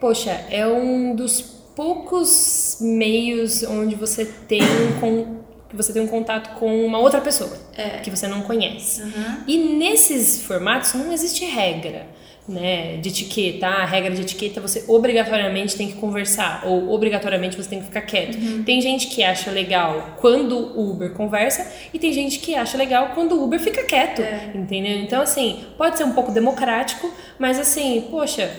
poxa, 0.00 0.30
é 0.50 0.66
um 0.66 1.14
dos 1.14 1.59
poucos 1.80 2.76
meios 2.78 3.62
onde 3.62 3.94
você 3.94 4.26
tem 4.26 4.60
um, 4.62 5.40
que 5.66 5.74
você 5.74 5.94
tem 5.94 6.02
um 6.02 6.06
contato 6.06 6.58
com 6.58 6.84
uma 6.84 6.98
outra 6.98 7.22
pessoa 7.22 7.50
é. 7.74 8.00
que 8.00 8.10
você 8.10 8.28
não 8.28 8.42
conhece. 8.42 9.00
Uhum. 9.00 9.36
E 9.48 9.56
nesses 9.56 10.42
formatos 10.42 10.92
não 10.92 11.10
existe 11.10 11.46
regra. 11.46 12.20
Né, 12.48 12.96
de 12.96 13.10
etiqueta, 13.10 13.68
a 13.68 13.84
regra 13.84 14.10
de 14.10 14.22
etiqueta 14.22 14.60
você 14.60 14.84
obrigatoriamente 14.88 15.76
tem 15.76 15.86
que 15.86 15.98
conversar 15.98 16.62
ou 16.66 16.90
obrigatoriamente 16.90 17.56
você 17.56 17.68
tem 17.68 17.78
que 17.78 17.84
ficar 17.84 18.00
quieto. 18.00 18.34
Uhum. 18.34 18.64
Tem 18.64 18.80
gente 18.80 19.06
que 19.06 19.22
acha 19.22 19.52
legal 19.52 20.16
quando 20.20 20.56
o 20.56 20.90
Uber 20.90 21.12
conversa 21.12 21.70
e 21.94 21.98
tem 21.98 22.12
gente 22.12 22.40
que 22.40 22.56
acha 22.56 22.76
legal 22.76 23.12
quando 23.14 23.36
o 23.36 23.44
Uber 23.44 23.60
fica 23.60 23.84
quieto, 23.84 24.20
é. 24.20 24.50
entendeu? 24.52 24.98
Então 24.98 25.22
assim, 25.22 25.64
pode 25.78 25.96
ser 25.96 26.02
um 26.02 26.12
pouco 26.12 26.32
democrático, 26.32 27.08
mas 27.38 27.56
assim, 27.56 28.08
poxa, 28.10 28.50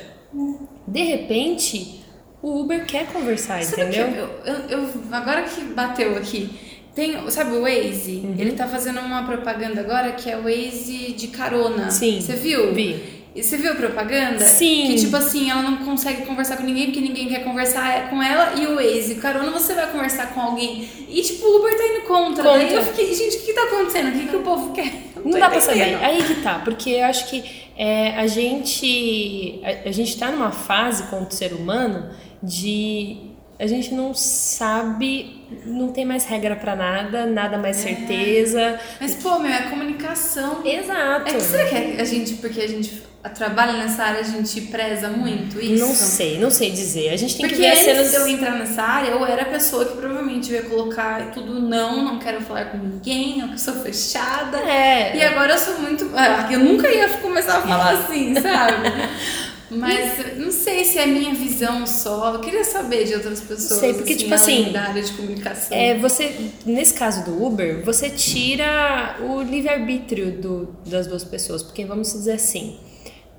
de 0.88 1.04
repente 1.04 2.01
o 2.42 2.60
Uber 2.62 2.86
quer 2.86 3.06
conversar, 3.08 3.62
sabe 3.64 3.84
entendeu? 3.84 4.08
Eu, 4.46 4.54
eu, 4.54 4.80
eu, 4.80 4.90
agora 5.12 5.44
que 5.44 5.62
bateu 5.62 6.18
aqui, 6.18 6.50
tem, 6.96 7.30
sabe 7.30 7.56
o 7.56 7.62
Waze? 7.62 8.22
Uhum. 8.24 8.36
Ele 8.38 8.52
tá 8.52 8.68
fazendo 8.68 9.00
uma 9.00 9.24
propaganda 9.24 9.80
agora 9.80 10.12
que 10.12 10.30
é 10.30 10.38
o 10.38 10.44
Waze 10.44 11.14
de 11.14 11.28
carona. 11.28 11.90
Sim. 11.90 12.20
Você 12.20 12.34
viu? 12.34 12.74
Vi. 12.74 13.22
E 13.34 13.42
você 13.42 13.56
viu 13.56 13.72
a 13.72 13.76
propaganda? 13.76 14.44
Sim. 14.44 14.88
Que 14.88 14.96
tipo 14.96 15.16
assim, 15.16 15.50
ela 15.50 15.62
não 15.62 15.78
consegue 15.78 16.26
conversar 16.26 16.58
com 16.58 16.64
ninguém 16.64 16.88
porque 16.88 17.00
ninguém 17.00 17.30
quer 17.30 17.46
conversar 17.46 18.10
com 18.10 18.22
ela 18.22 18.60
e 18.60 18.66
o 18.66 18.76
Waze. 18.76 19.16
Carona, 19.16 19.52
você 19.52 19.74
vai 19.74 19.90
conversar 19.90 20.34
com 20.34 20.42
alguém. 20.42 20.86
E 21.08 21.22
tipo, 21.22 21.46
o 21.46 21.60
Uber 21.60 21.78
tá 21.78 21.86
indo 21.86 22.02
contra. 22.02 22.44
contra. 22.44 22.60
Daí 22.60 22.74
eu 22.74 22.84
fiquei, 22.84 23.14
gente, 23.14 23.38
o 23.38 23.42
que 23.42 23.54
tá 23.54 23.64
acontecendo? 23.64 24.10
O 24.10 24.12
que, 24.12 24.28
que 24.28 24.36
o 24.36 24.42
povo 24.42 24.74
quer? 24.74 24.92
Não, 25.16 25.32
não 25.32 25.40
dá 25.40 25.50
pra 25.50 25.62
saber. 25.62 25.96
Aí 26.04 26.24
que 26.24 26.42
tá, 26.42 26.60
porque 26.60 26.90
eu 26.90 27.06
acho 27.06 27.30
que 27.30 27.42
é, 27.78 28.18
a 28.18 28.28
gente. 28.28 29.62
A, 29.64 29.88
a 29.88 29.92
gente 29.94 30.18
tá 30.18 30.30
numa 30.30 30.52
fase 30.52 31.04
como 31.04 31.32
ser 31.32 31.54
humano 31.54 32.10
de 32.42 33.32
a 33.62 33.68
gente 33.68 33.94
não 33.94 34.12
sabe, 34.12 35.46
não 35.68 35.90
tem 35.90 36.04
mais 36.04 36.26
regra 36.26 36.56
para 36.56 36.76
nada, 36.76 37.28
nada 37.28 37.60
mais 37.60 37.78
é. 37.78 37.90
certeza. 37.90 38.80
Mas 39.00 39.14
pô, 39.14 39.38
meu, 39.38 39.52
é 39.52 39.70
comunicação. 39.70 40.66
Exato. 40.66 41.30
É 41.30 41.34
que 41.34 41.42
será 41.42 41.70
que 41.70 42.02
a 42.02 42.04
gente, 42.04 42.34
porque 42.38 42.60
a 42.60 42.68
gente 42.68 43.04
trabalha 43.36 43.74
nessa 43.74 44.04
área, 44.04 44.22
a 44.22 44.24
gente 44.24 44.62
preza 44.62 45.10
muito 45.10 45.62
isso? 45.62 45.86
Não 45.86 45.94
sei, 45.94 46.40
não 46.40 46.50
sei 46.50 46.72
dizer. 46.72 47.10
A 47.10 47.18
gente 47.18 47.38
tem 47.38 47.46
Porque 47.48 47.62
que 47.62 47.62
ver 47.62 47.78
as 47.78 47.80
cenas. 47.80 48.14
eu 48.16 48.28
entrar 48.28 48.58
nessa 48.58 48.82
área, 48.82 49.10
eu 49.10 49.24
era 49.24 49.44
a 49.44 49.46
pessoa 49.46 49.86
que 49.86 49.96
provavelmente 49.96 50.52
ia 50.52 50.64
colocar 50.64 51.30
tudo 51.32 51.62
não, 51.62 52.04
não 52.04 52.18
quero 52.18 52.42
falar 52.42 52.66
com 52.66 52.78
ninguém, 52.78 53.42
eu 53.42 53.58
sou 53.60 53.76
fechada. 53.76 54.58
É. 54.58 55.16
E 55.16 55.22
agora 55.22 55.54
eu 55.54 55.60
sou 55.60 55.78
muito. 55.80 56.10
ah, 56.16 56.48
Eu 56.52 56.62
nunca 56.62 56.90
ia 56.90 57.08
começar 57.10 57.60
a 57.60 57.62
falar 57.62 57.92
assim, 57.92 58.34
sabe? 58.42 58.88
Mas 59.72 60.38
não 60.38 60.52
sei 60.52 60.84
se 60.84 60.98
é 60.98 61.06
minha 61.06 61.34
visão 61.34 61.88
só. 61.88 62.34
Eu 62.34 62.40
queria 62.40 62.64
saber 62.64 63.06
de 63.06 63.16
outras 63.16 63.40
pessoas. 63.40 63.80
sei, 63.80 63.94
porque, 63.94 64.16
tipo 64.16 64.34
além 64.34 64.64
assim, 64.64 64.72
Da 64.72 64.82
área 64.84 65.02
de 65.02 65.12
comunicação. 65.14 65.78
É, 65.78 65.98
você, 65.98 66.52
nesse 66.66 66.94
caso 66.94 67.24
do 67.26 67.44
Uber, 67.44 67.84
você 67.84 68.10
tira 68.10 69.18
o 69.22 69.42
livre-arbítrio 69.42 70.68
das 70.86 71.08
duas 71.08 71.24
pessoas. 71.24 71.64
Porque 71.64 71.86
vamos 71.86 72.12
dizer 72.12 72.34
assim, 72.34 72.78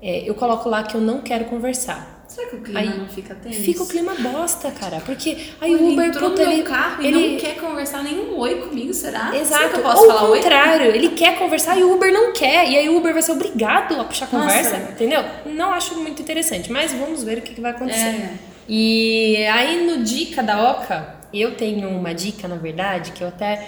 é, 0.01 0.27
eu 0.27 0.35
coloco 0.35 0.67
lá 0.67 0.83
que 0.83 0.95
eu 0.95 1.01
não 1.01 1.21
quero 1.21 1.45
conversar. 1.45 2.12
Será 2.33 2.49
que 2.49 2.55
o 2.55 2.61
clima 2.61 2.79
Aí 2.79 2.97
não 2.97 3.07
fica 3.07 3.35
tenso? 3.35 3.61
Fica 3.61 3.83
o 3.83 3.87
clima 3.87 4.15
bosta, 4.15 4.71
cara. 4.71 4.99
Porque 5.05 5.51
aí 5.61 5.75
o 5.75 5.91
Uber, 5.91 6.07
entrou 6.07 6.31
puta, 6.31 6.41
no 6.41 6.49
meu 6.49 6.57
ele, 6.57 6.67
carro 6.67 7.03
e 7.03 7.07
ele, 7.07 7.31
não 7.33 7.39
quer 7.39 7.55
conversar 7.57 8.03
nenhum 8.03 8.35
oi 8.39 8.55
comigo, 8.55 8.91
será? 8.91 9.27
Será 9.27 9.37
Exato. 9.37 9.69
que 9.69 9.75
eu 9.75 9.81
posso 9.83 10.01
Ou 10.01 10.07
falar 10.07 10.23
o 10.23 10.31
oi? 10.31 10.39
contrário, 10.39 10.87
ele 10.87 11.09
quer 11.09 11.37
conversar 11.37 11.77
e 11.77 11.83
o 11.83 11.93
Uber 11.93 12.11
não 12.11 12.33
quer. 12.33 12.67
E 12.67 12.75
aí 12.75 12.89
o 12.89 12.97
Uber 12.97 13.13
vai 13.13 13.21
ser 13.21 13.33
obrigado 13.33 14.01
a 14.01 14.03
puxar 14.03 14.27
Nossa. 14.31 14.47
conversa, 14.47 14.77
entendeu? 14.91 15.23
Não 15.45 15.71
acho 15.71 15.93
muito 15.95 16.23
interessante, 16.23 16.71
mas 16.71 16.91
vamos 16.91 17.23
ver 17.23 17.37
o 17.37 17.41
que, 17.43 17.53
que 17.53 17.61
vai 17.61 17.69
acontecer. 17.69 17.99
É. 17.99 18.33
E 18.67 19.45
aí 19.45 19.85
no 19.85 20.03
Dica 20.03 20.41
da 20.41 20.71
Oca, 20.71 21.15
eu 21.31 21.53
tenho 21.53 21.87
uma 21.89 22.15
dica, 22.15 22.47
na 22.47 22.55
verdade, 22.55 23.11
que 23.11 23.23
eu 23.23 23.27
até 23.27 23.67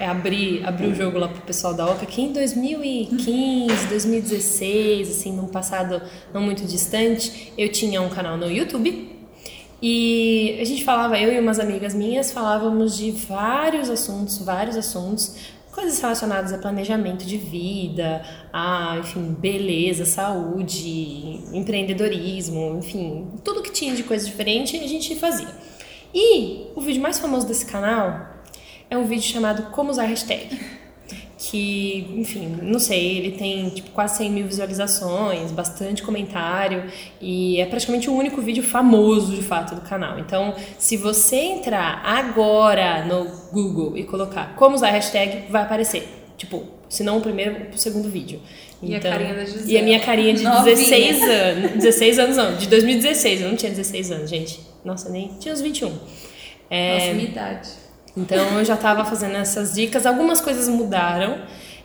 é, 0.00 0.06
abri, 0.06 0.62
abri 0.64 0.86
o 0.86 0.94
jogo 0.94 1.18
lá 1.18 1.28
pro 1.28 1.42
pessoal 1.42 1.74
da 1.74 1.84
Oca, 1.84 2.06
que 2.06 2.22
em 2.22 2.32
2015, 2.32 3.86
2016, 3.86 5.10
assim, 5.10 5.36
num 5.36 5.46
passado 5.46 6.00
não 6.32 6.40
muito 6.40 6.64
distante, 6.64 7.52
eu 7.58 7.70
tinha 7.70 8.00
um 8.00 8.08
canal 8.08 8.38
no 8.38 8.50
YouTube 8.50 9.10
e 9.82 10.56
a 10.58 10.64
gente 10.64 10.84
falava, 10.84 11.18
eu 11.18 11.30
e 11.30 11.38
umas 11.38 11.60
amigas 11.60 11.92
minhas 11.92 12.32
falávamos 12.32 12.96
de 12.96 13.10
vários 13.10 13.90
assuntos, 13.90 14.38
vários 14.38 14.74
assuntos, 14.74 15.36
coisas 15.70 16.00
relacionadas 16.00 16.50
a 16.54 16.56
planejamento 16.56 17.26
de 17.26 17.36
vida, 17.36 18.22
a, 18.50 18.96
enfim, 19.00 19.36
beleza, 19.38 20.06
saúde, 20.06 21.42
empreendedorismo, 21.52 22.78
enfim, 22.78 23.28
tudo 23.44 23.60
que 23.60 23.70
tinha 23.70 23.94
de 23.94 24.02
coisa 24.02 24.24
diferente 24.24 24.78
a 24.78 24.88
gente 24.88 25.14
fazia. 25.14 25.54
E 26.14 26.68
o 26.74 26.80
vídeo 26.80 27.02
mais 27.02 27.18
famoso 27.18 27.46
desse 27.46 27.66
canal 27.66 28.29
é 28.90 28.98
um 28.98 29.04
vídeo 29.04 29.24
chamado 29.24 29.70
Como 29.70 29.90
Usar 29.90 30.04
Hashtag 30.04 30.58
que, 31.50 32.06
enfim, 32.16 32.58
não 32.62 32.78
sei, 32.78 33.16
ele 33.16 33.30
tem 33.32 33.70
tipo 33.70 33.90
quase 33.90 34.18
100 34.18 34.30
mil 34.30 34.46
visualizações, 34.46 35.50
bastante 35.50 36.02
comentário 36.02 36.84
e 37.18 37.58
é 37.58 37.64
praticamente 37.64 38.10
o 38.10 38.14
único 38.14 38.42
vídeo 38.42 38.62
famoso 38.62 39.34
de 39.34 39.42
fato 39.42 39.74
do 39.74 39.80
canal. 39.80 40.18
Então, 40.18 40.54
se 40.78 40.98
você 40.98 41.36
entrar 41.36 42.02
agora 42.04 43.06
no 43.06 43.24
Google 43.50 43.96
e 43.96 44.04
colocar 44.04 44.54
como 44.54 44.76
usar 44.76 44.90
hashtag, 44.90 45.50
vai 45.50 45.62
aparecer. 45.62 46.06
Tipo, 46.36 46.62
se 46.90 47.02
não 47.02 47.18
o 47.18 47.20
primeiro, 47.22 47.68
o 47.74 47.78
segundo 47.78 48.10
vídeo. 48.10 48.40
E 48.82 48.94
a 48.94 48.98
Então, 48.98 49.10
carinha 49.10 49.34
da 49.34 49.44
Gisela. 49.44 49.70
E 49.70 49.78
a 49.78 49.82
minha 49.82 50.00
carinha 50.00 50.34
de 50.34 50.42
Novinha. 50.42 50.76
16 50.76 51.22
anos. 51.22 51.70
16 51.72 52.18
anos 52.18 52.36
não, 52.36 52.56
de 52.56 52.66
2016. 52.66 53.40
Eu 53.40 53.48
não 53.48 53.56
tinha 53.56 53.70
16 53.70 54.10
anos, 54.12 54.30
gente. 54.30 54.60
Nossa, 54.84 55.08
nem 55.08 55.28
tinha 55.38 55.54
uns 55.54 55.60
21. 55.60 55.92
É, 56.68 56.94
Nossa, 56.94 57.12
minha 57.12 57.28
idade. 57.28 57.68
Então 58.16 58.58
eu 58.58 58.64
já 58.64 58.74
estava 58.74 59.04
fazendo 59.04 59.36
essas 59.36 59.74
dicas. 59.74 60.04
Algumas 60.06 60.40
coisas 60.40 60.68
mudaram, 60.68 61.38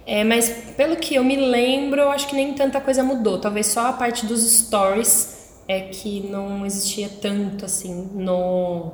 é, 0.05 0.23
mas 0.23 0.49
pelo 0.75 0.95
que 0.95 1.15
eu 1.15 1.23
me 1.23 1.35
lembro, 1.35 2.01
eu 2.01 2.11
acho 2.11 2.27
que 2.27 2.35
nem 2.35 2.53
tanta 2.53 2.79
coisa 2.81 3.03
mudou. 3.03 3.39
Talvez 3.39 3.67
só 3.67 3.87
a 3.87 3.93
parte 3.93 4.25
dos 4.25 4.41
stories 4.41 5.35
é 5.67 5.81
que 5.81 6.21
não 6.21 6.65
existia 6.65 7.09
tanto 7.21 7.65
assim 7.65 8.09
no, 8.13 8.93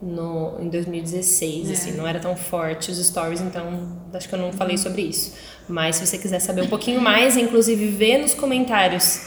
no 0.00 0.56
em 0.60 0.68
2016, 0.68 1.68
É. 1.68 1.72
assim, 1.72 1.92
não 1.92 2.06
era 2.06 2.20
tão 2.20 2.36
forte 2.36 2.90
os 2.90 3.04
stories, 3.04 3.40
então 3.40 3.96
acho 4.12 4.28
que 4.28 4.34
eu 4.34 4.38
não 4.38 4.52
falei 4.52 4.76
sobre 4.78 5.02
isso. 5.02 5.32
Mas 5.68 5.96
se 5.96 6.06
você 6.06 6.18
quiser 6.18 6.40
saber 6.40 6.62
um 6.62 6.68
pouquinho 6.68 7.00
mais, 7.00 7.36
inclusive 7.36 7.86
ver 7.88 8.18
nos 8.18 8.34
comentários 8.34 9.20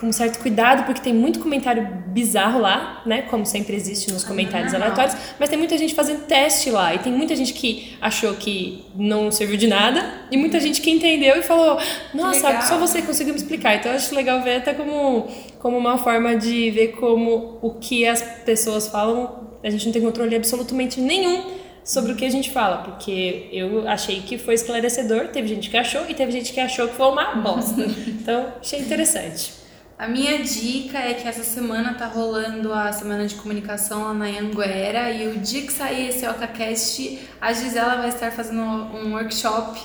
com 0.00 0.06
um 0.06 0.12
certo 0.12 0.38
cuidado, 0.40 0.84
porque 0.84 1.02
tem 1.02 1.12
muito 1.12 1.40
comentário 1.40 1.86
bizarro 2.06 2.58
lá, 2.58 3.02
né? 3.04 3.22
Como 3.22 3.44
sempre 3.44 3.76
existe 3.76 4.10
nos 4.10 4.24
comentários 4.24 4.72
normal. 4.72 4.92
aleatórios, 4.92 5.34
mas 5.38 5.50
tem 5.50 5.58
muita 5.58 5.76
gente 5.76 5.94
fazendo 5.94 6.22
teste 6.26 6.70
lá, 6.70 6.94
e 6.94 6.98
tem 6.98 7.12
muita 7.12 7.36
gente 7.36 7.52
que 7.52 7.96
achou 8.00 8.32
que 8.34 8.82
não 8.94 9.30
serviu 9.30 9.58
de 9.58 9.66
nada, 9.66 10.22
e 10.30 10.38
muita 10.38 10.58
gente 10.58 10.80
que 10.80 10.90
entendeu 10.90 11.36
e 11.36 11.42
falou: 11.42 11.78
Nossa, 12.14 12.46
legal." 12.46 12.62
só 12.62 12.78
você 12.78 13.02
conseguiu 13.02 13.34
me 13.34 13.38
explicar. 13.38 13.76
Então 13.76 13.92
eu 13.92 13.98
acho 13.98 14.14
legal 14.14 14.42
ver 14.42 14.56
até 14.56 14.72
como, 14.72 15.28
como 15.58 15.76
uma 15.76 15.98
forma 15.98 16.34
de 16.34 16.70
ver 16.70 16.92
como 16.92 17.58
o 17.60 17.74
que 17.74 18.06
as 18.06 18.22
pessoas 18.22 18.88
falam, 18.88 19.50
a 19.62 19.68
gente 19.68 19.84
não 19.84 19.92
tem 19.92 20.00
controle 20.00 20.34
absolutamente 20.34 20.98
nenhum 20.98 21.60
sobre 21.84 22.12
o 22.12 22.16
que 22.16 22.24
a 22.24 22.30
gente 22.30 22.50
fala, 22.50 22.78
porque 22.78 23.48
eu 23.52 23.86
achei 23.86 24.20
que 24.22 24.38
foi 24.38 24.54
esclarecedor, 24.54 25.28
teve 25.28 25.48
gente 25.48 25.68
que 25.68 25.76
achou 25.76 26.02
e 26.08 26.14
teve 26.14 26.32
gente 26.32 26.54
que 26.54 26.60
achou 26.60 26.88
que 26.88 26.94
foi 26.94 27.06
uma 27.06 27.34
bosta. 27.34 27.84
Então, 28.20 28.52
achei 28.60 28.78
interessante. 28.78 29.59
A 30.00 30.08
minha 30.08 30.42
dica 30.42 30.98
é 30.98 31.12
que 31.12 31.28
essa 31.28 31.44
semana 31.44 31.92
tá 31.92 32.06
rolando 32.06 32.72
a 32.72 32.90
semana 32.90 33.26
de 33.26 33.34
comunicação 33.34 34.04
lá 34.04 34.14
na 34.14 34.24
Anguera 34.24 35.10
e 35.10 35.28
o 35.28 35.40
dia 35.40 35.60
que 35.60 35.70
sair 35.70 36.08
esse 36.08 36.26
OcaCast, 36.26 37.18
a 37.38 37.52
Gisela 37.52 37.96
vai 37.96 38.08
estar 38.08 38.30
fazendo 38.32 38.62
um 38.62 39.12
workshop 39.12 39.78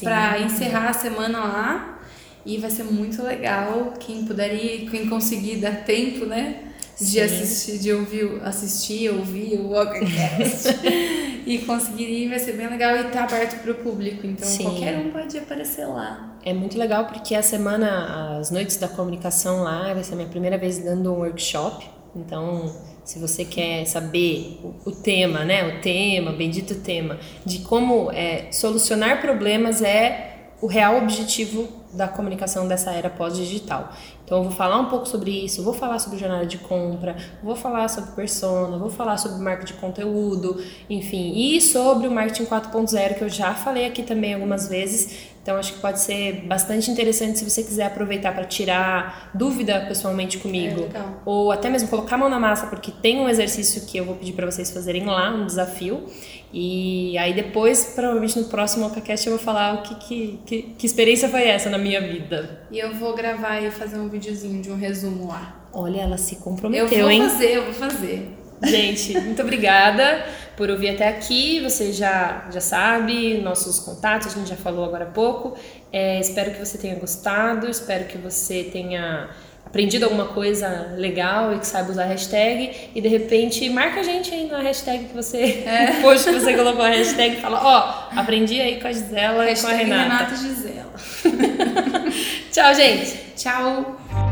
para 0.00 0.38
encerrar 0.38 0.90
a 0.90 0.92
semana 0.92 1.40
lá 1.40 1.98
e 2.46 2.56
vai 2.58 2.70
ser 2.70 2.84
muito 2.84 3.20
legal. 3.20 3.94
Quem 3.98 4.24
puder 4.24 4.54
ir, 4.54 4.88
quem 4.92 5.08
conseguir 5.08 5.56
dar 5.56 5.82
tempo, 5.84 6.24
né? 6.24 6.67
De 6.98 7.06
Sim. 7.06 7.20
assistir, 7.20 7.78
de 7.78 7.92
ouvir, 7.92 8.40
assistir, 8.42 9.10
ouvir 9.10 9.54
o 9.54 9.70
OcaCast 9.70 10.68
e 11.46 11.58
conseguir 11.58 12.08
ir, 12.08 12.28
vai 12.28 12.38
ser 12.40 12.54
bem 12.54 12.68
legal 12.68 12.96
e 12.96 13.04
tá 13.04 13.22
aberto 13.22 13.62
pro 13.62 13.76
público. 13.76 14.26
Então 14.26 14.48
Sim. 14.48 14.64
qualquer 14.64 14.98
um 14.98 15.10
pode 15.10 15.38
aparecer 15.38 15.86
lá. 15.86 16.36
É 16.44 16.52
muito 16.52 16.76
legal 16.76 17.06
porque 17.06 17.34
a 17.34 17.42
semana, 17.42 18.38
as 18.38 18.50
noites 18.50 18.76
da 18.78 18.88
comunicação 18.88 19.62
lá, 19.62 19.94
vai 19.94 20.02
ser 20.02 20.14
a 20.14 20.16
minha 20.16 20.28
primeira 20.28 20.58
vez 20.58 20.78
dando 20.78 21.12
um 21.12 21.18
workshop. 21.18 21.86
Então, 22.16 22.74
se 23.04 23.18
você 23.18 23.44
quer 23.44 23.84
saber 23.86 24.58
o, 24.62 24.90
o 24.90 24.92
tema, 24.92 25.44
né? 25.44 25.66
O 25.68 25.80
tema, 25.80 26.32
bendito 26.32 26.74
tema, 26.76 27.18
de 27.44 27.60
como 27.60 28.10
é, 28.10 28.50
solucionar 28.50 29.20
problemas 29.20 29.82
é 29.82 30.36
o 30.60 30.66
real 30.66 30.98
objetivo 30.98 31.77
da 31.92 32.06
comunicação 32.06 32.68
dessa 32.68 32.92
era 32.92 33.08
pós-digital. 33.08 33.92
Então, 34.24 34.38
eu 34.38 34.44
vou 34.44 34.52
falar 34.52 34.78
um 34.78 34.86
pouco 34.86 35.06
sobre 35.06 35.30
isso, 35.30 35.62
vou 35.62 35.72
falar 35.72 35.98
sobre 35.98 36.18
jornada 36.18 36.44
de 36.44 36.58
compra, 36.58 37.16
vou 37.42 37.56
falar 37.56 37.88
sobre 37.88 38.10
persona, 38.12 38.76
vou 38.76 38.90
falar 38.90 39.16
sobre 39.16 39.42
marketing 39.42 39.72
de 39.72 39.80
conteúdo, 39.80 40.62
enfim, 40.90 41.32
e 41.34 41.60
sobre 41.60 42.06
o 42.06 42.10
marketing 42.10 42.44
4.0, 42.44 43.14
que 43.14 43.24
eu 43.24 43.28
já 43.28 43.54
falei 43.54 43.86
aqui 43.86 44.02
também 44.02 44.34
algumas 44.34 44.68
vezes. 44.68 45.28
Então, 45.42 45.56
acho 45.56 45.72
que 45.72 45.80
pode 45.80 45.98
ser 46.00 46.42
bastante 46.46 46.90
interessante 46.90 47.38
se 47.38 47.48
você 47.48 47.62
quiser 47.62 47.86
aproveitar 47.86 48.34
para 48.34 48.44
tirar 48.44 49.30
dúvida 49.32 49.86
pessoalmente 49.88 50.36
comigo. 50.36 50.82
É. 50.94 51.02
Ou 51.24 51.50
até 51.50 51.70
mesmo 51.70 51.88
colocar 51.88 52.16
a 52.16 52.18
mão 52.18 52.28
na 52.28 52.38
massa, 52.38 52.66
porque 52.66 52.92
tem 52.92 53.18
um 53.18 53.26
exercício 53.30 53.86
que 53.86 53.96
eu 53.96 54.04
vou 54.04 54.14
pedir 54.14 54.34
para 54.34 54.44
vocês 54.44 54.70
fazerem 54.70 55.06
lá, 55.06 55.30
um 55.30 55.46
desafio. 55.46 56.04
E 56.52 57.16
aí 57.18 57.34
depois, 57.34 57.92
provavelmente 57.94 58.38
no 58.38 58.46
próximo 58.46 58.86
OcaCast, 58.86 59.26
eu 59.26 59.36
vou 59.36 59.44
falar 59.44 59.74
o 59.74 59.82
que, 59.82 59.94
que, 59.96 60.40
que, 60.46 60.62
que 60.78 60.86
experiência 60.86 61.28
foi 61.28 61.46
essa 61.46 61.68
na 61.68 61.78
minha 61.78 62.00
vida. 62.00 62.62
E 62.70 62.78
eu 62.78 62.94
vou 62.94 63.14
gravar 63.14 63.60
e 63.60 63.70
fazer 63.70 63.98
um 63.98 64.08
videozinho 64.08 64.62
de 64.62 64.70
um 64.70 64.76
resumo 64.76 65.28
lá. 65.28 65.68
Olha, 65.72 66.00
ela 66.00 66.16
se 66.16 66.34
Eu 66.34 66.40
comprometeu, 66.40 67.00
vou 67.00 67.10
hein? 67.10 67.22
fazer, 67.28 67.56
eu 67.56 67.64
vou 67.64 67.74
fazer. 67.74 68.38
Gente, 68.64 69.12
muito 69.20 69.40
obrigada 69.42 70.24
por 70.56 70.68
ouvir 70.68 70.90
até 70.90 71.08
aqui. 71.08 71.60
Você 71.60 71.92
já, 71.92 72.48
já 72.50 72.60
sabe 72.60 73.38
nossos 73.38 73.78
contatos, 73.78 74.28
a 74.28 74.30
gente 74.38 74.48
já 74.48 74.56
falou 74.56 74.84
agora 74.84 75.04
há 75.04 75.10
pouco. 75.10 75.56
É, 75.92 76.18
espero 76.18 76.52
que 76.52 76.58
você 76.58 76.76
tenha 76.78 76.96
gostado, 76.96 77.68
espero 77.68 78.06
que 78.06 78.18
você 78.18 78.64
tenha 78.64 79.30
aprendido 79.68 80.04
alguma 80.04 80.26
coisa 80.26 80.94
legal 80.96 81.54
e 81.54 81.58
que 81.58 81.66
saiba 81.66 81.90
usar 81.90 82.04
a 82.04 82.06
hashtag. 82.06 82.90
E 82.94 83.00
de 83.00 83.08
repente, 83.08 83.68
marca 83.68 84.00
a 84.00 84.02
gente 84.02 84.32
aí 84.34 84.46
na 84.46 84.60
hashtag 84.60 85.04
que 85.04 85.14
você. 85.14 85.62
É. 85.66 86.00
Post 86.02 86.30
que 86.30 86.40
você 86.40 86.56
colocou 86.56 86.82
a 86.82 86.88
hashtag 86.88 87.36
e 87.36 87.40
fala: 87.40 87.60
Ó, 87.62 88.18
aprendi 88.18 88.60
aí 88.60 88.80
com 88.80 88.88
a 88.88 88.92
Gisela 88.92 89.50
e 89.50 89.56
com 89.56 89.66
a 89.66 89.70
Hashtag 89.70 89.84
Renata. 89.84 90.24
Renata 90.24 90.36
Gisela. 90.36 90.92
Tchau, 92.50 92.74
gente! 92.74 93.18
Tchau. 93.36 94.27